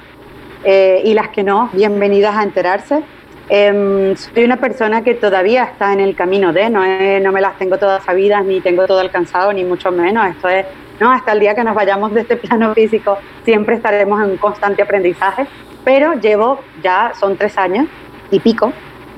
eh, 0.63 1.03
y 1.05 1.15
las 1.15 1.31
que 1.31 1.43
no, 1.43 1.69
bienvenidas 1.73 2.37
a 2.37 2.45
enterarse. 2.45 3.03
Em, 3.49 4.17
soy 4.17 4.45
una 4.45 4.57
persona 4.57 5.05
que 5.05 5.15
todavía 5.15 5.65
está 5.65 5.93
en 5.93 6.01
el 6.01 6.17
camino 6.17 6.53
de, 6.53 6.69
no, 6.69 6.81
no 7.21 7.33
me 7.33 7.41
las 7.41 7.57
tengo 7.59 7.79
todas 7.79 8.05
sabidas, 8.05 8.45
ni 8.45 8.61
tengo 8.61 8.87
todo 8.87 8.99
alcanzado, 8.99 9.53
ni 9.53 9.65
mucho 9.65 9.93
menos. 9.93 10.27
Esto 10.27 10.49
es, 10.49 10.67
no, 10.99 11.13
hasta 11.13 11.33
el 11.33 11.41
día 11.41 11.55
que 11.55 11.63
nos 11.63 11.75
vayamos 11.75 12.13
de 12.13 12.23
este 12.23 12.37
plano 12.37 12.75
físico, 12.75 13.19
siempre 13.45 13.77
estaremos 13.77 14.23
en 14.23 14.37
constante 14.37 14.83
aprendizaje. 14.83 15.47
Pero 15.85 16.15
llevo 16.15 16.59
ya, 16.83 17.13
son 17.15 17.37
tres 17.37 17.57
años 17.57 17.87
y 18.33 18.41
pico, 18.41 18.73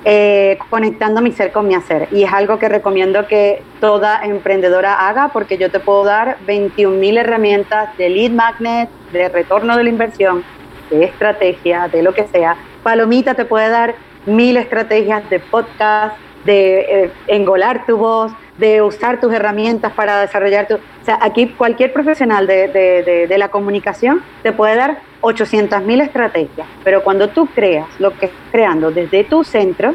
eh, 0.04 0.58
conectando 0.68 1.22
mi 1.22 1.32
ser 1.32 1.50
con 1.50 1.66
mi 1.66 1.74
hacer. 1.74 2.08
Y 2.12 2.24
es 2.24 2.32
algo 2.32 2.58
que 2.58 2.68
recomiendo 2.68 3.26
que 3.26 3.62
toda 3.80 4.22
emprendedora 4.22 5.08
haga 5.08 5.28
porque 5.28 5.56
yo 5.56 5.70
te 5.70 5.80
puedo 5.80 6.04
dar 6.04 6.36
21.000 6.46 7.20
herramientas 7.20 7.96
de 7.96 8.10
lead 8.10 8.32
magnet, 8.32 8.90
de 9.12 9.30
retorno 9.30 9.78
de 9.78 9.84
la 9.84 9.88
inversión, 9.88 10.44
de 10.90 11.04
estrategia, 11.04 11.88
de 11.88 12.02
lo 12.02 12.12
que 12.12 12.26
sea. 12.26 12.56
Palomita 12.82 13.32
te 13.32 13.46
puede 13.46 13.70
dar 13.70 13.94
mil 14.26 14.56
estrategias 14.56 15.28
de 15.30 15.40
podcast, 15.40 16.16
de 16.44 16.80
eh, 16.80 17.10
engolar 17.26 17.84
tu 17.86 17.96
voz, 17.96 18.32
de 18.58 18.82
usar 18.82 19.20
tus 19.20 19.32
herramientas 19.32 19.92
para 19.92 20.20
desarrollar 20.20 20.66
tu... 20.66 20.74
O 20.74 21.04
sea, 21.04 21.18
aquí 21.20 21.48
cualquier 21.48 21.92
profesional 21.92 22.46
de, 22.46 22.68
de, 22.68 23.26
de, 23.28 23.38
la 23.38 23.48
comunicación 23.48 24.22
te 24.42 24.52
puede 24.52 24.76
dar 24.76 24.98
800 25.20 25.82
mil 25.82 26.00
estrategias, 26.00 26.66
pero 26.84 27.02
cuando 27.02 27.28
tú 27.28 27.46
creas 27.54 27.88
lo 27.98 28.10
que 28.16 28.26
estás 28.26 28.40
creando 28.50 28.90
desde 28.90 29.24
tu 29.24 29.44
centro, 29.44 29.94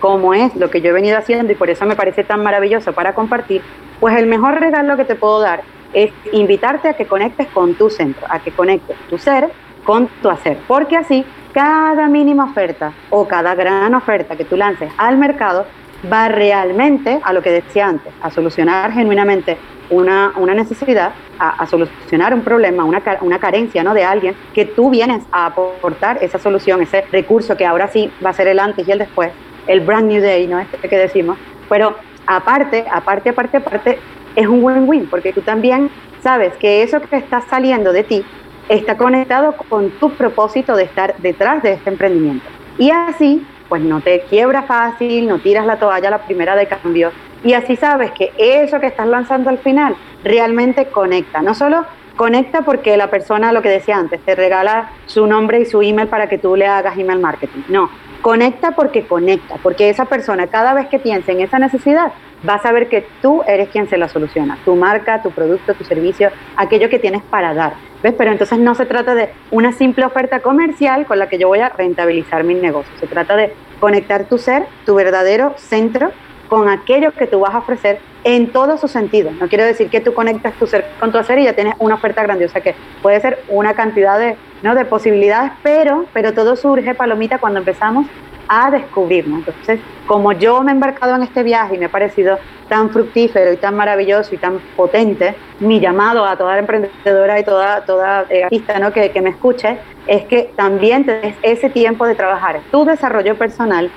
como 0.00 0.34
es 0.34 0.54
lo 0.56 0.68
que 0.68 0.80
yo 0.80 0.90
he 0.90 0.92
venido 0.92 1.16
haciendo 1.16 1.52
y 1.52 1.54
por 1.54 1.70
eso 1.70 1.86
me 1.86 1.94
parece 1.94 2.24
tan 2.24 2.42
maravilloso 2.42 2.92
para 2.92 3.14
compartir, 3.14 3.62
pues 4.00 4.16
el 4.16 4.26
mejor 4.26 4.60
regalo 4.60 4.96
que 4.96 5.04
te 5.04 5.14
puedo 5.14 5.40
dar 5.40 5.62
es 5.92 6.10
invitarte 6.32 6.88
a 6.88 6.94
que 6.94 7.06
conectes 7.06 7.46
con 7.48 7.74
tu 7.74 7.88
centro, 7.88 8.26
a 8.28 8.40
que 8.40 8.50
conectes 8.50 8.96
tu 9.08 9.18
ser 9.18 9.50
con 9.84 10.08
tu 10.20 10.30
hacer, 10.30 10.58
porque 10.68 10.96
así 10.96 11.24
cada 11.52 12.08
mínima 12.08 12.44
oferta 12.44 12.92
o 13.10 13.28
cada 13.28 13.54
gran 13.54 13.94
oferta 13.94 14.36
que 14.36 14.44
tú 14.44 14.56
lances 14.56 14.90
al 14.98 15.18
mercado 15.18 15.66
va 16.10 16.28
realmente 16.28 17.20
a 17.22 17.32
lo 17.32 17.42
que 17.42 17.50
decía 17.50 17.86
antes, 17.86 18.12
a 18.20 18.30
solucionar 18.30 18.92
genuinamente 18.92 19.56
una, 19.90 20.32
una 20.36 20.54
necesidad, 20.54 21.12
a, 21.38 21.66
solucionar 21.66 22.34
un 22.34 22.42
problema, 22.42 22.84
una, 22.84 23.02
una 23.20 23.38
carencia 23.38 23.84
¿no? 23.84 23.94
de 23.94 24.04
alguien, 24.04 24.34
que 24.54 24.64
tú 24.64 24.90
vienes 24.90 25.22
a 25.30 25.46
aportar 25.46 26.18
esa 26.22 26.38
solución, 26.38 26.80
ese 26.82 27.04
recurso 27.12 27.56
que 27.56 27.66
ahora 27.66 27.88
sí 27.88 28.10
va 28.24 28.30
a 28.30 28.32
ser 28.32 28.48
el 28.48 28.58
antes 28.58 28.88
y 28.88 28.92
el 28.92 28.98
después, 28.98 29.30
el 29.66 29.80
brand 29.80 30.10
new 30.10 30.20
day, 30.20 30.46
¿no? 30.46 30.58
Este 30.58 30.88
que 30.88 30.96
decimos. 30.96 31.36
Pero 31.68 31.94
aparte, 32.26 32.84
aparte, 32.90 33.28
aparte, 33.30 33.56
aparte, 33.58 33.98
es 34.34 34.46
un 34.46 34.64
win-win, 34.64 35.06
porque 35.08 35.32
tú 35.32 35.42
también 35.42 35.90
sabes 36.22 36.54
que 36.56 36.82
eso 36.82 37.00
que 37.00 37.16
está 37.16 37.42
saliendo 37.42 37.92
de 37.92 38.02
ti 38.04 38.24
está 38.72 38.96
conectado 38.96 39.54
con 39.68 39.90
tu 39.90 40.10
propósito 40.10 40.74
de 40.74 40.84
estar 40.84 41.14
detrás 41.18 41.62
de 41.62 41.72
este 41.72 41.90
emprendimiento. 41.90 42.46
Y 42.78 42.90
así, 42.90 43.46
pues 43.68 43.82
no 43.82 44.00
te 44.00 44.22
quiebra 44.22 44.62
fácil, 44.62 45.28
no 45.28 45.38
tiras 45.38 45.66
la 45.66 45.78
toalla 45.78 46.08
a 46.08 46.12
la 46.12 46.24
primera 46.24 46.56
de 46.56 46.66
cambio. 46.66 47.12
Y 47.44 47.52
así 47.52 47.76
sabes 47.76 48.12
que 48.12 48.32
eso 48.38 48.80
que 48.80 48.86
estás 48.86 49.06
lanzando 49.06 49.50
al 49.50 49.58
final 49.58 49.94
realmente 50.24 50.86
conecta. 50.86 51.42
No 51.42 51.54
solo 51.54 51.84
conecta 52.16 52.62
porque 52.62 52.96
la 52.96 53.10
persona, 53.10 53.52
lo 53.52 53.62
que 53.62 53.68
decía 53.68 53.96
antes, 53.96 54.20
te 54.20 54.34
regala 54.34 54.90
su 55.06 55.26
nombre 55.26 55.60
y 55.60 55.66
su 55.66 55.82
email 55.82 56.08
para 56.08 56.28
que 56.28 56.38
tú 56.38 56.56
le 56.56 56.66
hagas 56.66 56.96
email 56.96 57.20
marketing. 57.20 57.62
No, 57.68 57.90
Conecta 58.22 58.70
porque 58.70 59.04
conecta, 59.06 59.56
porque 59.62 59.90
esa 59.90 60.04
persona 60.04 60.46
cada 60.46 60.74
vez 60.74 60.86
que 60.88 60.98
piense 60.98 61.32
en 61.32 61.40
esa 61.40 61.58
necesidad 61.58 62.12
va 62.48 62.54
a 62.54 62.62
saber 62.62 62.88
que 62.88 63.06
tú 63.20 63.42
eres 63.46 63.68
quien 63.68 63.88
se 63.88 63.98
la 63.98 64.08
soluciona, 64.08 64.58
tu 64.64 64.76
marca, 64.76 65.22
tu 65.22 65.30
producto, 65.32 65.74
tu 65.74 65.84
servicio, 65.84 66.30
aquello 66.56 66.88
que 66.88 66.98
tienes 66.98 67.22
para 67.22 67.52
dar. 67.52 67.74
¿Ves? 68.02 68.14
Pero 68.16 68.32
entonces 68.32 68.58
no 68.58 68.74
se 68.74 68.86
trata 68.86 69.14
de 69.14 69.30
una 69.50 69.72
simple 69.72 70.04
oferta 70.04 70.40
comercial 70.40 71.06
con 71.06 71.18
la 71.18 71.28
que 71.28 71.38
yo 71.38 71.48
voy 71.48 71.60
a 71.60 71.68
rentabilizar 71.68 72.44
mi 72.44 72.54
negocio, 72.54 72.92
se 72.98 73.06
trata 73.06 73.36
de 73.36 73.54
conectar 73.80 74.24
tu 74.24 74.38
ser, 74.38 74.66
tu 74.86 74.94
verdadero 74.94 75.54
centro 75.56 76.12
con 76.52 76.68
aquello 76.68 77.12
que 77.12 77.26
tú 77.26 77.40
vas 77.40 77.54
a 77.54 77.60
ofrecer 77.60 77.98
en 78.24 78.52
todos 78.52 78.78
sus 78.78 78.90
sentidos. 78.90 79.32
No 79.40 79.48
quiero 79.48 79.64
decir 79.64 79.88
que 79.88 80.02
tú 80.02 80.12
conectas 80.12 80.52
tu 80.58 80.66
ser 80.66 80.84
con 81.00 81.10
tu 81.10 81.16
hacer 81.16 81.38
y 81.38 81.44
ya 81.44 81.54
tienes 81.54 81.72
una 81.78 81.94
oferta 81.94 82.22
grandiosa, 82.22 82.60
que 82.60 82.74
puede 83.00 83.18
ser 83.22 83.42
una 83.48 83.72
cantidad 83.72 84.18
de, 84.18 84.36
¿no? 84.62 84.74
de 84.74 84.84
posibilidades, 84.84 85.52
pero, 85.62 86.04
pero 86.12 86.34
todo 86.34 86.54
surge, 86.54 86.94
Palomita, 86.94 87.38
cuando 87.38 87.60
empezamos 87.60 88.04
a 88.48 88.70
descubrirnos. 88.70 89.38
Entonces, 89.38 89.80
como 90.06 90.32
yo 90.32 90.60
me 90.60 90.72
he 90.72 90.74
embarcado 90.74 91.16
en 91.16 91.22
este 91.22 91.42
viaje 91.42 91.76
y 91.76 91.78
me 91.78 91.86
ha 91.86 91.90
parecido 91.90 92.38
tan 92.68 92.90
fructífero 92.90 93.50
y 93.50 93.56
tan 93.56 93.74
maravilloso 93.74 94.34
y 94.34 94.36
tan 94.36 94.58
potente, 94.76 95.34
mi 95.58 95.80
llamado 95.80 96.26
a 96.26 96.36
toda 96.36 96.58
emprendedora 96.58 97.40
y 97.40 97.44
toda, 97.44 97.86
toda 97.86 98.26
eh, 98.28 98.44
artista 98.44 98.78
¿no? 98.78 98.92
que, 98.92 99.10
que 99.10 99.22
me 99.22 99.30
escuche 99.30 99.78
es 100.06 100.26
que 100.26 100.52
también 100.54 101.06
tenés 101.06 101.34
ese 101.40 101.70
tiempo 101.70 102.06
de 102.06 102.14
trabajar 102.14 102.60
tu 102.70 102.84
desarrollo 102.84 103.38
personal 103.38 103.90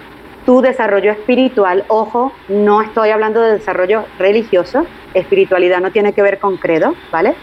tu 0.45 0.61
desarrollo 0.61 1.11
espiritual, 1.11 1.83
ojo, 1.87 2.31
no 2.47 2.81
estoy 2.81 3.09
hablando 3.09 3.41
de 3.41 3.53
desarrollo 3.53 4.05
religioso, 4.19 4.85
espiritualidad 5.13 5.79
no 5.79 5.91
tiene 5.91 6.13
que 6.13 6.21
ver 6.21 6.39
con 6.39 6.57
credo, 6.57 6.93
¿vale? 7.11 7.35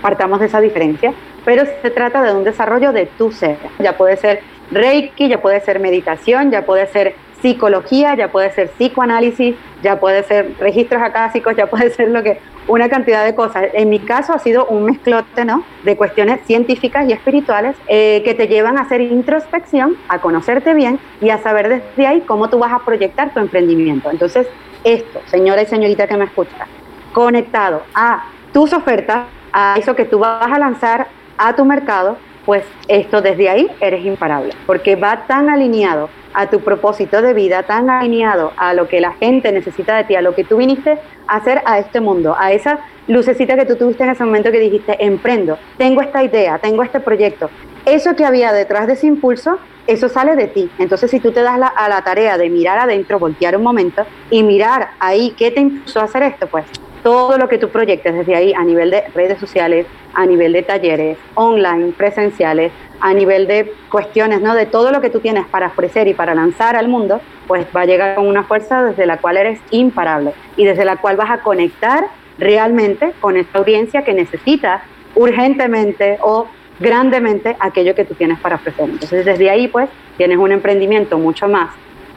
partamos 0.00 0.40
de 0.40 0.46
esa 0.46 0.60
diferencia, 0.60 1.12
pero 1.44 1.64
se 1.82 1.90
trata 1.90 2.22
de 2.22 2.32
un 2.32 2.44
desarrollo 2.44 2.92
de 2.92 3.06
tu 3.06 3.32
ser. 3.32 3.58
Ya 3.78 3.96
puede 3.96 4.16
ser 4.16 4.40
Reiki, 4.70 5.28
ya 5.28 5.40
puede 5.40 5.60
ser 5.60 5.80
meditación, 5.80 6.50
ya 6.50 6.64
puede 6.64 6.86
ser 6.86 7.14
psicología, 7.40 8.14
ya 8.14 8.30
puede 8.30 8.52
ser 8.52 8.70
psicoanálisis, 8.70 9.56
ya 9.82 10.00
puede 10.00 10.22
ser 10.24 10.54
registros 10.58 11.02
acásicos, 11.02 11.56
ya 11.56 11.66
puede 11.66 11.90
ser 11.94 12.08
lo 12.08 12.22
que 12.22 12.38
una 12.66 12.88
cantidad 12.88 13.24
de 13.24 13.34
cosas. 13.34 13.68
En 13.72 13.88
mi 13.88 13.98
caso 13.98 14.34
ha 14.34 14.38
sido 14.38 14.66
un 14.66 14.84
mezclote 14.84 15.44
¿no? 15.44 15.64
de 15.84 15.96
cuestiones 15.96 16.40
científicas 16.46 17.08
y 17.08 17.12
espirituales 17.12 17.76
eh, 17.88 18.22
que 18.24 18.34
te 18.34 18.46
llevan 18.46 18.78
a 18.78 18.82
hacer 18.82 19.00
introspección, 19.00 19.96
a 20.08 20.20
conocerte 20.20 20.74
bien 20.74 21.00
y 21.20 21.30
a 21.30 21.38
saber 21.38 21.68
desde 21.68 22.06
ahí 22.06 22.20
cómo 22.20 22.50
tú 22.50 22.58
vas 22.58 22.72
a 22.72 22.80
proyectar 22.80 23.32
tu 23.32 23.40
emprendimiento. 23.40 24.10
Entonces, 24.10 24.46
esto, 24.84 25.20
señora 25.26 25.62
y 25.62 25.66
señorita 25.66 26.06
que 26.06 26.16
me 26.16 26.26
escucha, 26.26 26.66
conectado 27.12 27.82
a 27.94 28.26
tus 28.52 28.72
ofertas, 28.72 29.26
a 29.52 29.76
eso 29.78 29.96
que 29.96 30.04
tú 30.04 30.18
vas 30.18 30.46
a 30.46 30.58
lanzar 30.58 31.08
a 31.38 31.56
tu 31.56 31.64
mercado, 31.64 32.18
pues 32.48 32.64
esto 32.88 33.20
desde 33.20 33.50
ahí 33.50 33.70
eres 33.78 34.02
imparable, 34.06 34.54
porque 34.64 34.96
va 34.96 35.26
tan 35.26 35.50
alineado 35.50 36.08
a 36.32 36.48
tu 36.48 36.60
propósito 36.60 37.20
de 37.20 37.34
vida, 37.34 37.64
tan 37.64 37.90
alineado 37.90 38.54
a 38.56 38.72
lo 38.72 38.88
que 38.88 39.02
la 39.02 39.12
gente 39.12 39.52
necesita 39.52 39.98
de 39.98 40.04
ti, 40.04 40.14
a 40.14 40.22
lo 40.22 40.34
que 40.34 40.44
tú 40.44 40.56
viniste 40.56 40.98
a 41.26 41.36
hacer 41.36 41.60
a 41.66 41.78
este 41.78 42.00
mundo, 42.00 42.34
a 42.38 42.52
esa 42.52 42.78
lucecita 43.06 43.54
que 43.54 43.66
tú 43.66 43.76
tuviste 43.76 44.04
en 44.04 44.08
ese 44.08 44.24
momento 44.24 44.50
que 44.50 44.60
dijiste, 44.60 44.96
emprendo, 45.04 45.58
tengo 45.76 46.00
esta 46.00 46.24
idea, 46.24 46.56
tengo 46.56 46.82
este 46.82 47.00
proyecto. 47.00 47.50
Eso 47.84 48.16
que 48.16 48.24
había 48.24 48.50
detrás 48.54 48.86
de 48.86 48.94
ese 48.94 49.08
impulso, 49.08 49.58
eso 49.86 50.08
sale 50.08 50.34
de 50.34 50.46
ti. 50.46 50.70
Entonces, 50.78 51.10
si 51.10 51.20
tú 51.20 51.32
te 51.32 51.42
das 51.42 51.60
a 51.76 51.88
la 51.90 52.00
tarea 52.00 52.38
de 52.38 52.48
mirar 52.48 52.78
adentro, 52.78 53.18
voltear 53.18 53.58
un 53.58 53.62
momento 53.62 54.06
y 54.30 54.42
mirar 54.42 54.92
ahí 55.00 55.34
qué 55.36 55.50
te 55.50 55.60
impulsó 55.60 56.00
a 56.00 56.04
hacer 56.04 56.22
esto, 56.22 56.46
pues 56.46 56.64
todo 57.02 57.38
lo 57.38 57.48
que 57.48 57.58
tú 57.58 57.68
proyectes 57.68 58.14
desde 58.14 58.34
ahí 58.34 58.54
a 58.54 58.64
nivel 58.64 58.90
de 58.90 59.04
redes 59.14 59.38
sociales, 59.38 59.86
a 60.14 60.26
nivel 60.26 60.52
de 60.52 60.62
talleres, 60.62 61.18
online, 61.34 61.92
presenciales, 61.96 62.72
a 63.00 63.14
nivel 63.14 63.46
de 63.46 63.72
cuestiones, 63.90 64.40
¿no? 64.40 64.54
De 64.54 64.66
todo 64.66 64.90
lo 64.90 65.00
que 65.00 65.10
tú 65.10 65.20
tienes 65.20 65.46
para 65.46 65.68
ofrecer 65.68 66.08
y 66.08 66.14
para 66.14 66.34
lanzar 66.34 66.76
al 66.76 66.88
mundo, 66.88 67.20
pues 67.46 67.66
va 67.74 67.82
a 67.82 67.86
llegar 67.86 68.16
con 68.16 68.26
una 68.26 68.44
fuerza 68.44 68.84
desde 68.84 69.06
la 69.06 69.18
cual 69.18 69.36
eres 69.36 69.60
imparable 69.70 70.32
y 70.56 70.64
desde 70.64 70.84
la 70.84 70.96
cual 70.96 71.16
vas 71.16 71.30
a 71.30 71.38
conectar 71.38 72.06
realmente 72.38 73.12
con 73.20 73.36
esta 73.36 73.58
audiencia 73.58 74.02
que 74.02 74.14
necesita 74.14 74.82
urgentemente 75.14 76.18
o 76.20 76.46
grandemente 76.80 77.56
aquello 77.58 77.94
que 77.94 78.04
tú 78.04 78.14
tienes 78.14 78.38
para 78.38 78.56
ofrecer. 78.56 78.88
Entonces, 78.88 79.24
desde 79.24 79.50
ahí, 79.50 79.68
pues, 79.68 79.88
tienes 80.16 80.38
un 80.38 80.52
emprendimiento 80.52 81.18
mucho 81.18 81.48
más 81.48 81.70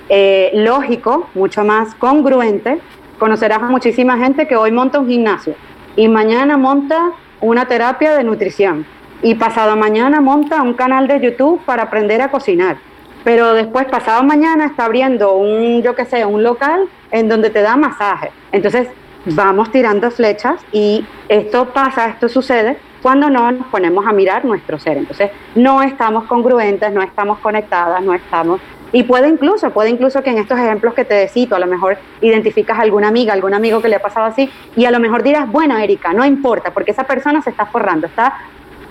eh, 0.09 0.51
lógico, 0.53 1.29
mucho 1.34 1.63
más 1.63 1.95
congruente, 1.95 2.79
conocerás 3.22 3.61
a 3.61 3.69
muchísima 3.69 4.17
gente 4.17 4.47
que 4.47 4.55
hoy 4.55 4.72
monta 4.72 4.97
un 4.97 5.07
gimnasio 5.07 5.53
y 5.95 6.07
mañana 6.07 6.57
monta 6.57 7.11
una 7.39 7.67
terapia 7.67 8.17
de 8.17 8.24
nutrición 8.24 8.84
y 9.22 9.36
pasado 9.36 9.76
mañana 9.76 10.22
monta 10.22 10.63
un 10.63 10.74
canal 10.74 11.07
de 11.07 11.19
YouTube 11.22 11.61
para 11.63 11.84
aprender 11.84 12.19
a 12.24 12.32
cocinar. 12.32 12.78
Pero 13.24 13.53
después, 13.53 13.86
pasado 13.86 14.24
mañana, 14.24 14.65
está 14.65 14.86
abriendo 14.86 15.36
un, 15.36 15.84
yo 15.84 15.93
qué 15.93 16.05
sé, 16.05 16.26
un 16.26 16.41
local 16.41 16.89
en 17.11 17.30
donde 17.30 17.51
te 17.51 17.61
da 17.61 17.76
masaje. 17.76 18.32
Entonces, 18.51 18.88
vamos 19.26 19.72
tirando 19.72 20.09
flechas 20.09 20.59
y 20.72 21.05
esto 21.30 21.65
pasa, 21.65 22.07
esto 22.07 22.28
sucede 22.28 22.80
cuando 23.03 23.30
no 23.30 23.51
nos 23.51 23.67
ponemos 23.67 24.03
a 24.07 24.13
mirar 24.13 24.45
nuestro 24.45 24.80
ser. 24.80 24.97
Entonces, 24.97 25.30
no 25.53 25.84
estamos 25.84 26.24
congruentes, 26.24 26.91
no 26.91 27.03
estamos 27.03 27.38
conectadas, 27.38 28.01
no 28.01 28.15
estamos... 28.15 28.59
Y 28.94 29.04
puede 29.04 29.30
incluso, 29.30 29.70
puede 29.72 29.89
incluso 29.89 30.22
que 30.22 30.32
en 30.32 30.38
estos 30.38 30.60
ejemplos 30.60 30.94
que 30.94 31.06
te 31.06 31.28
cito, 31.28 31.56
a 31.56 31.60
lo 31.60 31.68
mejor 31.68 31.98
identificas 32.22 32.78
a 32.78 32.82
alguna 32.82 33.08
amiga, 33.08 33.34
algún 33.34 33.54
amigo 33.54 33.82
que 33.82 33.88
le 33.88 33.96
ha 33.96 34.02
pasado 34.02 34.26
así, 34.26 34.50
y 34.76 34.86
a 34.86 34.92
lo 34.92 35.00
mejor 35.00 35.24
dirás, 35.24 35.50
bueno, 35.50 35.78
Erika, 35.78 36.14
no 36.14 36.26
importa, 36.26 36.72
porque 36.72 36.92
esa 36.92 37.06
persona 37.06 37.42
se 37.42 37.52
está 37.52 37.66
forrando, 37.66 38.08
está 38.08 38.34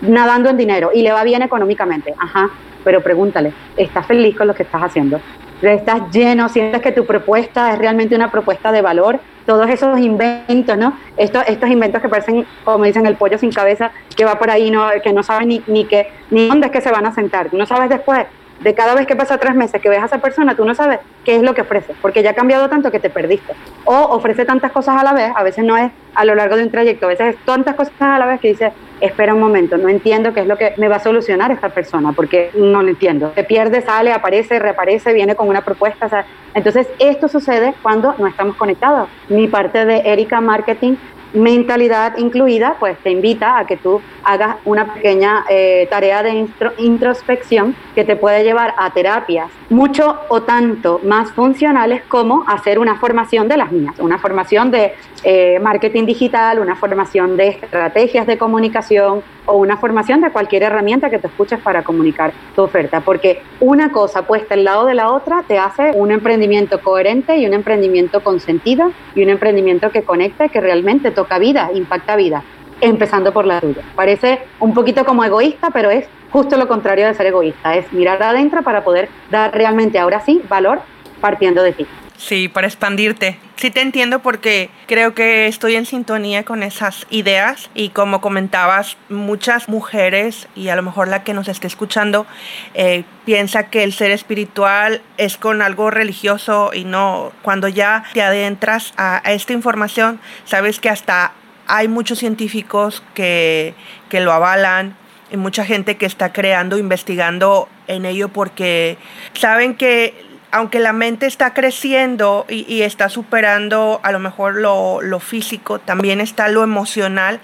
nadando 0.00 0.48
en 0.48 0.56
dinero 0.56 0.90
y 0.94 1.02
le 1.02 1.12
va 1.12 1.22
bien 1.24 1.42
económicamente. 1.42 2.14
Ajá, 2.18 2.50
pero 2.84 3.02
pregúntale, 3.02 3.52
¿estás 3.76 4.06
feliz 4.06 4.36
con 4.36 4.46
lo 4.46 4.54
que 4.54 4.62
estás 4.62 4.82
haciendo? 4.82 5.20
¿Estás 5.62 6.10
lleno? 6.10 6.48
¿Sientes 6.48 6.80
que 6.80 6.92
tu 6.92 7.04
propuesta 7.04 7.72
es 7.72 7.78
realmente 7.78 8.14
una 8.14 8.30
propuesta 8.30 8.72
de 8.72 8.80
valor? 8.80 9.20
Todos 9.44 9.68
esos 9.68 9.98
inventos, 10.00 10.78
¿no? 10.78 10.94
Estos, 11.18 11.44
estos 11.46 11.68
inventos 11.68 12.00
que 12.00 12.08
parecen, 12.08 12.46
como 12.64 12.84
dicen, 12.84 13.04
el 13.04 13.16
pollo 13.16 13.36
sin 13.36 13.52
cabeza, 13.52 13.90
que 14.16 14.24
va 14.24 14.38
por 14.38 14.50
ahí, 14.50 14.70
no, 14.70 14.88
que 15.02 15.12
no 15.12 15.22
saben 15.22 15.48
ni, 15.48 15.62
ni, 15.66 15.84
que, 15.84 16.08
ni 16.30 16.48
dónde 16.48 16.68
es 16.68 16.72
que 16.72 16.80
se 16.80 16.90
van 16.90 17.04
a 17.04 17.12
sentar. 17.12 17.52
No 17.52 17.66
sabes 17.66 17.90
después 17.90 18.26
de 18.60 18.74
cada 18.74 18.94
vez 18.94 19.06
que 19.06 19.16
pasa 19.16 19.38
tres 19.38 19.54
meses 19.54 19.80
que 19.80 19.88
ves 19.88 20.02
a 20.02 20.06
esa 20.06 20.18
persona, 20.18 20.54
tú 20.54 20.64
no 20.64 20.74
sabes 20.74 21.00
qué 21.24 21.36
es 21.36 21.42
lo 21.42 21.54
que 21.54 21.62
ofrece, 21.62 21.94
porque 22.02 22.22
ya 22.22 22.30
ha 22.30 22.34
cambiado 22.34 22.68
tanto 22.68 22.90
que 22.90 23.00
te 23.00 23.10
perdiste. 23.10 23.54
O 23.84 23.94
ofrece 23.94 24.44
tantas 24.44 24.70
cosas 24.72 25.00
a 25.00 25.04
la 25.04 25.12
vez, 25.12 25.32
a 25.34 25.42
veces 25.42 25.64
no 25.64 25.76
es 25.76 25.90
a 26.14 26.24
lo 26.24 26.34
largo 26.34 26.56
de 26.56 26.64
un 26.64 26.70
trayecto, 26.70 27.06
a 27.06 27.08
veces 27.08 27.34
es 27.34 27.44
tantas 27.44 27.74
cosas 27.74 27.94
a 28.00 28.18
la 28.18 28.26
vez 28.26 28.40
que 28.40 28.48
dices, 28.48 28.72
espera 29.00 29.34
un 29.34 29.40
momento, 29.40 29.78
no 29.78 29.88
entiendo 29.88 30.34
qué 30.34 30.40
es 30.40 30.46
lo 30.46 30.58
que 30.58 30.74
me 30.76 30.88
va 30.88 30.96
a 30.96 31.00
solucionar 31.00 31.50
esta 31.50 31.70
persona, 31.70 32.12
porque 32.12 32.50
no 32.54 32.82
lo 32.82 32.88
entiendo. 32.88 33.32
Se 33.34 33.44
pierde, 33.44 33.80
sale, 33.80 34.12
aparece, 34.12 34.58
reaparece, 34.58 35.14
viene 35.14 35.34
con 35.34 35.48
una 35.48 35.62
propuesta. 35.62 36.26
entonces, 36.54 36.86
esto 36.98 37.28
sucede 37.28 37.74
cuando 37.82 38.14
no 38.18 38.26
estamos 38.26 38.56
conectados. 38.56 39.08
Mi 39.28 39.48
parte 39.48 39.86
de 39.86 40.02
Erika 40.04 40.40
Marketing 40.40 40.96
mentalidad 41.32 42.16
incluida, 42.18 42.76
pues 42.78 42.98
te 42.98 43.10
invita 43.10 43.58
a 43.58 43.66
que 43.66 43.76
tú 43.76 44.00
hagas 44.24 44.56
una 44.64 44.94
pequeña 44.94 45.44
eh, 45.48 45.86
tarea 45.90 46.22
de 46.22 46.46
introspección 46.78 47.74
que 47.94 48.04
te 48.04 48.16
puede 48.16 48.44
llevar 48.44 48.74
a 48.76 48.92
terapias 48.92 49.50
mucho 49.70 50.20
o 50.28 50.42
tanto 50.42 51.00
más 51.04 51.30
funcionales 51.32 52.02
como 52.08 52.44
hacer 52.46 52.78
una 52.78 52.98
formación 52.98 53.48
de 53.48 53.56
las 53.56 53.70
mías, 53.70 53.94
una 53.98 54.18
formación 54.18 54.70
de 54.70 54.94
eh, 55.22 55.58
marketing 55.60 56.06
digital, 56.06 56.58
una 56.58 56.76
formación 56.76 57.36
de 57.36 57.48
estrategias 57.48 58.26
de 58.26 58.36
comunicación 58.36 59.22
o 59.46 59.56
una 59.56 59.76
formación 59.76 60.20
de 60.20 60.30
cualquier 60.30 60.62
herramienta 60.64 61.10
que 61.10 61.18
te 61.18 61.26
escuches 61.26 61.60
para 61.60 61.82
comunicar 61.82 62.32
tu 62.54 62.62
oferta, 62.62 63.00
porque 63.00 63.42
una 63.60 63.92
cosa 63.92 64.22
puesta 64.22 64.54
al 64.54 64.64
lado 64.64 64.86
de 64.86 64.94
la 64.94 65.10
otra 65.10 65.44
te 65.46 65.58
hace 65.58 65.92
un 65.94 66.10
emprendimiento 66.10 66.80
coherente 66.80 67.36
y 67.36 67.46
un 67.46 67.54
emprendimiento 67.54 68.22
con 68.22 68.40
sentido 68.40 68.92
y 69.14 69.22
un 69.22 69.30
emprendimiento 69.30 69.90
que 69.90 70.02
conecte, 70.02 70.48
que 70.48 70.60
realmente 70.60 71.10
toca 71.20 71.38
vida, 71.38 71.68
impacta 71.74 72.16
vida, 72.16 72.42
empezando 72.80 73.30
por 73.30 73.44
la 73.44 73.60
tuya. 73.60 73.82
Parece 73.94 74.40
un 74.58 74.72
poquito 74.72 75.04
como 75.04 75.22
egoísta, 75.22 75.68
pero 75.70 75.90
es 75.90 76.06
justo 76.30 76.56
lo 76.56 76.66
contrario 76.66 77.06
de 77.06 77.12
ser 77.12 77.26
egoísta, 77.26 77.74
es 77.74 77.92
mirar 77.92 78.22
adentro 78.22 78.62
para 78.62 78.82
poder 78.84 79.10
dar 79.30 79.52
realmente 79.52 79.98
ahora 79.98 80.20
sí 80.20 80.40
valor 80.48 80.80
partiendo 81.20 81.62
de 81.62 81.72
ti. 81.72 81.86
Sí, 82.20 82.48
para 82.48 82.66
expandirte. 82.66 83.38
Sí 83.56 83.70
te 83.70 83.80
entiendo 83.80 84.20
porque 84.20 84.68
creo 84.86 85.14
que 85.14 85.46
estoy 85.46 85.76
en 85.76 85.86
sintonía 85.86 86.44
con 86.44 86.62
esas 86.62 87.06
ideas 87.08 87.70
y 87.74 87.88
como 87.88 88.20
comentabas, 88.20 88.98
muchas 89.08 89.70
mujeres 89.70 90.46
y 90.54 90.68
a 90.68 90.76
lo 90.76 90.82
mejor 90.82 91.08
la 91.08 91.24
que 91.24 91.32
nos 91.32 91.48
esté 91.48 91.66
escuchando 91.66 92.26
eh, 92.74 93.04
piensa 93.24 93.70
que 93.70 93.84
el 93.84 93.94
ser 93.94 94.10
espiritual 94.10 95.00
es 95.16 95.38
con 95.38 95.62
algo 95.62 95.90
religioso 95.90 96.72
y 96.74 96.84
no, 96.84 97.32
cuando 97.40 97.68
ya 97.68 98.04
te 98.12 98.20
adentras 98.20 98.92
a, 98.98 99.22
esta 99.24 99.54
información, 99.54 100.20
sabes 100.44 100.78
que 100.78 100.90
hasta 100.90 101.32
hay 101.66 101.88
muchos 101.88 102.18
científicos 102.18 103.02
que, 103.14 103.74
que 104.10 104.20
lo 104.20 104.32
avalan, 104.32 104.94
y 105.32 105.36
mucha 105.36 105.64
gente 105.64 105.96
que 105.96 106.06
está 106.06 106.32
creando, 106.32 106.76
investigando 106.76 107.68
en 107.86 108.04
ello 108.04 108.30
porque 108.30 108.98
saben 109.34 109.76
que 109.76 110.29
aunque 110.52 110.80
la 110.80 110.92
mente 110.92 111.26
está 111.26 111.54
creciendo 111.54 112.44
y, 112.48 112.82
está 112.82 113.08
superando 113.08 114.00
a 114.02 114.12
lo 114.12 114.18
mejor 114.18 114.56
lo, 114.56 115.20
físico, 115.20 115.78
también 115.78 116.20
está 116.20 116.48
lo 116.48 116.62
emocional 116.62 117.40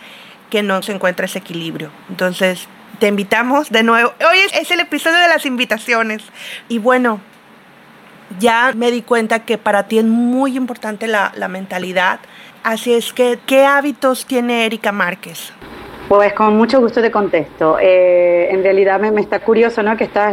que 0.50 0.62
no 0.62 0.82
se 0.82 0.92
encuentra 0.92 1.26
ese 1.26 1.38
equilibrio. 1.38 1.90
Entonces, 2.08 2.68
te 2.98 3.08
invitamos 3.08 3.70
de 3.70 3.82
nuevo. 3.82 4.12
Hoy 4.20 4.38
es, 4.52 4.70
el 4.70 4.80
episodio 4.80 5.18
de 5.18 5.28
las 5.28 5.46
invitaciones. 5.46 6.24
Y 6.68 6.78
bueno, 6.78 7.20
ya 8.38 8.72
me 8.74 8.90
di 8.90 9.02
cuenta 9.02 9.40
que 9.40 9.58
para 9.58 9.84
ti 9.84 9.98
es 9.98 10.04
muy 10.04 10.56
importante 10.56 11.06
la, 11.06 11.32
mentalidad. 11.48 12.20
Así 12.64 12.92
es 12.94 13.12
que, 13.12 13.38
¿qué 13.46 13.64
hábitos 13.64 14.26
tiene 14.26 14.66
Erika 14.66 14.90
Márquez? 14.90 15.52
Pues 16.08 16.32
con 16.34 16.56
mucho 16.56 16.80
gusto 16.80 17.00
te 17.00 17.10
contesto. 17.10 17.78
Eh, 17.80 18.48
en 18.50 18.62
realidad 18.62 19.00
me, 19.00 19.20
está 19.20 19.40
curioso, 19.40 19.82
¿no? 19.82 19.96
Que 19.96 20.04
esta 20.04 20.30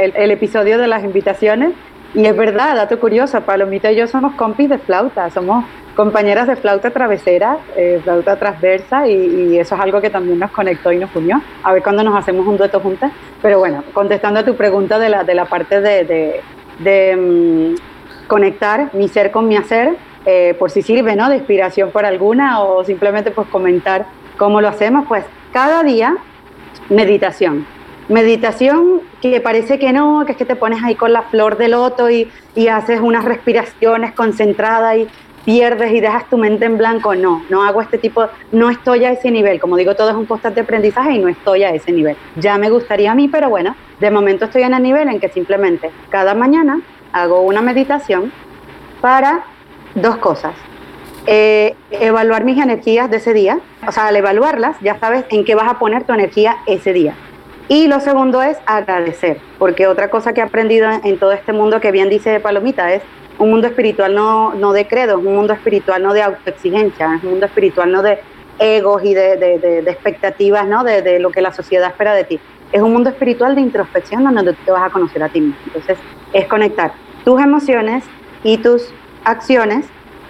es 0.00 0.14
el, 0.14 0.30
episodio 0.30 0.78
de 0.78 0.86
las 0.86 1.02
invitaciones 1.04 1.72
y 2.14 2.24
es 2.24 2.36
verdad, 2.36 2.74
dato 2.74 2.98
curioso, 2.98 3.40
Palomita 3.42 3.92
y 3.92 3.96
yo 3.96 4.06
somos 4.06 4.34
compis 4.34 4.68
de 4.68 4.78
flauta, 4.78 5.28
somos 5.30 5.64
compañeras 5.94 6.46
de 6.46 6.56
flauta 6.56 6.90
travesera, 6.90 7.58
eh, 7.76 8.00
flauta 8.02 8.36
transversa, 8.36 9.06
y, 9.06 9.58
eso 9.58 9.74
es 9.74 9.80
algo 9.80 10.00
que 10.00 10.10
también 10.10 10.38
nos 10.38 10.50
conectó 10.52 10.90
y 10.92 10.98
nos 10.98 11.14
unió. 11.14 11.42
A 11.62 11.72
ver 11.72 11.82
cuándo 11.82 12.02
nos 12.02 12.16
hacemos 12.16 12.46
un 12.46 12.56
dueto 12.56 12.80
juntas. 12.80 13.12
Pero 13.42 13.58
bueno, 13.58 13.84
contestando 13.92 14.40
a 14.40 14.44
tu 14.44 14.54
pregunta 14.56 14.98
de 14.98 15.08
la, 15.08 15.24
de 15.24 15.34
la 15.34 15.44
parte 15.44 15.80
de, 15.80 16.40
de, 16.78 17.16
mm, 17.16 18.28
conectar 18.28 18.90
mi 18.94 19.08
ser 19.08 19.30
con 19.30 19.48
mi 19.48 19.56
hacer, 19.56 19.96
eh, 20.24 20.54
por 20.58 20.70
si 20.70 20.82
sirve, 20.82 21.16
¿no? 21.16 21.28
De 21.28 21.36
inspiración 21.36 21.90
por 21.90 22.06
alguna 22.06 22.62
o 22.62 22.84
simplemente 22.84 23.30
pues 23.30 23.48
comentar 23.48 24.06
cómo 24.36 24.60
lo 24.60 24.68
hacemos, 24.68 25.06
pues 25.08 25.24
cada 25.52 25.82
día 25.82 26.16
meditación 26.88 27.66
Meditación 28.08 29.02
que 29.20 29.40
parece 29.40 29.78
que 29.78 29.92
no, 29.92 30.24
que 30.24 30.32
es 30.32 30.38
que 30.38 30.44
te 30.44 30.56
pones 30.56 30.82
ahí 30.82 30.94
con 30.94 31.12
la 31.12 31.22
flor 31.22 31.58
de 31.58 31.68
loto 31.68 32.08
y, 32.08 32.30
y 32.54 32.68
haces 32.68 33.00
unas 33.00 33.24
respiraciones 33.24 34.12
concentradas 34.12 34.96
y 34.96 35.08
pierdes 35.44 35.92
y 35.92 36.00
dejas 36.00 36.28
tu 36.28 36.36
mente 36.36 36.64
en 36.64 36.78
blanco. 36.78 37.14
No, 37.14 37.42
no 37.48 37.62
hago 37.62 37.80
este 37.80 37.98
tipo, 37.98 38.26
no 38.52 38.70
estoy 38.70 39.04
a 39.04 39.12
ese 39.12 39.30
nivel. 39.30 39.60
Como 39.60 39.76
digo, 39.76 39.94
todo 39.94 40.10
es 40.10 40.16
un 40.16 40.26
constante 40.26 40.60
aprendizaje 40.60 41.12
y 41.12 41.18
no 41.18 41.28
estoy 41.28 41.64
a 41.64 41.70
ese 41.70 41.92
nivel. 41.92 42.16
Ya 42.36 42.58
me 42.58 42.70
gustaría 42.70 43.12
a 43.12 43.14
mí, 43.14 43.28
pero 43.28 43.48
bueno, 43.48 43.76
de 44.00 44.10
momento 44.10 44.46
estoy 44.46 44.62
en 44.62 44.74
el 44.74 44.82
nivel 44.82 45.08
en 45.08 45.20
que 45.20 45.28
simplemente 45.28 45.90
cada 46.10 46.34
mañana 46.34 46.80
hago 47.12 47.40
una 47.40 47.62
meditación 47.62 48.32
para 49.00 49.44
dos 49.94 50.16
cosas. 50.16 50.54
Eh, 51.26 51.74
evaluar 51.90 52.44
mis 52.44 52.62
energías 52.62 53.10
de 53.10 53.18
ese 53.18 53.34
día, 53.34 53.60
o 53.86 53.92
sea, 53.92 54.08
al 54.08 54.16
evaluarlas 54.16 54.76
ya 54.80 54.98
sabes 54.98 55.24
en 55.30 55.44
qué 55.44 55.54
vas 55.54 55.68
a 55.68 55.78
poner 55.78 56.04
tu 56.04 56.12
energía 56.12 56.56
ese 56.66 56.92
día. 56.92 57.14
Y 57.68 57.86
lo 57.86 58.00
segundo 58.00 58.40
es 58.42 58.56
agradecer, 58.64 59.38
porque 59.58 59.86
otra 59.86 60.08
cosa 60.08 60.32
que 60.32 60.40
he 60.40 60.42
aprendido 60.42 60.88
en 61.04 61.18
todo 61.18 61.32
este 61.32 61.52
mundo 61.52 61.80
que 61.80 61.92
bien 61.92 62.08
dice 62.08 62.40
Palomita 62.40 62.94
es 62.94 63.02
un 63.38 63.50
mundo 63.50 63.66
espiritual 63.66 64.14
no, 64.14 64.54
no 64.54 64.72
de 64.72 64.86
credo, 64.86 65.18
es 65.18 65.24
un 65.24 65.34
mundo 65.34 65.52
espiritual 65.52 66.02
no 66.02 66.14
de 66.14 66.22
autoexigencia, 66.22 67.16
es 67.16 67.22
un 67.22 67.30
mundo 67.30 67.44
espiritual 67.44 67.92
no 67.92 68.00
de 68.00 68.20
egos 68.58 69.04
y 69.04 69.12
de, 69.12 69.36
de, 69.36 69.78
expectativas, 69.80 70.66
¿no? 70.66 70.82
De, 70.82 71.02
de, 71.02 71.20
lo 71.20 71.30
que 71.30 71.42
la 71.42 71.52
sociedad 71.52 71.90
espera 71.90 72.14
de 72.14 72.24
ti. 72.24 72.40
Es 72.72 72.80
un 72.80 72.92
mundo 72.92 73.10
espiritual 73.10 73.54
de 73.54 73.60
introspección 73.60 74.24
donde 74.24 74.54
tú 74.54 74.58
te 74.64 74.72
vas 74.72 74.82
a 74.82 74.90
conocer 74.90 75.22
a 75.22 75.28
ti 75.28 75.40
mismo. 75.40 75.60
Entonces, 75.66 75.98
es 76.32 76.46
conectar 76.46 76.92
tus 77.24 77.40
emociones 77.40 78.02
y 78.42 78.58
tus 78.58 78.92
acciones 79.24 79.86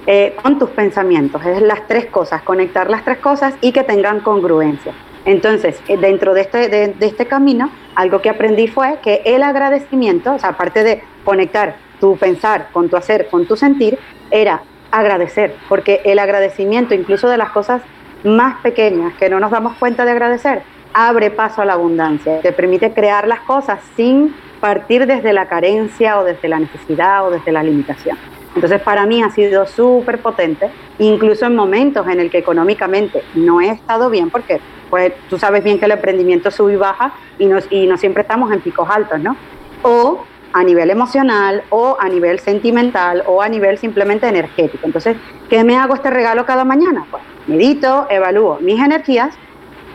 eh, 0.07 0.37
con 0.43 0.59
tus 0.59 0.71
pensamientos. 0.71 1.45
Es 1.47 1.63
las 1.63 1.87
tres 1.87 2.07
cosas, 2.07 2.43
conectar 2.43 2.91
las 2.91 3.05
tres 3.05 3.19
cosas 3.19 3.55
y 3.61 3.73
que 3.73 3.85
tengan 3.85 4.21
congruencia. 4.21 4.93
Entonces, 5.29 5.79
eh, 5.89 5.99
dentro 5.99 6.33
de 6.33 6.41
este, 6.41 6.69
de, 6.71 6.95
este 7.01 7.27
camino, 7.27 7.71
algo 7.95 8.23
que 8.23 8.31
aprendí 8.31 8.67
fue 8.67 8.99
que 9.03 9.21
el 9.27 9.43
agradecimiento, 9.43 10.33
o 10.33 10.39
sea, 10.39 10.51
aparte 10.51 10.83
de 10.83 11.03
conectar 11.23 11.77
tu 12.01 12.17
pensar 12.17 12.69
con 12.73 12.89
tu 12.89 12.97
hacer, 12.97 13.29
con 13.29 13.45
tu 13.45 13.55
sentir, 13.55 13.99
era 14.31 14.63
agradecer, 14.91 15.55
porque 15.69 16.01
el 16.07 16.19
agradecimiento, 16.19 16.95
incluso 16.95 17.29
de 17.29 17.37
las 17.37 17.51
cosas 17.51 17.83
más 18.25 18.63
pequeñas 18.63 19.13
que 19.19 19.29
no 19.29 19.39
nos 19.39 19.51
damos 19.51 19.77
cuenta 19.77 20.07
de 20.07 20.13
agradecer, 20.13 20.63
abre 20.95 21.31
paso 21.31 21.61
a 21.61 21.67
la 21.67 21.75
abundancia, 21.75 22.41
te 22.41 22.53
permite 22.53 22.95
crear 22.95 23.29
las 23.29 23.41
cosas 23.41 23.81
sin 23.97 24.35
partir 24.61 25.07
desde 25.07 25.35
la 25.35 25.47
carencia 25.47 26.19
o 26.21 26.25
desde 26.25 26.49
la 26.49 26.59
necesidad 26.59 27.27
o 27.27 27.31
desde 27.31 27.53
la 27.53 27.63
limitación. 27.63 28.17
Entonces 28.55 28.81
para 28.81 29.05
mí 29.05 29.23
ha 29.23 29.31
sido 29.31 29.67
súper 29.67 30.23
potente, 30.23 30.71
incluso 30.99 31.45
en 31.45 31.55
momentos 31.55 32.09
en 32.09 32.19
el 32.19 32.31
que 32.31 32.39
económicamente 32.39 33.23
no 33.35 33.61
he 33.61 33.69
estado 33.69 34.09
bien, 34.09 34.31
porque 34.31 34.59
pues 34.91 35.13
tú 35.29 35.39
sabes 35.39 35.63
bien 35.63 35.79
que 35.79 35.85
el 35.85 35.93
emprendimiento 35.93 36.51
sube 36.51 36.75
y 36.75 36.77
baja 36.77 37.13
y 37.39 37.47
no, 37.47 37.59
y 37.71 37.87
no 37.87 37.97
siempre 37.97 38.23
estamos 38.23 38.53
en 38.53 38.61
picos 38.61 38.89
altos, 38.91 39.21
¿no? 39.21 39.37
O 39.83 40.25
a 40.53 40.65
nivel 40.65 40.91
emocional 40.91 41.63
o 41.71 41.97
a 42.01 42.09
nivel 42.09 42.39
sentimental 42.41 43.23
o 43.27 43.43
a 43.43 43.49
nivel 43.49 43.79
simplemente 43.79 44.27
energético. 44.27 44.87
Entonces, 44.87 45.17
¿qué 45.51 45.63
me 45.63 45.77
hago 45.77 45.95
este 45.95 46.11
regalo 46.11 46.47
cada 46.47 46.65
mañana? 46.65 47.05
Pues 47.11 47.23
medito, 47.47 48.07
evalúo 48.09 48.59
mis 48.61 48.81
energías, 48.83 49.35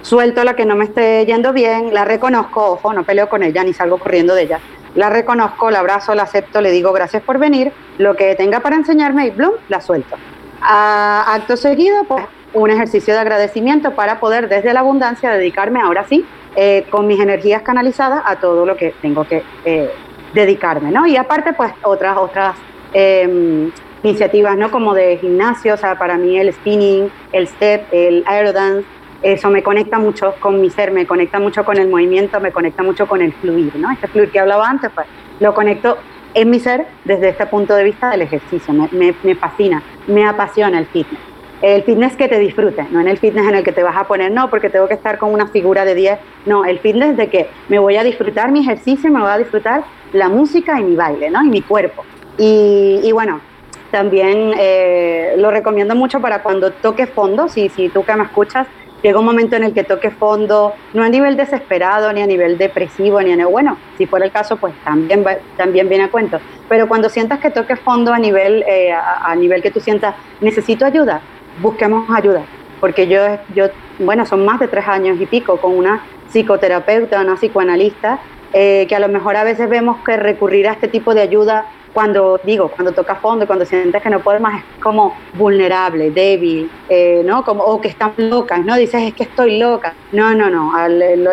suelto 0.02 0.44
la 0.44 0.56
que 0.56 0.66
no 0.66 0.76
me 0.76 0.86
esté 0.86 1.26
yendo 1.26 1.54
bien, 1.54 1.94
la 1.94 2.06
reconozco, 2.06 2.74
ojo, 2.74 2.94
no 2.94 3.04
peleo 3.04 3.30
con 3.30 3.42
ella 3.42 3.64
ni 3.64 3.74
salgo 3.74 3.98
corriendo 3.98 4.36
de 4.36 4.44
ella. 4.44 4.60
La 4.96 5.10
reconozco, 5.10 5.72
la 5.72 5.80
abrazo, 5.80 6.14
la 6.14 6.24
acepto, 6.24 6.62
le 6.62 6.70
digo 6.70 6.94
gracias 6.94 7.24
por 7.24 7.40
venir, 7.40 7.72
lo 7.98 8.16
que 8.16 8.36
tenga 8.36 8.60
para 8.60 8.76
enseñarme 8.76 9.26
y 9.26 9.30
blum, 9.32 9.54
la 9.70 9.82
suelto. 9.82 10.18
Acto 10.62 11.58
seguido, 11.58 12.04
pues 12.04 12.24
un 12.54 12.70
ejercicio 12.70 13.14
de 13.14 13.20
agradecimiento 13.20 13.92
para 13.92 14.20
poder 14.20 14.48
desde 14.48 14.74
la 14.74 14.82
abundancia 14.82 15.32
dedicarme 15.32 15.82
ahora 15.82 16.06
sí 16.08 16.26
eh, 16.56 16.86
con 16.90 17.08
mis 17.08 17.20
energías 17.20 17.64
canalizadas 17.64 18.22
a 18.26 18.36
todo 18.36 18.66
lo 18.66 18.78
que 18.78 18.94
tengo 19.02 19.26
que 19.26 19.44
eh, 19.66 19.90
dedicarme, 20.34 20.92
¿no? 20.92 21.08
Y 21.08 21.18
aparte, 21.18 21.54
pues 21.54 21.74
otras, 21.82 22.16
otras 22.18 22.56
em, 22.94 23.72
iniciativas, 24.04 24.56
¿no? 24.56 24.70
Como 24.70 24.94
de 24.94 25.18
gimnasio, 25.18 25.74
o 25.74 25.78
sea, 25.78 25.98
para 25.98 26.18
mí 26.18 26.38
el 26.38 26.54
spinning, 26.54 27.10
el 27.32 27.48
step, 27.48 27.88
el 27.92 28.24
aerodance, 28.28 28.86
eso 29.24 29.50
me 29.50 29.64
conecta 29.64 29.98
mucho 29.98 30.36
con 30.40 30.62
mi 30.62 30.70
ser, 30.70 30.92
me 30.92 31.08
conecta 31.08 31.40
mucho 31.40 31.64
con 31.66 31.78
el 31.78 31.90
movimiento, 31.90 32.40
me 32.40 32.52
conecta 32.52 32.84
mucho 32.84 33.08
con 33.08 33.22
el 33.22 33.34
fluir, 33.34 33.76
¿no? 33.78 33.90
Este 33.92 34.08
fluir 34.08 34.30
que 34.30 34.40
hablaba 34.40 34.70
antes, 34.70 34.92
pues 34.94 35.08
lo 35.40 35.56
conecto 35.56 35.98
en 36.36 36.50
mi 36.52 36.60
ser 36.60 36.86
desde 37.04 37.30
este 37.30 37.48
punto 37.48 37.74
de 37.74 37.84
vista 37.84 38.12
del 38.12 38.22
ejercicio, 38.22 38.74
me, 38.74 38.90
me, 38.92 39.16
me 39.24 39.36
fascina, 39.36 39.82
me 40.08 40.26
apasiona 40.28 40.78
el 40.78 40.86
fitness 40.86 41.33
el 41.64 41.84
fitness 41.84 42.18
que 42.18 42.28
te 42.28 42.38
disfrute, 42.40 42.86
no 42.92 43.00
en 43.00 43.08
el 43.08 43.18
fitness 43.18 43.48
en 43.48 43.56
el 43.56 43.64
que 43.64 43.72
te 43.72 43.84
vas 43.84 43.96
a 43.96 44.04
poner, 44.04 44.30
no, 44.32 44.50
porque 44.50 44.70
tengo 44.70 44.88
que 44.90 44.96
estar 44.96 45.18
con 45.18 45.34
una 45.34 45.48
figura 45.48 45.86
de 45.86 45.96
10, 45.96 46.20
no, 46.46 46.66
el 46.66 46.80
fitness 46.80 47.16
de 47.16 47.30
que 47.30 47.48
me 47.70 47.80
voy 47.80 47.96
a 47.96 48.04
disfrutar 48.04 48.52
mi 48.52 48.60
ejercicio, 48.60 49.10
me 49.10 49.22
voy 49.22 49.32
a 49.32 49.38
disfrutar 49.38 49.86
la 50.12 50.28
música 50.28 50.78
y 50.78 50.84
mi 50.84 50.98
baile, 50.98 51.30
¿no? 51.30 51.42
Y 51.42 51.48
mi 51.48 51.62
cuerpo. 51.62 52.04
Y, 52.38 53.10
bueno, 53.14 53.40
también 53.92 54.54
eh, 54.58 55.36
lo 55.38 55.52
recomiendo 55.52 55.96
mucho 55.96 56.20
para 56.20 56.44
cuando 56.44 56.72
toque 56.72 57.08
fondo, 57.08 57.48
si, 57.48 57.70
si 57.70 57.88
tú 57.88 58.04
que 58.04 58.14
me 58.16 58.24
escuchas, 58.24 58.68
llega 59.04 59.20
un 59.20 59.26
momento 59.26 59.56
en 59.56 59.64
el 59.64 59.74
que 59.74 59.84
toque 59.84 60.10
fondo, 60.10 60.74
no 60.94 61.04
a 61.04 61.10
nivel 61.10 61.38
desesperado, 61.38 62.12
ni 62.12 62.22
a 62.22 62.26
nivel 62.26 62.58
depresivo, 62.58 63.22
ni 63.22 63.40
a 63.40 63.46
bueno, 63.46 63.78
si 63.98 64.06
fuera 64.06 64.26
el 64.26 64.32
caso, 64.32 64.58
pues 64.58 64.74
también, 64.84 65.24
también 65.58 65.90
viene 65.90 66.06
a 66.06 66.10
cuento. 66.10 66.40
Pero 66.68 66.88
cuando 66.88 67.10
sientas 67.10 67.40
que 67.40 67.52
toque 67.52 67.76
fondo 67.76 68.14
a 68.14 68.20
nivel, 68.20 68.64
eh, 68.68 68.92
a, 68.94 69.36
nivel 69.36 69.62
que 69.62 69.72
tú 69.72 69.80
sientas, 69.80 70.16
necesito 70.42 70.86
ayuda, 70.86 71.22
busquemos 71.62 72.10
ayuda, 72.10 72.44
porque 72.80 73.08
yo, 73.08 73.20
yo, 73.56 73.68
bueno, 74.00 74.26
son 74.26 74.46
más 74.46 74.60
de 74.60 74.68
tres 74.68 74.88
años 74.88 75.20
y 75.20 75.26
pico 75.26 75.58
con 75.58 75.78
una 75.78 76.02
psicoterapeuta, 76.30 77.22
una 77.22 77.36
psicoanalista, 77.36 78.20
eh, 78.54 78.86
que 78.88 78.96
a 78.96 79.00
lo 79.00 79.10
mejor 79.10 79.36
a 79.36 79.44
veces 79.44 79.70
vemos 79.70 79.98
que 80.06 80.18
recurrir 80.18 80.68
a 80.68 80.74
este 80.74 80.88
tipo 80.88 81.14
de 81.14 81.22
ayuda 81.22 81.66
cuando 81.94 82.40
digo, 82.44 82.70
cuando 82.70 82.92
toca 82.92 83.16
fondo, 83.16 83.46
cuando 83.46 83.66
sientes 83.66 84.02
que 84.02 84.10
no 84.10 84.20
puedes 84.20 84.42
más, 84.42 84.60
es 84.60 84.82
como 84.82 85.16
vulnerable, 85.34 86.12
débil, 86.12 86.70
eh, 86.90 87.22
¿no? 87.24 87.44
Como, 87.46 87.64
o 87.64 87.80
que 87.80 87.88
están 87.88 88.14
locas, 88.18 88.66
¿no? 88.66 88.76
Dices, 88.76 89.04
es 89.04 89.14
que 89.14 89.24
estoy 89.24 89.60
loca. 89.60 89.94
No, 90.12 90.34
no, 90.34 90.50
no. 90.50 90.74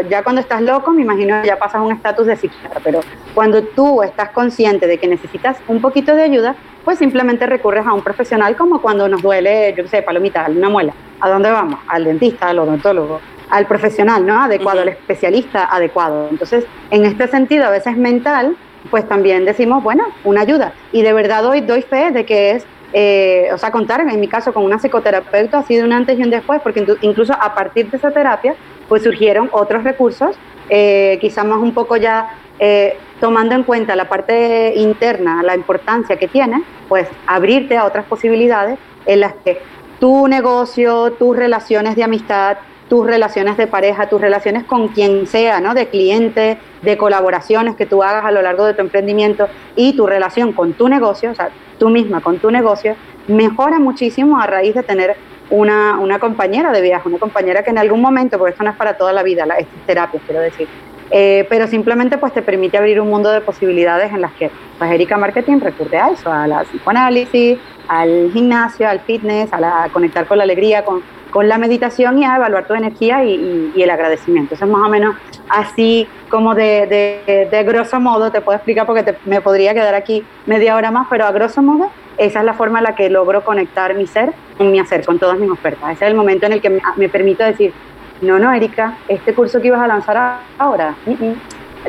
ya 0.09 0.23
cuando 0.23 0.41
estás 0.41 0.61
loco, 0.63 0.91
me 0.93 1.03
imagino 1.03 1.41
que 1.41 1.49
ya 1.49 1.59
pasas 1.59 1.81
un 1.81 1.93
estatus 1.93 2.27
de 2.27 2.37
psiquiatra, 2.37 2.81
pero 2.85 3.01
cuando 3.35 3.63
tú 3.63 4.03
estás 4.03 4.31
consciente 4.31 4.87
de 4.87 4.99
que 4.99 5.07
necesitas 5.07 5.57
un 5.67 5.81
poquito 5.81 6.15
de 6.15 6.23
ayuda, 6.23 6.55
pues 6.85 6.99
simplemente 6.99 7.47
recurres 7.47 7.87
a 7.87 7.93
un 7.93 8.03
profesional 8.03 8.57
como 8.57 8.81
cuando 8.83 9.09
nos 9.09 9.23
duele, 9.23 9.75
yo 9.77 9.85
qué 9.85 9.89
sé, 9.89 10.03
palomita, 10.03 10.47
una 10.49 10.69
muela. 10.69 10.93
¿A 11.21 11.29
dónde 11.29 11.51
vamos? 11.51 11.81
Al 11.87 12.05
dentista, 12.05 12.49
al 12.49 12.59
odontólogo, 12.59 13.21
al 13.51 13.67
profesional, 13.67 14.27
¿no? 14.27 14.43
Adecuado, 14.43 14.81
al 14.81 14.89
especialista 14.89 15.67
adecuado. 15.67 16.29
Entonces, 16.31 16.65
en 16.91 17.05
este 17.05 17.29
sentido, 17.29 17.67
a 17.67 17.71
veces 17.71 17.97
mental, 17.97 18.57
pues 18.91 19.07
también 19.09 19.45
decimos, 19.45 19.83
bueno, 19.83 20.05
una 20.25 20.43
ayuda. 20.43 20.73
Y 20.93 21.03
de 21.03 21.13
verdad 21.13 21.43
doy, 21.43 21.61
doy 21.61 21.83
fe 21.83 22.11
de 22.11 22.25
que 22.25 22.53
es, 22.53 22.67
eh, 22.93 23.49
o 23.53 23.59
sea, 23.59 23.71
contar 23.71 24.01
en 24.01 24.21
mi 24.21 24.29
caso 24.29 24.53
con 24.53 24.65
una 24.65 24.79
psicoterapeuta 24.79 25.59
ha 25.59 25.63
sido 25.63 25.85
un 25.85 25.93
antes 25.93 26.19
y 26.19 26.23
un 26.23 26.31
después, 26.31 26.61
porque 26.63 26.85
incluso 27.03 27.35
a 27.39 27.55
partir 27.55 27.91
de 27.91 27.97
esa 27.97 28.11
terapia, 28.11 28.55
pues 28.89 29.03
surgieron 29.03 29.49
otros 29.53 29.85
recursos, 29.85 30.37
eh, 30.69 31.19
quizás 31.21 31.45
más 31.45 31.59
un 31.59 31.75
poco 31.75 31.97
ya 31.97 32.31
eh, 32.59 32.97
tomando 33.21 33.55
en 33.55 33.65
cuenta 33.65 33.97
la 33.97 34.09
parte 34.09 34.75
interna, 34.77 35.43
la 35.43 35.55
importancia 35.55 36.17
que 36.17 36.29
tiene, 36.29 36.63
pues 36.89 37.09
abrirte 37.27 37.77
a 37.77 37.85
otras 37.85 38.07
posibilidades 38.07 38.79
en 39.07 39.21
las 39.21 39.35
que 39.45 39.61
tu 39.99 40.29
negocio, 40.29 41.13
tus 41.13 41.37
relaciones 41.37 41.97
de 41.97 42.05
amistad, 42.05 42.59
tus 42.91 43.07
relaciones 43.07 43.57
de 43.57 43.69
pareja, 43.69 44.09
tus 44.09 44.21
relaciones 44.21 44.65
con 44.65 44.89
quien 44.89 45.29
sea, 45.29 45.61
¿no? 45.61 45.75
De 45.75 45.87
cliente, 45.87 46.59
de 46.83 46.97
colaboraciones 46.99 47.77
que 47.77 47.87
tú 47.87 48.03
hagas 48.03 48.25
a 48.25 48.33
lo 48.33 48.43
largo 48.43 48.67
de 48.67 48.75
tu 48.75 48.81
emprendimiento 48.81 49.47
y 49.77 49.97
tu 49.97 50.09
relación 50.09 50.53
con 50.53 50.73
tu 50.73 50.89
negocio, 50.89 51.31
o 51.31 51.35
sea, 51.37 51.51
tú 51.79 51.89
misma 51.89 52.21
con 52.21 52.41
tu 52.41 52.51
negocio, 52.51 52.97
mejora 53.29 53.79
muchísimo 53.79 54.41
a 54.41 54.47
raíz 54.49 54.75
de 54.75 54.83
tener 54.83 55.15
una, 55.51 56.01
una 56.01 56.19
compañera 56.19 56.73
de 56.73 56.81
viaje, 56.81 57.09
una 57.09 57.19
compañera 57.19 57.63
que 57.63 57.71
en 57.71 57.79
algún 57.79 58.01
momento, 58.01 58.39
porque 58.39 58.53
esto 58.53 58.65
no 58.65 58.71
es 58.71 58.77
para 58.77 58.97
toda 58.97 59.13
la 59.13 59.23
vida, 59.23 59.47
la, 59.47 59.55
es 59.55 59.69
terapia, 59.87 60.21
quiero 60.27 60.41
decir, 60.41 60.67
eh, 61.13 61.47
pero 61.49 61.69
simplemente 61.69 62.19
pues 62.19 62.33
te 62.33 62.43
permite 62.43 62.77
abrir 62.77 63.01
un 63.01 63.09
mundo 63.09 63.31
de 63.31 63.41
posibilidades 63.41 64.13
en 64.13 64.21
las 64.21 64.33
que 64.33 64.51
pues 64.79 64.91
Erika 64.91 65.17
Marketing 65.17 65.61
recurre 65.61 65.99
a 65.99 66.09
eso, 66.09 66.33
a 66.33 66.49
la 66.49 66.65
psicoanálisis, 66.65 67.57
al 67.87 68.31
gimnasio, 68.33 68.89
al 68.89 68.99
fitness, 69.01 69.53
a, 69.53 69.61
la, 69.61 69.89
conectar 69.93 70.27
con 70.27 70.39
la 70.39 70.45
alegría, 70.45 70.85
con, 70.85 71.03
con, 71.31 71.49
la 71.49 71.59
meditación 71.59 72.19
y 72.19 72.25
a 72.25 72.37
evaluar 72.37 72.67
tu 72.67 72.75
energía 72.75 73.25
y, 73.25 73.73
el 73.77 73.91
agradecimiento. 73.91 74.55
Eso 74.55 74.65
es 74.65 74.71
más 74.71 74.87
o 74.87 74.91
menos 74.91 75.17
así 75.49 76.07
como 76.29 76.55
de, 76.55 77.49
grosso 77.67 78.01
modo, 78.01 78.31
te 78.31 78.41
puedo 78.41 78.57
explicar 78.57 78.87
porque 78.87 79.15
me 79.25 79.41
podría 79.41 79.75
quedar 79.75 79.95
aquí 79.95 80.25
media 80.47 80.77
hora 80.77 80.91
más, 80.91 81.07
pero 81.11 81.25
a 81.25 81.33
grosso 81.33 81.63
modo 81.63 81.91
esa 82.19 82.41
es 82.41 82.45
la 82.45 82.55
forma 82.55 82.79
en 82.79 82.85
la 82.85 82.95
que 82.95 83.09
logro 83.09 83.43
conectar 83.45 83.95
mi 83.95 84.07
ser 84.07 84.33
con 84.59 84.71
mi 84.71 84.79
hacer, 84.79 85.05
con 85.07 85.19
todas 85.19 85.39
mis 85.39 85.51
ofertas. 85.51 85.93
Ese 85.93 86.05
es 86.05 86.11
el 86.11 86.17
momento 86.17 86.47
en 86.47 86.53
el 86.53 86.61
que 86.61 86.71
me, 86.71 86.81
me 86.97 87.09
permito 87.09 87.43
decir, 87.43 87.73
no, 88.21 88.39
no, 88.39 88.53
Erika, 88.53 88.99
este 89.09 89.33
curso 89.35 89.61
que 89.61 89.69
ibas 89.69 89.81
a 89.81 89.87
lanzar 89.87 90.41
ahora, 90.59 90.95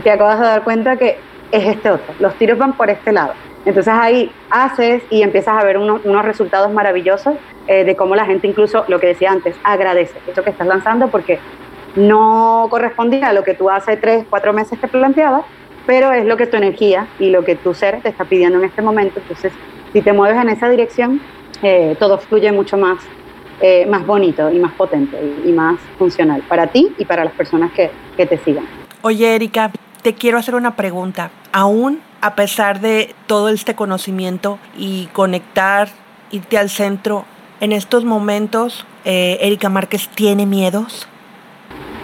te 0.02 0.12
acabas 0.12 0.40
de 0.40 0.46
dar 0.46 0.64
cuenta 0.64 0.96
que 0.96 1.18
es 1.52 1.68
este 1.68 1.90
otro, 1.90 2.14
los 2.20 2.34
tiros 2.36 2.58
van 2.58 2.74
por 2.74 2.90
este 2.90 3.12
lado. 3.12 3.34
Entonces 3.66 3.94
ahí 3.94 4.32
haces 4.50 5.04
y 5.10 5.22
empiezas 5.22 5.58
a 5.58 5.64
ver 5.64 5.78
unos, 5.78 6.02
resultados 6.26 6.72
maravillosos 6.72 7.36
eh, 7.68 7.84
de 7.84 7.96
cómo 7.96 8.16
la 8.16 8.26
gente 8.26 8.48
incluso, 8.48 8.86
lo 8.88 9.00
que 9.00 9.08
decía 9.08 9.32
antes, 9.32 9.56
agradece 9.64 10.18
esto 10.28 10.44
que 10.44 10.50
estás 10.50 10.68
lanzando 10.68 11.10
porque 11.10 11.40
no 11.96 12.68
correspondía 12.70 13.28
a 13.28 13.34
lo 13.34 13.44
que 13.44 13.54
tú 13.54 13.70
hace 13.70 13.98
tres, 13.98 14.26
cuatro 14.30 14.54
meses 14.54 14.80
te 14.80 14.88
planteabas, 14.88 15.44
pero 15.86 16.12
es 16.12 16.26
lo 16.26 16.38
que 16.38 16.48
tu 16.48 16.58
energía 16.58 17.08
y 17.20 17.30
lo 17.30 17.44
que 17.44 17.56
tu 17.56 17.74
ser 17.74 18.02
te 18.02 18.10
está 18.10 18.26
pidiendo 18.26 18.58
en 18.60 18.66
este 18.66 18.82
momento. 18.82 19.20
Entonces, 19.20 19.54
si 19.94 20.02
te 20.02 20.14
mueves 20.14 20.42
en 20.42 20.50
esa 20.50 20.70
dirección, 20.70 21.22
eh, 21.62 21.96
todo 22.00 22.18
fluye 22.18 22.52
mucho 22.52 22.78
más 22.78 22.98
eh, 23.64 23.86
más 23.86 24.08
bonito 24.08 24.50
y 24.50 24.58
más 24.58 24.72
potente 24.74 25.16
y, 25.46 25.52
más 25.52 25.80
funcional 26.00 26.42
para 26.48 26.66
ti 26.66 26.96
y 26.98 27.06
para 27.06 27.24
las 27.24 27.34
personas 27.34 27.72
que, 27.74 27.92
que 28.18 28.26
te 28.26 28.40
sigan. 28.40 28.66
Oye, 29.04 29.36
Erika, 29.36 29.70
te 30.02 30.14
quiero 30.14 30.38
hacer 30.38 30.56
una 30.56 30.76
pregunta. 30.76 31.32
Aún 31.52 32.02
a 32.22 32.36
pesar 32.36 32.80
de 32.80 33.14
todo 33.28 33.50
este 33.50 33.76
conocimiento 33.76 34.60
y 34.78 35.08
conectar, 35.08 35.90
irte 36.32 36.58
al 36.58 36.70
centro, 36.70 37.26
en 37.60 37.72
estos 37.72 38.06
momentos, 38.06 38.86
eh, 39.06 39.38
Erika 39.42 39.70
Márquez 39.70 40.08
tiene 40.10 40.46
miedos. 40.46 41.08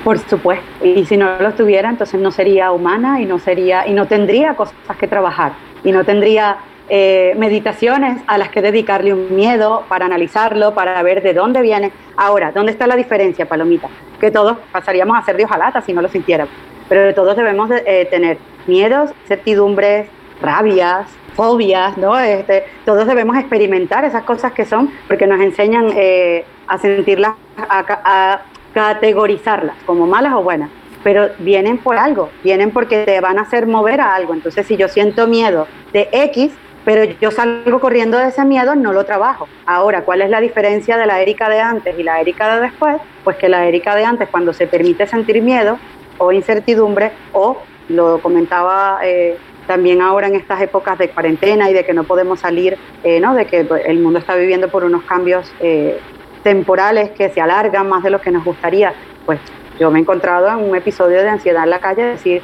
Por 0.03 0.19
supuesto, 0.19 0.65
y 0.85 1.05
si 1.05 1.17
no 1.17 1.39
los 1.39 1.55
tuviera, 1.55 1.89
entonces 1.89 2.19
no 2.19 2.31
sería 2.31 2.71
humana 2.71 3.19
y 3.21 3.25
no 3.25 3.39
sería 3.39 3.87
y 3.87 3.93
no 3.93 4.07
tendría 4.07 4.55
cosas 4.55 4.75
que 4.99 5.07
trabajar 5.07 5.53
y 5.83 5.91
no 5.91 6.03
tendría 6.05 6.57
eh, 6.89 7.33
meditaciones 7.37 8.21
a 8.27 8.37
las 8.37 8.49
que 8.49 8.61
dedicarle 8.61 9.13
un 9.13 9.35
miedo 9.35 9.83
para 9.89 10.05
analizarlo, 10.05 10.73
para 10.73 11.01
ver 11.03 11.21
de 11.21 11.33
dónde 11.33 11.61
viene. 11.61 11.91
Ahora, 12.15 12.51
¿dónde 12.51 12.71
está 12.71 12.87
la 12.87 12.95
diferencia, 12.95 13.47
Palomita? 13.47 13.89
Que 14.19 14.31
todos 14.31 14.57
pasaríamos 14.71 15.17
a 15.17 15.23
ser 15.23 15.35
de 15.35 15.43
hojalata 15.43 15.81
si 15.81 15.91
no 15.91 16.01
lo 16.01 16.07
sintiéramos, 16.07 16.53
pero 16.89 17.13
todos 17.13 17.35
debemos 17.35 17.69
eh, 17.71 18.07
tener 18.09 18.38
miedos, 18.67 19.11
certidumbres, 19.27 20.07
rabias, 20.41 21.07
fobias, 21.35 21.97
¿no? 21.97 22.19
Este, 22.19 22.65
todos 22.85 23.05
debemos 23.07 23.38
experimentar 23.38 24.05
esas 24.05 24.23
cosas 24.23 24.53
que 24.53 24.65
son, 24.65 24.91
porque 25.07 25.27
nos 25.27 25.39
enseñan 25.39 25.91
eh, 25.95 26.45
a 26.67 26.77
sentirlas, 26.77 27.33
a, 27.57 27.85
a 28.03 28.41
categorizarlas 28.73 29.75
como 29.85 30.05
malas 30.05 30.33
o 30.33 30.43
buenas 30.43 30.69
pero 31.03 31.29
vienen 31.39 31.77
por 31.77 31.95
algo, 31.95 32.29
vienen 32.43 32.71
porque 32.71 33.05
te 33.05 33.21
van 33.21 33.39
a 33.39 33.43
hacer 33.43 33.65
mover 33.65 34.01
a 34.01 34.13
algo. 34.13 34.33
Entonces, 34.33 34.67
si 34.67 34.75
yo 34.75 34.89
siento 34.89 35.25
miedo 35.25 35.65
de 35.93 36.09
X, 36.11 36.51
pero 36.83 37.03
yo 37.03 37.31
salgo 37.31 37.79
corriendo 37.79 38.17
de 38.17 38.29
ese 38.29 38.45
miedo, 38.45 38.75
no 38.75 38.93
lo 38.93 39.05
trabajo. 39.05 39.47
Ahora, 39.65 40.01
¿cuál 40.01 40.21
es 40.21 40.29
la 40.29 40.41
diferencia 40.41 40.97
de 40.97 41.05
la 41.05 41.21
Erika 41.21 41.49
de 41.49 41.59
antes 41.59 41.97
y 41.97 42.03
la 42.03 42.19
Erika 42.19 42.55
de 42.55 42.61
después? 42.61 42.97
Pues 43.23 43.38
que 43.38 43.49
la 43.49 43.67
Erika 43.67 43.95
de 43.95 44.05
antes, 44.05 44.29
cuando 44.29 44.53
se 44.53 44.67
permite 44.67 45.05
sentir 45.05 45.41
miedo 45.41 45.79
o 46.18 46.32
incertidumbre, 46.32 47.11
o 47.34 47.57
lo 47.89 48.20
comentaba 48.20 48.99
eh, 49.03 49.38
también 49.68 50.01
ahora 50.01 50.28
en 50.28 50.36
estas 50.36 50.61
épocas 50.61 50.97
de 50.97 51.09
cuarentena 51.09 51.70
y 51.70 51.74
de 51.74 51.86
que 51.86 51.93
no 51.93 52.03
podemos 52.03 52.39
salir, 52.39 52.78
eh, 53.03 53.20
¿no? 53.20 53.36
de 53.36 53.45
que 53.45 53.65
pues, 53.65 53.84
el 53.86 53.99
mundo 53.99 54.20
está 54.20 54.36
viviendo 54.36 54.70
por 54.70 54.84
unos 54.84 55.03
cambios 55.03 55.51
eh, 55.59 55.99
temporales 56.43 57.11
que 57.11 57.30
se 57.30 57.41
alargan 57.41 57.89
más 57.89 58.03
de 58.03 58.09
lo 58.09 58.22
que 58.22 58.32
nos 58.32 58.43
gustaría, 58.43 58.93
pues 59.26 59.39
yo 59.80 59.91
me 59.91 59.99
he 59.99 60.01
encontrado 60.01 60.47
en 60.47 60.70
un 60.70 60.76
episodio 60.76 61.22
de 61.22 61.30
ansiedad 61.30 61.65
en 61.65 61.70
la 61.70 61.80
calle, 61.80 62.03
decir, 62.03 62.41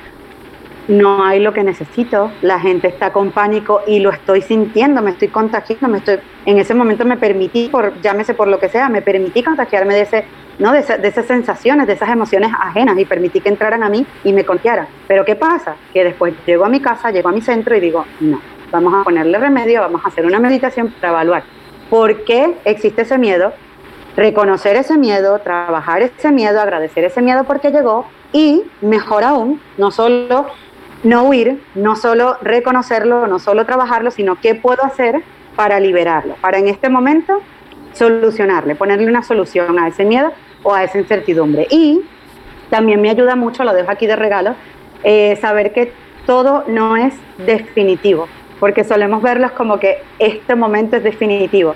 no 0.88 1.24
hay 1.24 1.40
lo 1.40 1.54
que 1.54 1.64
necesito, 1.64 2.32
la 2.42 2.60
gente 2.60 2.88
está 2.88 3.12
con 3.12 3.32
pánico 3.32 3.82
y 3.88 4.00
lo 4.00 4.12
estoy 4.12 4.42
sintiendo, 4.42 5.02
me 5.02 5.12
estoy 5.12 5.30
contagiando, 5.30 5.88
me 5.88 6.00
estoy, 6.00 6.20
en 6.46 6.58
ese 6.58 6.74
momento 6.74 7.06
me 7.06 7.18
permití, 7.18 7.70
por, 7.70 8.00
llámese 8.02 8.34
por 8.34 8.48
lo 8.48 8.60
que 8.60 8.70
sea, 8.70 8.90
me 8.90 9.02
permití 9.02 9.44
contagiarme 9.44 9.94
de, 9.94 10.02
ese, 10.02 10.26
¿no? 10.60 10.72
de, 10.72 10.82
de 10.82 11.08
esas 11.08 11.26
sensaciones, 11.26 11.88
de 11.88 11.94
esas 11.94 12.10
emociones 12.10 12.52
ajenas 12.60 12.98
y 12.98 13.06
permití 13.06 13.40
que 13.40 13.50
entraran 13.50 13.84
a 13.84 13.90
mí 13.90 14.06
y 14.24 14.34
me 14.34 14.44
contagiaran. 14.44 14.88
Pero 15.08 15.24
¿qué 15.26 15.36
pasa? 15.36 15.76
Que 15.94 16.04
después 16.04 16.34
llego 16.46 16.66
a 16.66 16.70
mi 16.70 16.80
casa, 16.80 17.12
llego 17.12 17.30
a 17.30 17.32
mi 17.32 17.42
centro 17.42 17.76
y 17.76 17.80
digo, 17.80 18.06
no, 18.20 18.42
vamos 18.72 18.94
a 18.94 19.04
ponerle 19.04 19.38
remedio, 19.38 19.82
vamos 19.82 20.02
a 20.04 20.10
hacer 20.10 20.26
una 20.26 20.40
meditación 20.40 20.94
para 21.00 21.14
evaluar 21.14 21.44
por 21.90 22.24
qué 22.24 22.56
existe 22.66 23.04
ese 23.04 23.20
miedo, 23.20 23.54
reconocer 24.16 24.76
ese 24.76 24.98
miedo, 24.98 25.38
trabajar 25.40 26.02
ese 26.02 26.32
miedo, 26.32 26.60
agradecer 26.60 27.04
ese 27.04 27.22
miedo 27.22 27.44
porque 27.44 27.72
llegó 27.72 28.08
y 28.32 28.64
mejor 28.82 29.24
aún, 29.24 29.62
no 29.78 29.92
solo 29.92 30.48
no 31.04 31.24
huir, 31.24 31.62
no 31.76 31.96
solo 31.96 32.38
reconocerlo, 32.42 33.28
no 33.28 33.40
solo 33.40 33.66
trabajarlo, 33.66 34.12
sino 34.12 34.40
qué 34.40 34.56
puedo 34.56 34.84
hacer 34.84 35.22
para 35.56 35.80
liberarlo, 35.80 36.36
para 36.42 36.58
en 36.58 36.68
este 36.68 36.90
momento 36.90 37.42
solucionarle, 37.94 38.76
ponerle 38.76 39.08
una 39.08 39.24
solución 39.24 39.78
a 39.78 39.88
ese 39.88 40.06
miedo 40.06 40.32
o 40.64 40.74
a 40.74 40.84
esa 40.84 40.98
incertidumbre. 40.98 41.68
Y 41.70 42.02
también 42.70 43.02
me 43.02 43.10
ayuda 43.10 43.36
mucho, 43.36 43.64
lo 43.64 43.74
dejo 43.74 43.92
aquí 43.92 44.08
de 44.08 44.16
regalo, 44.16 44.56
eh, 45.04 45.38
saber 45.42 45.74
que 45.74 45.92
todo 46.26 46.64
no 46.68 46.96
es 46.96 47.14
definitivo, 47.38 48.28
porque 48.60 48.84
solemos 48.84 49.22
verlos 49.22 49.52
como 49.52 49.78
que 49.80 50.02
este 50.20 50.56
momento 50.56 50.96
es 50.96 51.04
definitivo. 51.04 51.76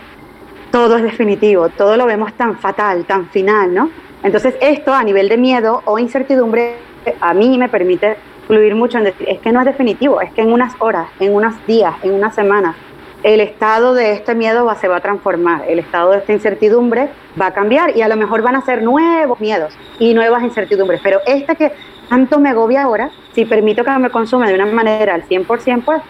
Todo 0.72 0.98
es 0.98 1.04
definitivo, 1.04 1.70
todo 1.70 1.98
lo 1.98 2.06
vemos 2.06 2.34
tan 2.34 2.58
fatal, 2.58 3.06
tan 3.06 3.28
final, 3.30 3.74
¿no? 3.74 3.90
Entonces 4.24 4.56
esto 4.60 4.94
a 4.94 5.04
nivel 5.04 5.30
de 5.30 5.38
miedo 5.38 5.82
o 5.86 6.00
incertidumbre 6.00 6.76
a 7.22 7.34
mí 7.34 7.58
me 7.58 7.70
permite 7.70 8.18
fluir 8.48 8.76
mucho 8.76 8.98
en 8.98 9.08
es 9.08 9.40
que 9.40 9.52
no 9.52 9.60
es 9.60 9.66
definitivo, 9.66 10.22
es 10.22 10.32
que 10.34 10.42
en 10.42 10.52
unas 10.52 10.74
horas, 10.80 11.08
en 11.20 11.36
unos 11.36 11.54
días, 11.68 11.94
en 12.02 12.14
unas 12.14 12.34
semanas, 12.34 12.76
el 13.24 13.42
estado 13.42 13.94
de 13.94 14.14
este 14.14 14.36
miedo 14.36 14.66
va, 14.66 14.76
se 14.76 14.88
va 14.88 14.98
a 14.98 15.02
transformar, 15.02 15.66
el 15.68 15.80
estado 15.80 16.12
de 16.12 16.20
esta 16.20 16.34
incertidumbre 16.34 17.10
va 17.40 17.48
a 17.48 17.54
cambiar 17.54 17.96
y 17.98 18.02
a 18.02 18.08
lo 18.08 18.16
mejor 18.16 18.42
van 18.42 18.56
a 18.56 18.62
ser 18.62 18.84
nuevos 18.84 19.40
miedos 19.40 19.78
y 20.00 20.14
nuevas 20.14 20.44
incertidumbres, 20.44 21.02
pero 21.04 21.20
este 21.26 21.56
que 21.56 21.74
tanto 22.10 22.40
me 22.40 22.50
agobia 22.50 22.84
ahora, 22.84 23.12
si 23.34 23.46
permito 23.46 23.84
que 23.84 23.92
me 23.92 24.10
consume 24.10 24.48
de 24.48 24.56
una 24.56 24.66
manera 24.66 25.16
al 25.16 25.24
100%, 25.24 25.84
pues 25.84 26.02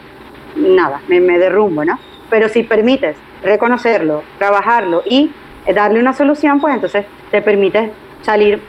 nada, 0.56 1.02
me, 1.08 1.20
me 1.20 1.40
derrumbo, 1.40 1.84
¿no? 1.84 1.98
Pero 2.30 2.50
si 2.50 2.64
permites 2.64 3.16
reconocerlo, 3.42 4.24
trabajarlo 4.38 5.02
y 5.06 5.32
darle 5.74 6.00
una 6.00 6.14
solución, 6.14 6.60
pues 6.60 6.76
entonces 6.76 7.06
te 7.32 7.42
permite 7.42 7.92
salir 8.22 8.62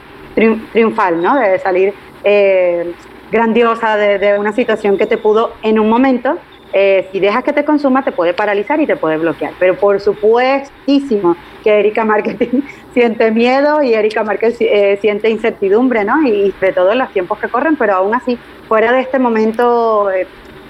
triunfal, 0.71 1.21
¿no? 1.21 1.37
De 1.37 1.59
salir 1.59 1.93
eh, 2.23 2.93
grandiosa 3.31 3.97
de, 3.97 4.37
una 4.39 4.53
situación 4.53 4.97
que 4.97 5.05
te 5.05 5.17
pudo 5.17 5.53
en 5.61 5.79
un 5.79 5.89
momento, 5.89 6.37
eh, 6.71 7.07
si 7.11 7.19
dejas 7.19 7.43
que 7.43 7.53
te 7.53 7.65
consuma, 7.65 8.03
te 8.03 8.11
puede 8.11 8.33
paralizar 8.33 8.79
y 8.79 8.85
te 8.85 8.95
puede 8.95 9.17
bloquear. 9.17 9.53
Pero 9.59 9.75
por 9.75 9.99
supuestísimo 9.99 11.35
que 11.63 11.79
Erika 11.79 12.05
Marketing 12.05 12.61
siente 12.93 13.31
miedo 13.31 13.81
y 13.81 13.93
Erika 13.93 14.23
Márquez 14.23 14.57
eh, 14.59 14.97
siente 15.01 15.29
incertidumbre, 15.29 16.03
¿no? 16.03 16.21
Y 16.27 16.53
de 16.59 16.71
todos 16.71 16.95
los 16.95 17.09
tiempos 17.11 17.39
que 17.39 17.47
corren, 17.47 17.75
pero 17.75 17.95
aún 17.95 18.13
así, 18.13 18.37
fuera 18.67 18.91
de 18.91 19.01
este 19.01 19.17
momento 19.17 20.09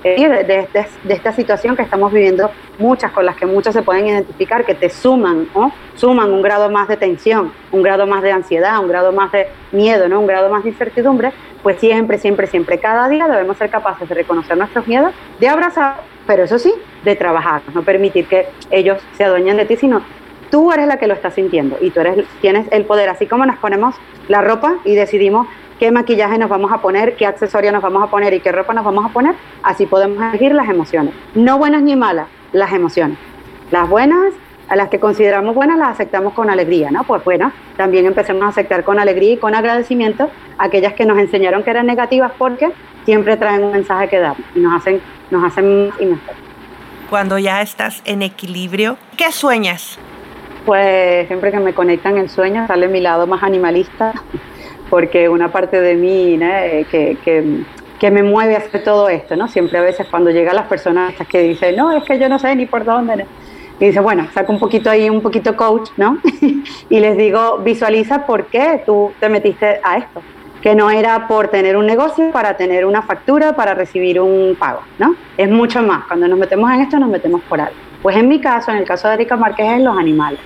de, 0.03 0.67
de, 1.03 1.13
esta 1.13 1.33
situación 1.33 1.75
que 1.75 1.81
estamos 1.81 2.11
viviendo, 2.11 2.49
muchas 2.77 3.11
con 3.11 3.25
las 3.25 3.35
que 3.35 3.45
muchos 3.45 3.73
se 3.73 3.81
pueden 3.81 4.07
identificar, 4.07 4.65
que 4.65 4.75
te 4.75 4.89
suman, 4.89 5.47
¿no? 5.53 5.71
suman 5.95 6.31
un 6.31 6.41
grado 6.41 6.69
más 6.69 6.87
de 6.87 6.97
tensión, 6.97 7.51
un 7.71 7.83
grado 7.83 8.07
más 8.07 8.21
de 8.23 8.31
ansiedad, 8.31 8.79
un 8.79 8.87
grado 8.87 9.11
más 9.11 9.31
de 9.31 9.47
miedo, 9.71 10.07
¿no? 10.07 10.19
un 10.19 10.27
grado 10.27 10.49
más 10.49 10.63
de 10.63 10.69
incertidumbre, 10.69 11.31
pues 11.61 11.79
siempre, 11.79 12.17
siempre, 12.17 12.47
siempre, 12.47 12.79
cada 12.79 13.09
día 13.09 13.27
debemos 13.27 13.57
ser 13.57 13.69
capaces 13.69 14.07
de 14.07 14.15
reconocer 14.15 14.57
nuestros 14.57 14.87
miedos, 14.87 15.13
de 15.39 15.49
abrazar, 15.49 15.97
pero 16.25 16.43
eso 16.43 16.59
sí, 16.59 16.73
de 17.03 17.15
trabajar, 17.15 17.61
no 17.73 17.83
permitir 17.83 18.27
que 18.27 18.47
ellos 18.71 19.01
se 19.17 19.25
adueñen 19.25 19.57
de 19.57 19.65
ti, 19.65 19.75
sino 19.75 20.01
tú 20.49 20.71
eres 20.71 20.87
la 20.87 20.97
que 20.97 21.07
lo 21.07 21.13
está 21.13 21.31
sintiendo 21.31 21.77
y 21.81 21.91
tú 21.91 21.99
eres, 21.99 22.25
tienes 22.41 22.67
el 22.71 22.85
poder, 22.85 23.09
así 23.09 23.27
como 23.27 23.45
nos 23.45 23.57
ponemos 23.57 23.95
la 24.27 24.41
ropa 24.41 24.75
y 24.85 24.95
decidimos 24.95 25.47
qué 25.79 25.91
maquillaje 25.91 26.37
nos 26.37 26.49
vamos 26.49 26.71
a 26.71 26.79
poner, 26.79 27.15
qué 27.15 27.25
accesorio 27.25 27.71
nos 27.71 27.81
vamos 27.81 28.03
a 28.03 28.07
poner 28.07 28.33
y 28.33 28.41
qué 28.41 28.51
ropa 28.51 28.73
nos 28.73 28.83
vamos 28.83 29.05
a 29.05 29.09
poner, 29.09 29.33
así 29.63 29.85
podemos 29.85 30.21
elegir 30.21 30.53
las 30.53 30.69
emociones. 30.69 31.13
No 31.33 31.57
buenas 31.57 31.81
ni 31.81 31.95
malas, 31.95 32.27
las 32.51 32.73
emociones. 32.73 33.17
Las 33.71 33.87
buenas, 33.89 34.33
a 34.67 34.75
las 34.75 34.89
que 34.89 34.99
consideramos 34.99 35.55
buenas, 35.55 35.79
las 35.79 35.89
aceptamos 35.89 36.33
con 36.33 36.49
alegría, 36.49 36.91
¿no? 36.91 37.03
Pues 37.05 37.23
bueno, 37.23 37.51
también 37.77 38.05
empecemos 38.05 38.43
a 38.43 38.47
aceptar 38.49 38.83
con 38.83 38.99
alegría 38.99 39.33
y 39.33 39.37
con 39.37 39.55
agradecimiento 39.55 40.29
aquellas 40.57 40.93
que 40.93 41.05
nos 41.05 41.17
enseñaron 41.17 41.63
que 41.63 41.69
eran 41.69 41.85
negativas 41.85 42.33
porque 42.37 42.71
siempre 43.05 43.37
traen 43.37 43.63
un 43.63 43.71
mensaje 43.71 44.09
que 44.09 44.19
dar 44.19 44.35
y 44.53 44.59
nos 44.59 44.75
hacen, 44.75 45.01
nos 45.31 45.43
hacen 45.45 45.87
más 45.87 46.01
y 46.01 46.05
mejor. 46.05 46.35
Cuando 47.09 47.39
ya 47.39 47.61
estás 47.61 48.01
en 48.05 48.21
equilibrio, 48.21 48.97
¿qué 49.17 49.31
sueñas? 49.31 49.97
Pues 50.65 51.25
siempre 51.27 51.51
que 51.51 51.59
me 51.59 51.73
conectan 51.73 52.17
el 52.17 52.29
sueño 52.29 52.67
sale 52.67 52.87
mi 52.89 52.99
lado 52.99 53.25
más 53.25 53.41
animalista 53.41 54.13
porque 54.89 55.29
una 55.29 55.51
parte 55.51 55.79
de 55.79 55.95
mí 55.95 56.39
eh, 56.41 56.85
que, 56.89 57.17
que, 57.99 58.11
me 58.11 58.23
mueve 58.23 58.55
a 58.55 58.59
hacer 58.59 58.83
todo 58.83 59.09
esto, 59.09 59.35
¿no? 59.35 59.47
Siempre 59.47 59.77
a 59.77 59.81
veces 59.81 60.07
cuando 60.09 60.31
llegan 60.31 60.55
las 60.55 60.67
personas 60.67 61.13
que 61.27 61.41
dicen, 61.41 61.75
no, 61.75 61.95
es 61.95 62.03
que 62.03 62.17
yo 62.17 62.29
no 62.29 62.39
sé 62.39 62.55
ni 62.55 62.65
por 62.65 62.85
dónde. 62.85 63.25
Y 63.79 63.85
dice, 63.85 63.99
bueno, 64.01 64.27
saco 64.33 64.51
un 64.51 64.59
poquito 64.59 64.89
ahí, 64.89 65.09
un 65.09 65.21
poquito 65.21 65.55
coach, 65.55 65.89
¿no? 65.95 66.17
y 66.89 66.99
les 66.99 67.17
digo, 67.17 67.59
visualiza 67.59 68.25
por 68.25 68.47
qué 68.47 68.83
tú 68.85 69.11
te 69.19 69.29
metiste 69.29 69.79
a 69.83 69.97
esto. 69.97 70.21
Que 70.61 70.75
no 70.75 70.89
era 70.89 71.27
por 71.29 71.47
tener 71.47 71.77
un 71.77 71.85
negocio, 71.85 72.31
para 72.31 72.57
tener 72.57 72.85
una 72.85 73.01
factura, 73.01 73.53
para 73.53 73.73
recibir 73.73 74.19
un 74.19 74.57
pago, 74.59 74.81
¿no? 74.97 75.15
Es 75.37 75.49
mucho 75.49 75.81
más. 75.81 76.05
Cuando 76.07 76.27
nos 76.27 76.37
metemos 76.37 76.69
en 76.71 76.81
esto, 76.81 76.99
nos 76.99 77.09
metemos 77.09 77.41
por 77.43 77.61
algo. 77.61 77.75
Pues 78.01 78.17
en 78.17 78.27
mi 78.27 78.41
caso, 78.41 78.71
en 78.71 78.77
el 78.77 78.85
caso 78.85 79.07
de 79.07 79.13
Erika 79.13 79.37
Márquez, 79.37 79.77
es 79.77 79.81
los 79.81 79.97
animales. 79.97 80.39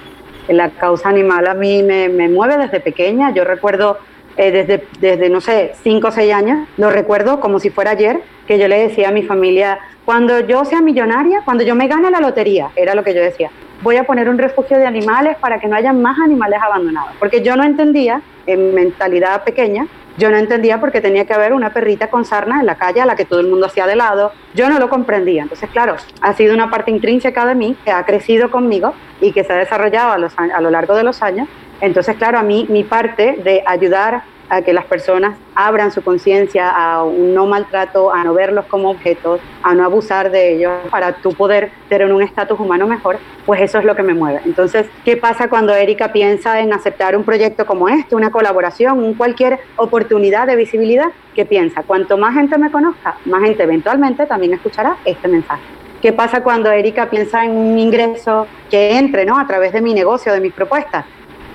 La 0.48 0.70
causa 0.70 1.10
animal 1.10 1.48
a 1.48 1.56
mí 1.56 1.82
me, 1.82 2.10
me 2.10 2.30
mueve 2.30 2.58
desde 2.58 2.80
pequeña. 2.80 3.32
Yo 3.32 3.44
recuerdo 3.44 3.98
eh, 4.38 4.52
desde, 4.52 4.88
desde, 5.00 5.30
no 5.30 5.42
sé, 5.42 5.74
cinco 5.84 6.08
o 6.08 6.12
seis 6.12 6.34
años, 6.34 6.68
lo 6.78 6.90
recuerdo 6.90 7.40
como 7.40 7.60
si 7.60 7.70
fuera 7.70 7.92
ayer, 7.92 8.22
que 8.48 8.58
yo 8.58 8.68
le 8.68 8.80
decía 8.80 9.10
a 9.10 9.12
mi 9.12 9.24
familia, 9.24 9.80
cuando 10.06 10.40
yo 10.42 10.66
sea 10.66 10.82
millonaria, 10.82 11.42
cuando 11.46 11.64
yo 11.64 11.76
me 11.76 11.88
gane 11.88 12.10
la 12.12 12.20
lotería, 12.20 12.70
era 12.76 12.96
lo 12.96 13.04
que 13.04 13.14
yo 13.14 13.22
decía, 13.22 13.50
voy 13.82 13.98
a 13.98 14.06
poner 14.06 14.30
un 14.30 14.38
refugio 14.38 14.78
de 14.78 14.86
animales 14.86 15.38
para 15.38 15.60
que 15.60 15.68
no 15.68 15.76
haya 15.76 15.94
más 15.94 16.18
animales 16.20 16.60
abandonados, 16.62 17.12
porque 17.20 17.42
yo 17.42 17.56
no 17.56 17.64
entendía, 17.64 18.22
en 18.46 18.74
mentalidad 18.74 19.44
pequeña, 19.44 19.88
yo 20.18 20.30
no 20.30 20.38
entendía 20.38 20.80
por 20.80 20.92
qué 20.92 21.02
tenía 21.02 21.26
que 21.26 21.34
haber 21.34 21.54
una 21.54 21.74
perrita 21.74 22.10
con 22.10 22.26
sarna 22.26 22.60
en 22.60 22.66
la 22.66 22.76
calle 22.76 23.02
a 23.02 23.06
la 23.06 23.16
que 23.16 23.26
todo 23.26 23.40
el 23.40 23.48
mundo 23.48 23.66
hacía 23.66 23.88
de 23.88 23.96
lado. 23.96 24.32
Yo 24.54 24.70
no 24.70 24.80
lo 24.80 24.90
comprendía. 24.90 25.44
Entonces, 25.44 25.70
claro, 25.72 25.96
ha 26.22 26.34
sido 26.34 26.54
una 26.54 26.70
parte 26.70 26.92
intrínseca 26.92 27.46
de 27.46 27.56
mí 27.56 27.76
que 27.84 27.92
ha 27.92 28.06
crecido 28.06 28.52
conmigo 28.52 28.94
y 29.22 29.32
que 29.32 29.44
se 29.44 29.54
ha 29.54 29.58
desarrollado 29.58 30.12
a, 30.12 30.56
a 30.56 30.62
lo 30.62 30.70
largo 30.70 30.96
de 30.96 31.04
los 31.04 31.22
años 31.22 31.48
entonces, 31.84 32.16
claro, 32.16 32.40
a 32.40 32.44
mí 32.44 32.66
mi 32.70 32.86
parte 32.86 33.42
de 33.44 33.62
ayudar 33.66 34.24
a 34.50 34.62
que 34.62 34.74
las 34.74 34.86
personas 34.86 35.38
abran 35.56 35.92
su 35.92 36.02
conciencia 36.02 36.70
a 36.70 37.04
un 37.04 37.34
no 37.34 37.46
maltrato, 37.46 38.14
a 38.14 38.24
no 38.24 38.34
verlos 38.34 38.66
como 38.66 38.90
objetos, 38.90 39.40
a 39.62 39.74
no 39.74 39.84
abusar 39.84 40.32
de 40.32 40.56
ellos 40.56 40.74
para 40.90 41.14
tú 41.14 41.34
poder 41.34 41.72
tener 41.90 42.12
un 42.12 42.22
estatus 42.22 42.60
humano 42.60 42.88
mejor, 42.88 43.18
pues 43.46 43.62
eso 43.62 43.80
es 43.80 43.86
lo 43.86 43.96
que 43.96 44.04
me 44.04 44.14
mueve. 44.14 44.42
Entonces, 44.46 44.88
¿qué 45.06 45.18
pasa 45.18 45.50
cuando 45.50 45.74
Erika 45.74 46.12
piensa 46.12 46.60
en 46.60 46.74
aceptar 46.74 47.16
un 47.16 47.24
proyecto 47.24 47.66
como 47.66 47.90
este, 47.90 48.16
una 48.16 48.32
colaboración, 48.32 49.00
un 49.00 49.14
cualquier 49.14 49.60
oportunidad 49.76 50.48
de 50.48 50.56
visibilidad? 50.56 51.12
¿Qué 51.36 51.46
piensa? 51.46 51.84
Cuanto 51.84 52.18
más 52.18 52.34
gente 52.36 52.58
me 52.58 52.72
conozca, 52.72 53.16
más 53.26 53.42
gente 53.42 53.64
eventualmente 53.64 54.26
también 54.26 54.54
escuchará 54.54 54.98
este 55.06 55.28
mensaje. 55.28 55.64
¿Qué 56.04 56.12
pasa 56.12 56.44
cuando 56.44 56.70
Erika 56.70 57.10
piensa 57.10 57.46
en 57.46 57.52
un 57.52 57.80
ingreso 57.80 58.46
que 58.70 58.98
entre 58.98 59.24
¿no? 59.26 59.40
a 59.40 59.48
través 59.48 59.72
de 59.72 59.82
mi 59.82 59.94
negocio, 59.94 60.34
de 60.34 60.42
mis 60.42 60.52
propuestas? 60.52 61.06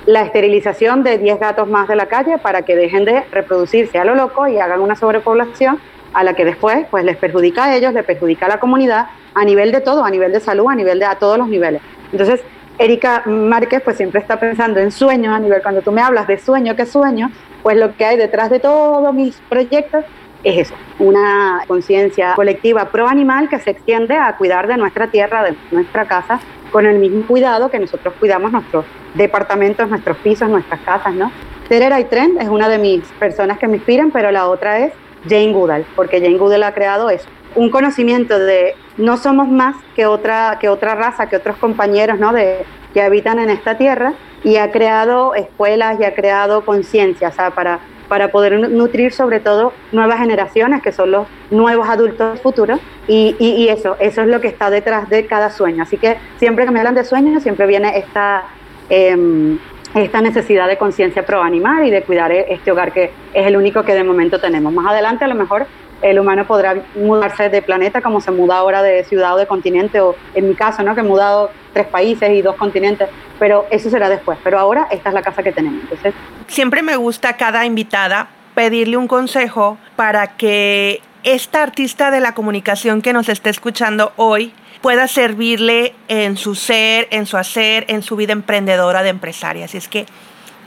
La 0.09 0.23
esterilización 0.23 1.03
de 1.03 1.19
10 1.19 1.39
gatos 1.39 1.69
más 1.69 1.87
de 1.87 1.95
la 1.95 2.07
calle 2.07 2.39
para 2.39 2.63
que 2.63 2.75
dejen 2.75 3.05
de 3.05 3.25
reproducirse 3.31 3.99
a 3.99 4.07
lo 4.07 4.15
loco 4.15 4.49
y 4.49 4.59
hagan 4.59 4.81
una 4.81 4.97
sobrepoblación 4.97 5.79
a 6.15 6.25
la 6.25 6.33
que 6.33 6.47
después 6.47 6.87
pues 6.91 7.05
les 7.05 7.19
perjudica 7.19 7.65
a 7.65 7.77
ellos, 7.77 7.93
les 7.93 8.07
perjudica 8.07 8.47
a 8.47 8.49
la 8.49 8.59
comunidad 8.59 9.09
a 9.35 9.45
nivel 9.45 9.71
de 9.71 9.83
todo, 9.83 10.07
a 10.07 10.11
nivel 10.11 10.33
de 10.33 10.41
salud, 10.41 10.67
a 10.71 10.75
nivel 10.75 10.99
de 10.99 11.05
a 11.05 11.17
todos 11.17 11.37
los 11.37 11.47
niveles. 11.49 11.83
Entonces, 12.11 12.41
Erika 12.79 13.23
Márquez 13.27 13.83
pues 13.83 13.99
siempre 13.99 14.23
está 14.23 14.41
pensando 14.41 14.81
en 14.81 14.93
sueños, 14.93 15.35
a 15.35 15.41
nivel 15.41 15.61
cuando 15.61 15.83
tú 15.83 15.93
me 15.93 16.01
hablas 16.01 16.27
de 16.27 16.39
sueño, 16.39 16.75
¿qué 16.75 16.87
sueño? 16.87 17.31
Pues 17.63 17.77
lo 17.77 17.95
que 17.95 18.07
hay 18.07 18.17
detrás 18.17 18.49
de 18.49 18.61
todos 18.61 19.13
mis 19.13 19.37
proyectos 19.51 20.07
es 20.43 20.69
eso, 20.69 20.75
una 20.99 21.65
conciencia 21.67 22.35
colectiva 22.35 22.87
pro 22.87 23.09
animal 23.09 23.51
que 23.51 23.59
se 23.59 23.73
extiende 23.73 24.17
a 24.17 24.35
cuidar 24.39 24.69
de 24.69 24.79
nuestra 24.79 25.09
tierra, 25.09 25.43
de 25.43 25.55
nuestra 25.71 26.07
casa, 26.07 26.41
con 26.71 26.87
el 26.87 26.99
mismo 26.99 27.27
cuidado 27.27 27.71
que 27.71 27.79
nosotros 27.79 28.15
cuidamos 28.19 28.53
nuestros 28.53 28.85
departamentos, 29.15 29.89
nuestros 29.89 30.17
pisos, 30.19 30.49
nuestras 30.49 30.81
casas, 30.81 31.15
¿no? 31.15 31.31
Terera 31.69 32.01
y 32.01 32.05
Trent 32.05 32.41
es 32.41 32.49
una 32.49 32.69
de 32.69 32.79
mis 32.79 33.05
personas 33.19 33.59
que 33.59 33.69
me 33.69 33.77
inspiran, 33.77 34.11
pero 34.11 34.31
la 34.31 34.49
otra 34.49 34.81
es 34.81 34.93
Jane 35.29 35.53
Goodall, 35.53 35.85
porque 35.97 36.21
Jane 36.21 36.39
Goodall 36.39 36.63
ha 36.63 36.73
creado 36.73 37.11
eso, 37.11 37.29
un 37.55 37.71
conocimiento 37.71 38.39
de 38.39 38.75
no 38.97 39.17
somos 39.17 39.49
más 39.49 39.77
que 39.95 40.07
otra, 40.07 40.59
que 40.61 40.69
otra 40.69 40.95
raza, 40.95 41.29
que 41.29 41.37
otros 41.37 41.57
compañeros, 41.57 42.19
¿no? 42.19 42.33
De, 42.33 42.65
que 42.93 43.03
habitan 43.03 43.39
en 43.39 43.51
esta 43.51 43.77
tierra 43.77 44.15
y 44.45 44.57
ha 44.57 44.71
creado 44.71 45.35
escuelas 45.35 45.99
y 46.01 46.05
ha 46.05 46.15
creado 46.15 46.65
conciencia, 46.65 47.31
para 47.55 47.81
para 48.09 48.29
poder 48.29 48.59
nutrir 48.71 49.13
sobre 49.13 49.41
todo 49.41 49.73
nuevas 49.93 50.19
generaciones, 50.19 50.83
que 50.83 50.93
son 50.93 51.11
los 51.11 51.27
nuevos 51.51 51.89
adultos 51.89 52.41
futuros, 52.41 52.81
y, 53.07 53.69
eso, 53.69 53.97
eso 54.01 54.23
es 54.23 54.29
lo 54.29 54.41
que 54.41 54.49
está 54.49 54.71
detrás 54.71 55.09
de 55.09 55.27
cada 55.27 55.51
sueño. 55.51 55.83
Así 55.83 55.97
que 55.97 56.17
siempre 56.39 56.65
que 56.65 56.71
me 56.71 56.81
hablan 56.81 56.95
de 56.95 57.05
sueños, 57.05 57.43
siempre 57.43 57.67
viene 57.67 57.99
esta... 57.99 58.45
Eh, 58.91 59.59
esta 59.95 60.21
necesidad 60.21 60.69
de 60.69 60.77
conciencia 60.77 61.25
pro 61.25 61.43
animal 61.43 61.87
y 61.87 61.91
de 61.91 62.03
cuidar 62.03 62.31
e-, 62.31 62.53
este 62.53 62.71
hogar 62.71 62.93
que 62.93 63.11
es 63.33 63.47
el 63.47 63.57
único 63.57 63.85
que 63.85 63.95
de 63.95 64.05
momento 64.05 64.39
tenemos. 64.39 64.73
Más 64.73 64.87
adelante 64.87 65.25
a 65.25 65.29
lo 65.29 65.35
mejor 65.35 65.67
el 66.03 66.19
humano 66.19 66.47
podrá 66.47 66.77
mudarse 66.95 67.49
de 67.49 67.63
planeta 67.63 68.01
como 68.01 68.21
se 68.21 68.31
muda 68.31 68.59
ahora 68.59 68.83
de 68.83 69.05
ciudad 69.05 69.35
o 69.35 69.37
de 69.37 69.47
continente, 69.47 70.01
o 70.01 70.15
en 70.35 70.49
mi 70.49 70.55
caso, 70.55 70.83
¿no? 70.83 70.95
que 70.95 71.01
he 71.01 71.05
mudado 71.05 71.51
tres 71.73 71.87
países 71.87 72.31
y 72.31 72.43
dos 72.43 72.57
continentes, 72.57 73.09
pero 73.39 73.67
eso 73.71 73.91
será 73.91 74.09
después. 74.09 74.39
Pero 74.45 74.59
ahora 74.59 74.89
esta 74.91 75.09
es 75.09 75.15
la 75.15 75.23
casa 75.23 75.43
que 75.43 75.53
tenemos. 75.53 75.83
Entonces, 75.83 76.15
Siempre 76.47 76.83
me 76.83 76.97
gusta 76.97 77.31
a 77.31 77.37
cada 77.37 77.65
invitada 77.67 78.29
pedirle 78.55 78.97
un 78.97 79.09
consejo 79.09 79.79
para 79.97 80.37
que 80.37 81.01
esta 81.25 81.63
artista 81.63 82.11
de 82.11 82.21
la 82.21 82.35
comunicación 82.35 83.03
que 83.03 83.13
nos 83.13 83.29
esté 83.29 83.51
escuchando 83.51 84.13
hoy 84.17 84.53
pueda 84.81 85.09
servirle 85.09 85.95
en 86.07 86.37
su 86.37 86.55
ser, 86.55 87.09
en 87.11 87.27
su 87.27 87.37
hacer, 87.37 87.85
en 87.89 88.03
su 88.03 88.17
vida 88.17 88.33
emprendedora 88.33 89.03
de 89.03 89.11
empresaria. 89.11 89.65
Así 89.65 89.77
es 89.77 89.89
que, 89.89 90.07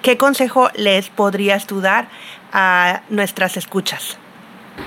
¿qué 0.02 0.18
consejo 0.18 0.70
les 0.76 1.10
podrías 1.10 1.68
tú 1.68 1.82
a 2.54 3.02
nuestras 3.10 3.58
escuchas? 3.58 4.18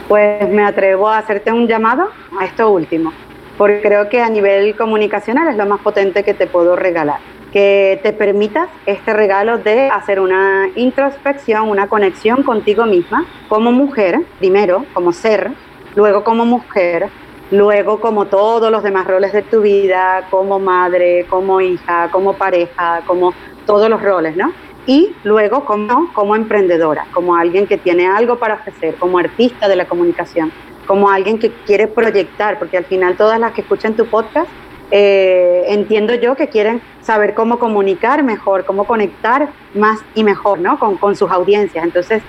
Pues 0.08 0.48
me 0.48 0.64
atrevo 0.64 1.08
a 1.08 1.18
hacerte 1.18 1.52
un 1.52 1.66
llamado 1.66 2.08
a 2.38 2.44
esto 2.44 2.70
último, 2.70 3.12
porque 3.56 3.80
creo 3.80 4.08
que 4.08 4.20
a 4.20 4.28
nivel 4.28 4.76
comunicacional 4.76 5.48
es 5.48 5.56
lo 5.56 5.66
más 5.66 5.80
potente 5.80 6.24
que 6.24 6.34
te 6.34 6.46
puedo 6.46 6.76
regalar. 6.76 7.20
Que 7.52 8.00
te 8.02 8.12
permitas 8.12 8.68
este 8.84 9.12
regalo 9.12 9.58
de 9.58 9.88
hacer 9.88 10.20
una 10.20 10.68
introspección, 10.74 11.68
una 11.68 11.86
conexión 11.86 12.42
contigo 12.42 12.84
misma, 12.84 13.24
como 13.48 13.72
mujer, 13.72 14.20
primero, 14.38 14.84
como 14.92 15.12
ser, 15.12 15.52
luego 15.94 16.24
como 16.24 16.44
mujer, 16.44 17.08
luego 17.50 18.00
como 18.00 18.26
todos 18.26 18.70
los 18.70 18.82
demás 18.82 19.06
roles 19.06 19.32
de 19.32 19.42
tu 19.42 19.62
vida, 19.62 20.26
como 20.30 20.58
madre, 20.58 21.26
como 21.28 21.60
hija, 21.60 22.08
como 22.10 22.34
pareja, 22.34 23.02
como 23.06 23.32
todos 23.66 23.88
los 23.88 24.02
roles, 24.02 24.36
¿no? 24.36 24.52
Y 24.86 25.14
luego 25.24 25.64
como, 25.64 26.12
como 26.12 26.36
emprendedora, 26.36 27.06
como 27.12 27.36
alguien 27.36 27.66
que 27.66 27.78
tiene 27.78 28.06
algo 28.06 28.38
para 28.38 28.54
ofrecer, 28.54 28.94
como 28.96 29.18
artista 29.18 29.68
de 29.68 29.76
la 29.76 29.86
comunicación, 29.86 30.52
como 30.86 31.10
alguien 31.10 31.38
que 31.38 31.50
quiere 31.50 31.86
proyectar, 31.86 32.58
porque 32.58 32.76
al 32.76 32.84
final 32.84 33.16
todas 33.16 33.40
las 33.40 33.52
que 33.52 33.62
escuchan 33.62 33.94
tu 33.94 34.06
podcast, 34.06 34.48
eh, 34.90 35.64
entiendo 35.68 36.14
yo 36.14 36.36
que 36.36 36.48
quieren 36.48 36.82
saber 37.00 37.34
cómo 37.34 37.58
comunicar 37.58 38.22
mejor, 38.22 38.64
cómo 38.64 38.84
conectar 38.84 39.48
más 39.74 40.00
y 40.14 40.22
mejor 40.24 40.60
¿no? 40.60 40.78
con, 40.78 40.98
con 40.98 41.16
sus 41.16 41.30
audiencias. 41.30 41.84
Entonces, 41.84 42.22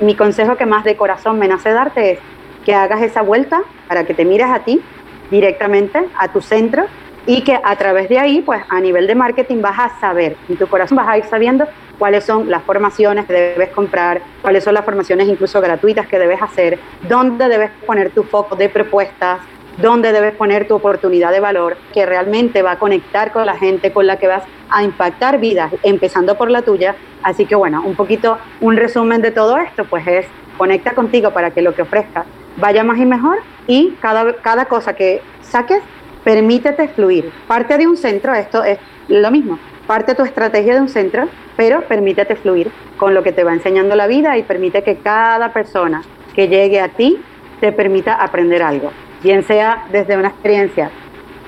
mi 0.00 0.16
consejo 0.16 0.56
que 0.56 0.66
más 0.66 0.84
de 0.84 0.96
corazón 0.96 1.38
me 1.38 1.46
nace 1.46 1.70
darte 1.70 2.12
es 2.12 2.18
que 2.64 2.74
hagas 2.74 3.02
esa 3.02 3.22
vuelta 3.22 3.62
para 3.86 4.04
que 4.04 4.14
te 4.14 4.24
mires 4.24 4.48
a 4.48 4.60
ti 4.60 4.82
directamente, 5.30 6.04
a 6.18 6.32
tu 6.32 6.40
centro, 6.40 6.86
y 7.26 7.42
que 7.42 7.58
a 7.62 7.76
través 7.76 8.08
de 8.08 8.18
ahí, 8.18 8.40
pues 8.40 8.62
a 8.68 8.80
nivel 8.80 9.06
de 9.06 9.14
marketing 9.14 9.60
vas 9.60 9.78
a 9.78 10.00
saber, 10.00 10.36
en 10.48 10.56
tu 10.56 10.66
corazón 10.66 10.96
vas 10.96 11.08
a 11.08 11.18
ir 11.18 11.24
sabiendo 11.24 11.66
cuáles 12.00 12.24
son 12.24 12.50
las 12.50 12.62
formaciones 12.62 13.26
que 13.26 13.34
debes 13.34 13.68
comprar, 13.68 14.22
cuáles 14.40 14.64
son 14.64 14.72
las 14.72 14.86
formaciones 14.86 15.28
incluso 15.28 15.60
gratuitas 15.60 16.06
que 16.06 16.18
debes 16.18 16.40
hacer, 16.40 16.78
dónde 17.06 17.46
debes 17.46 17.70
poner 17.86 18.10
tu 18.10 18.22
foco 18.22 18.56
de 18.56 18.70
propuestas, 18.70 19.40
dónde 19.76 20.10
debes 20.10 20.34
poner 20.34 20.66
tu 20.66 20.76
oportunidad 20.76 21.30
de 21.30 21.40
valor 21.40 21.76
que 21.92 22.06
realmente 22.06 22.62
va 22.62 22.72
a 22.72 22.78
conectar 22.78 23.32
con 23.32 23.44
la 23.44 23.54
gente 23.54 23.92
con 23.92 24.06
la 24.06 24.16
que 24.16 24.28
vas 24.28 24.44
a 24.70 24.82
impactar 24.82 25.38
vidas, 25.38 25.70
empezando 25.82 26.38
por 26.38 26.50
la 26.50 26.62
tuya. 26.62 26.96
Así 27.22 27.44
que 27.44 27.54
bueno, 27.54 27.82
un 27.84 27.94
poquito 27.94 28.38
un 28.62 28.78
resumen 28.78 29.20
de 29.20 29.30
todo 29.30 29.58
esto, 29.58 29.84
pues 29.84 30.06
es 30.06 30.26
conecta 30.56 30.94
contigo 30.94 31.32
para 31.32 31.50
que 31.50 31.60
lo 31.60 31.74
que 31.74 31.82
ofrezcas 31.82 32.24
vaya 32.56 32.82
más 32.82 32.98
y 32.98 33.04
mejor 33.04 33.40
y 33.66 33.90
cada, 34.00 34.32
cada 34.36 34.64
cosa 34.64 34.94
que 34.94 35.20
saques 35.42 35.82
permítete 36.24 36.88
fluir. 36.88 37.30
Parte 37.46 37.76
de 37.76 37.86
un 37.86 37.98
centro, 37.98 38.32
esto 38.32 38.64
es 38.64 38.78
lo 39.08 39.30
mismo, 39.30 39.58
parte 39.90 40.14
tu 40.14 40.22
estrategia 40.22 40.74
de 40.74 40.80
un 40.82 40.88
centro, 40.88 41.26
pero 41.56 41.80
permítete 41.80 42.36
fluir 42.36 42.70
con 42.96 43.12
lo 43.12 43.24
que 43.24 43.32
te 43.32 43.42
va 43.42 43.52
enseñando 43.52 43.96
la 43.96 44.06
vida 44.06 44.38
y 44.38 44.44
permite 44.44 44.84
que 44.84 44.98
cada 44.98 45.52
persona 45.52 46.04
que 46.32 46.46
llegue 46.46 46.80
a 46.80 46.90
ti 46.90 47.20
te 47.58 47.72
permita 47.72 48.14
aprender 48.14 48.62
algo, 48.62 48.92
bien 49.20 49.42
sea 49.42 49.86
desde 49.90 50.16
una 50.16 50.28
experiencia 50.28 50.92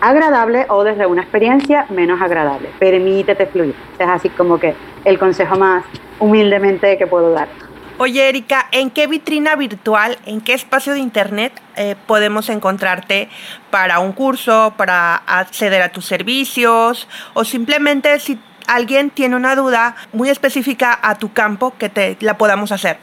agradable 0.01 0.67
o 0.71 0.83
desde 0.83 1.07
una 1.07 1.23
experiencia 1.23 1.87
menos 1.91 2.21
agradable. 2.21 2.69
Permítete 2.81 3.47
fluir. 3.47 3.77
Es 3.97 4.09
así 4.09 4.29
como 4.31 4.59
que 4.59 4.75
el 5.05 5.21
consejo 5.21 5.57
más 5.57 5.85
humildemente 6.19 6.99
que 6.99 7.07
puedo 7.07 7.31
dar. 7.31 7.47
Oye, 7.99 8.29
Erika, 8.29 8.67
¿en 8.73 8.91
qué 8.91 9.07
vitrina 9.07 9.55
virtual, 9.55 10.19
en 10.27 10.41
qué 10.41 10.55
espacio 10.55 10.95
de 10.95 11.01
internet 11.01 11.53
eh, 11.77 11.95
podemos 12.07 12.49
encontrarte 12.49 13.29
para 13.71 14.01
un 14.01 14.13
curso, 14.13 14.73
para 14.77 15.15
acceder 15.17 15.83
a 15.83 15.93
tus 15.93 16.07
servicios 16.07 17.07
o 17.35 17.45
simplemente 17.45 18.19
si 18.19 18.39
alguien 18.67 19.11
tiene 19.11 19.37
una 19.37 19.55
duda 19.55 19.95
muy 20.13 20.31
específica 20.31 20.99
a 21.03 21.17
tu 21.17 21.33
campo 21.33 21.75
que 21.79 21.91
te 21.91 22.17
la 22.21 22.39
podamos 22.39 22.73
hacer? 22.73 22.97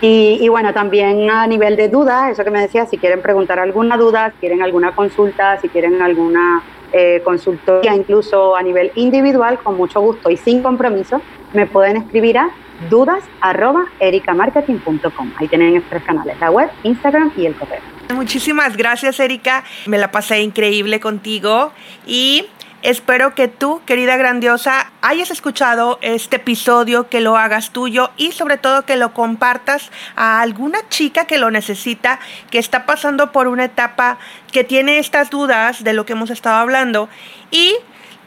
Y, 0.00 0.38
y, 0.40 0.48
bueno, 0.48 0.72
también 0.72 1.30
a 1.30 1.46
nivel 1.46 1.76
de 1.76 1.88
dudas, 1.88 2.30
eso 2.30 2.44
que 2.44 2.50
me 2.50 2.60
decía, 2.60 2.86
si 2.86 2.96
quieren 2.96 3.20
preguntar 3.20 3.58
alguna 3.58 3.96
duda, 3.96 4.30
si 4.30 4.38
quieren 4.38 4.62
alguna 4.62 4.94
consulta, 4.94 5.58
si 5.60 5.68
quieren 5.68 6.00
alguna 6.00 6.62
eh, 6.92 7.20
consultoría 7.24 7.94
incluso 7.94 8.56
a 8.56 8.62
nivel 8.62 8.92
individual, 8.94 9.58
con 9.62 9.76
mucho 9.76 10.00
gusto 10.00 10.30
y 10.30 10.36
sin 10.36 10.62
compromiso, 10.62 11.20
me 11.52 11.66
pueden 11.66 11.96
escribir 11.96 12.38
a 12.38 12.50
dudas 12.88 13.22
arroba 13.40 13.86
ericamarketing.com. 13.98 15.32
Ahí 15.36 15.48
tienen 15.48 15.82
tres 15.88 16.02
canales, 16.02 16.38
la 16.40 16.50
web, 16.50 16.70
Instagram 16.82 17.32
y 17.36 17.46
el 17.46 17.54
correo. 17.54 17.80
Muchísimas 18.14 18.76
gracias, 18.76 19.20
Erika. 19.20 19.64
Me 19.86 19.98
la 19.98 20.10
pasé 20.10 20.40
increíble 20.40 20.98
contigo 21.00 21.72
y 22.06 22.46
Espero 22.82 23.34
que 23.34 23.48
tú, 23.48 23.82
querida 23.84 24.16
grandiosa, 24.16 24.90
hayas 25.02 25.30
escuchado 25.30 25.98
este 26.00 26.36
episodio, 26.36 27.08
que 27.08 27.20
lo 27.20 27.36
hagas 27.36 27.70
tuyo 27.70 28.10
y 28.16 28.32
sobre 28.32 28.56
todo 28.56 28.86
que 28.86 28.96
lo 28.96 29.12
compartas 29.12 29.90
a 30.16 30.40
alguna 30.40 30.78
chica 30.88 31.26
que 31.26 31.38
lo 31.38 31.50
necesita, 31.50 32.20
que 32.50 32.58
está 32.58 32.86
pasando 32.86 33.32
por 33.32 33.48
una 33.48 33.64
etapa 33.64 34.18
que 34.50 34.64
tiene 34.64 34.98
estas 34.98 35.28
dudas 35.28 35.84
de 35.84 35.92
lo 35.92 36.06
que 36.06 36.14
hemos 36.14 36.30
estado 36.30 36.56
hablando 36.56 37.08
y 37.50 37.74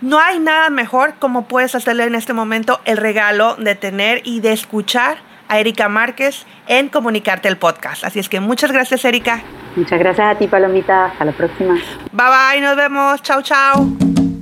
no 0.01 0.19
hay 0.19 0.39
nada 0.39 0.69
mejor 0.69 1.15
como 1.17 1.47
puedes 1.47 1.75
hacerle 1.75 2.03
en 2.03 2.15
este 2.15 2.33
momento 2.33 2.81
el 2.85 2.97
regalo 2.97 3.55
de 3.55 3.75
tener 3.75 4.21
y 4.23 4.41
de 4.41 4.51
escuchar 4.51 5.17
a 5.47 5.59
Erika 5.59 5.89
Márquez 5.89 6.45
en 6.67 6.89
Comunicarte 6.89 7.47
el 7.47 7.57
Podcast. 7.57 8.03
Así 8.03 8.19
es 8.19 8.29
que 8.29 8.39
muchas 8.39 8.71
gracias, 8.71 9.05
Erika. 9.05 9.41
Muchas 9.75 9.99
gracias 9.99 10.35
a 10.35 10.37
ti, 10.37 10.47
Palomita. 10.47 11.05
Hasta 11.05 11.25
la 11.25 11.31
próxima. 11.31 11.75
Bye 12.11 12.27
bye, 12.27 12.61
nos 12.61 12.75
vemos. 12.75 13.21
Chao, 13.21 13.41
chao. 13.41 14.32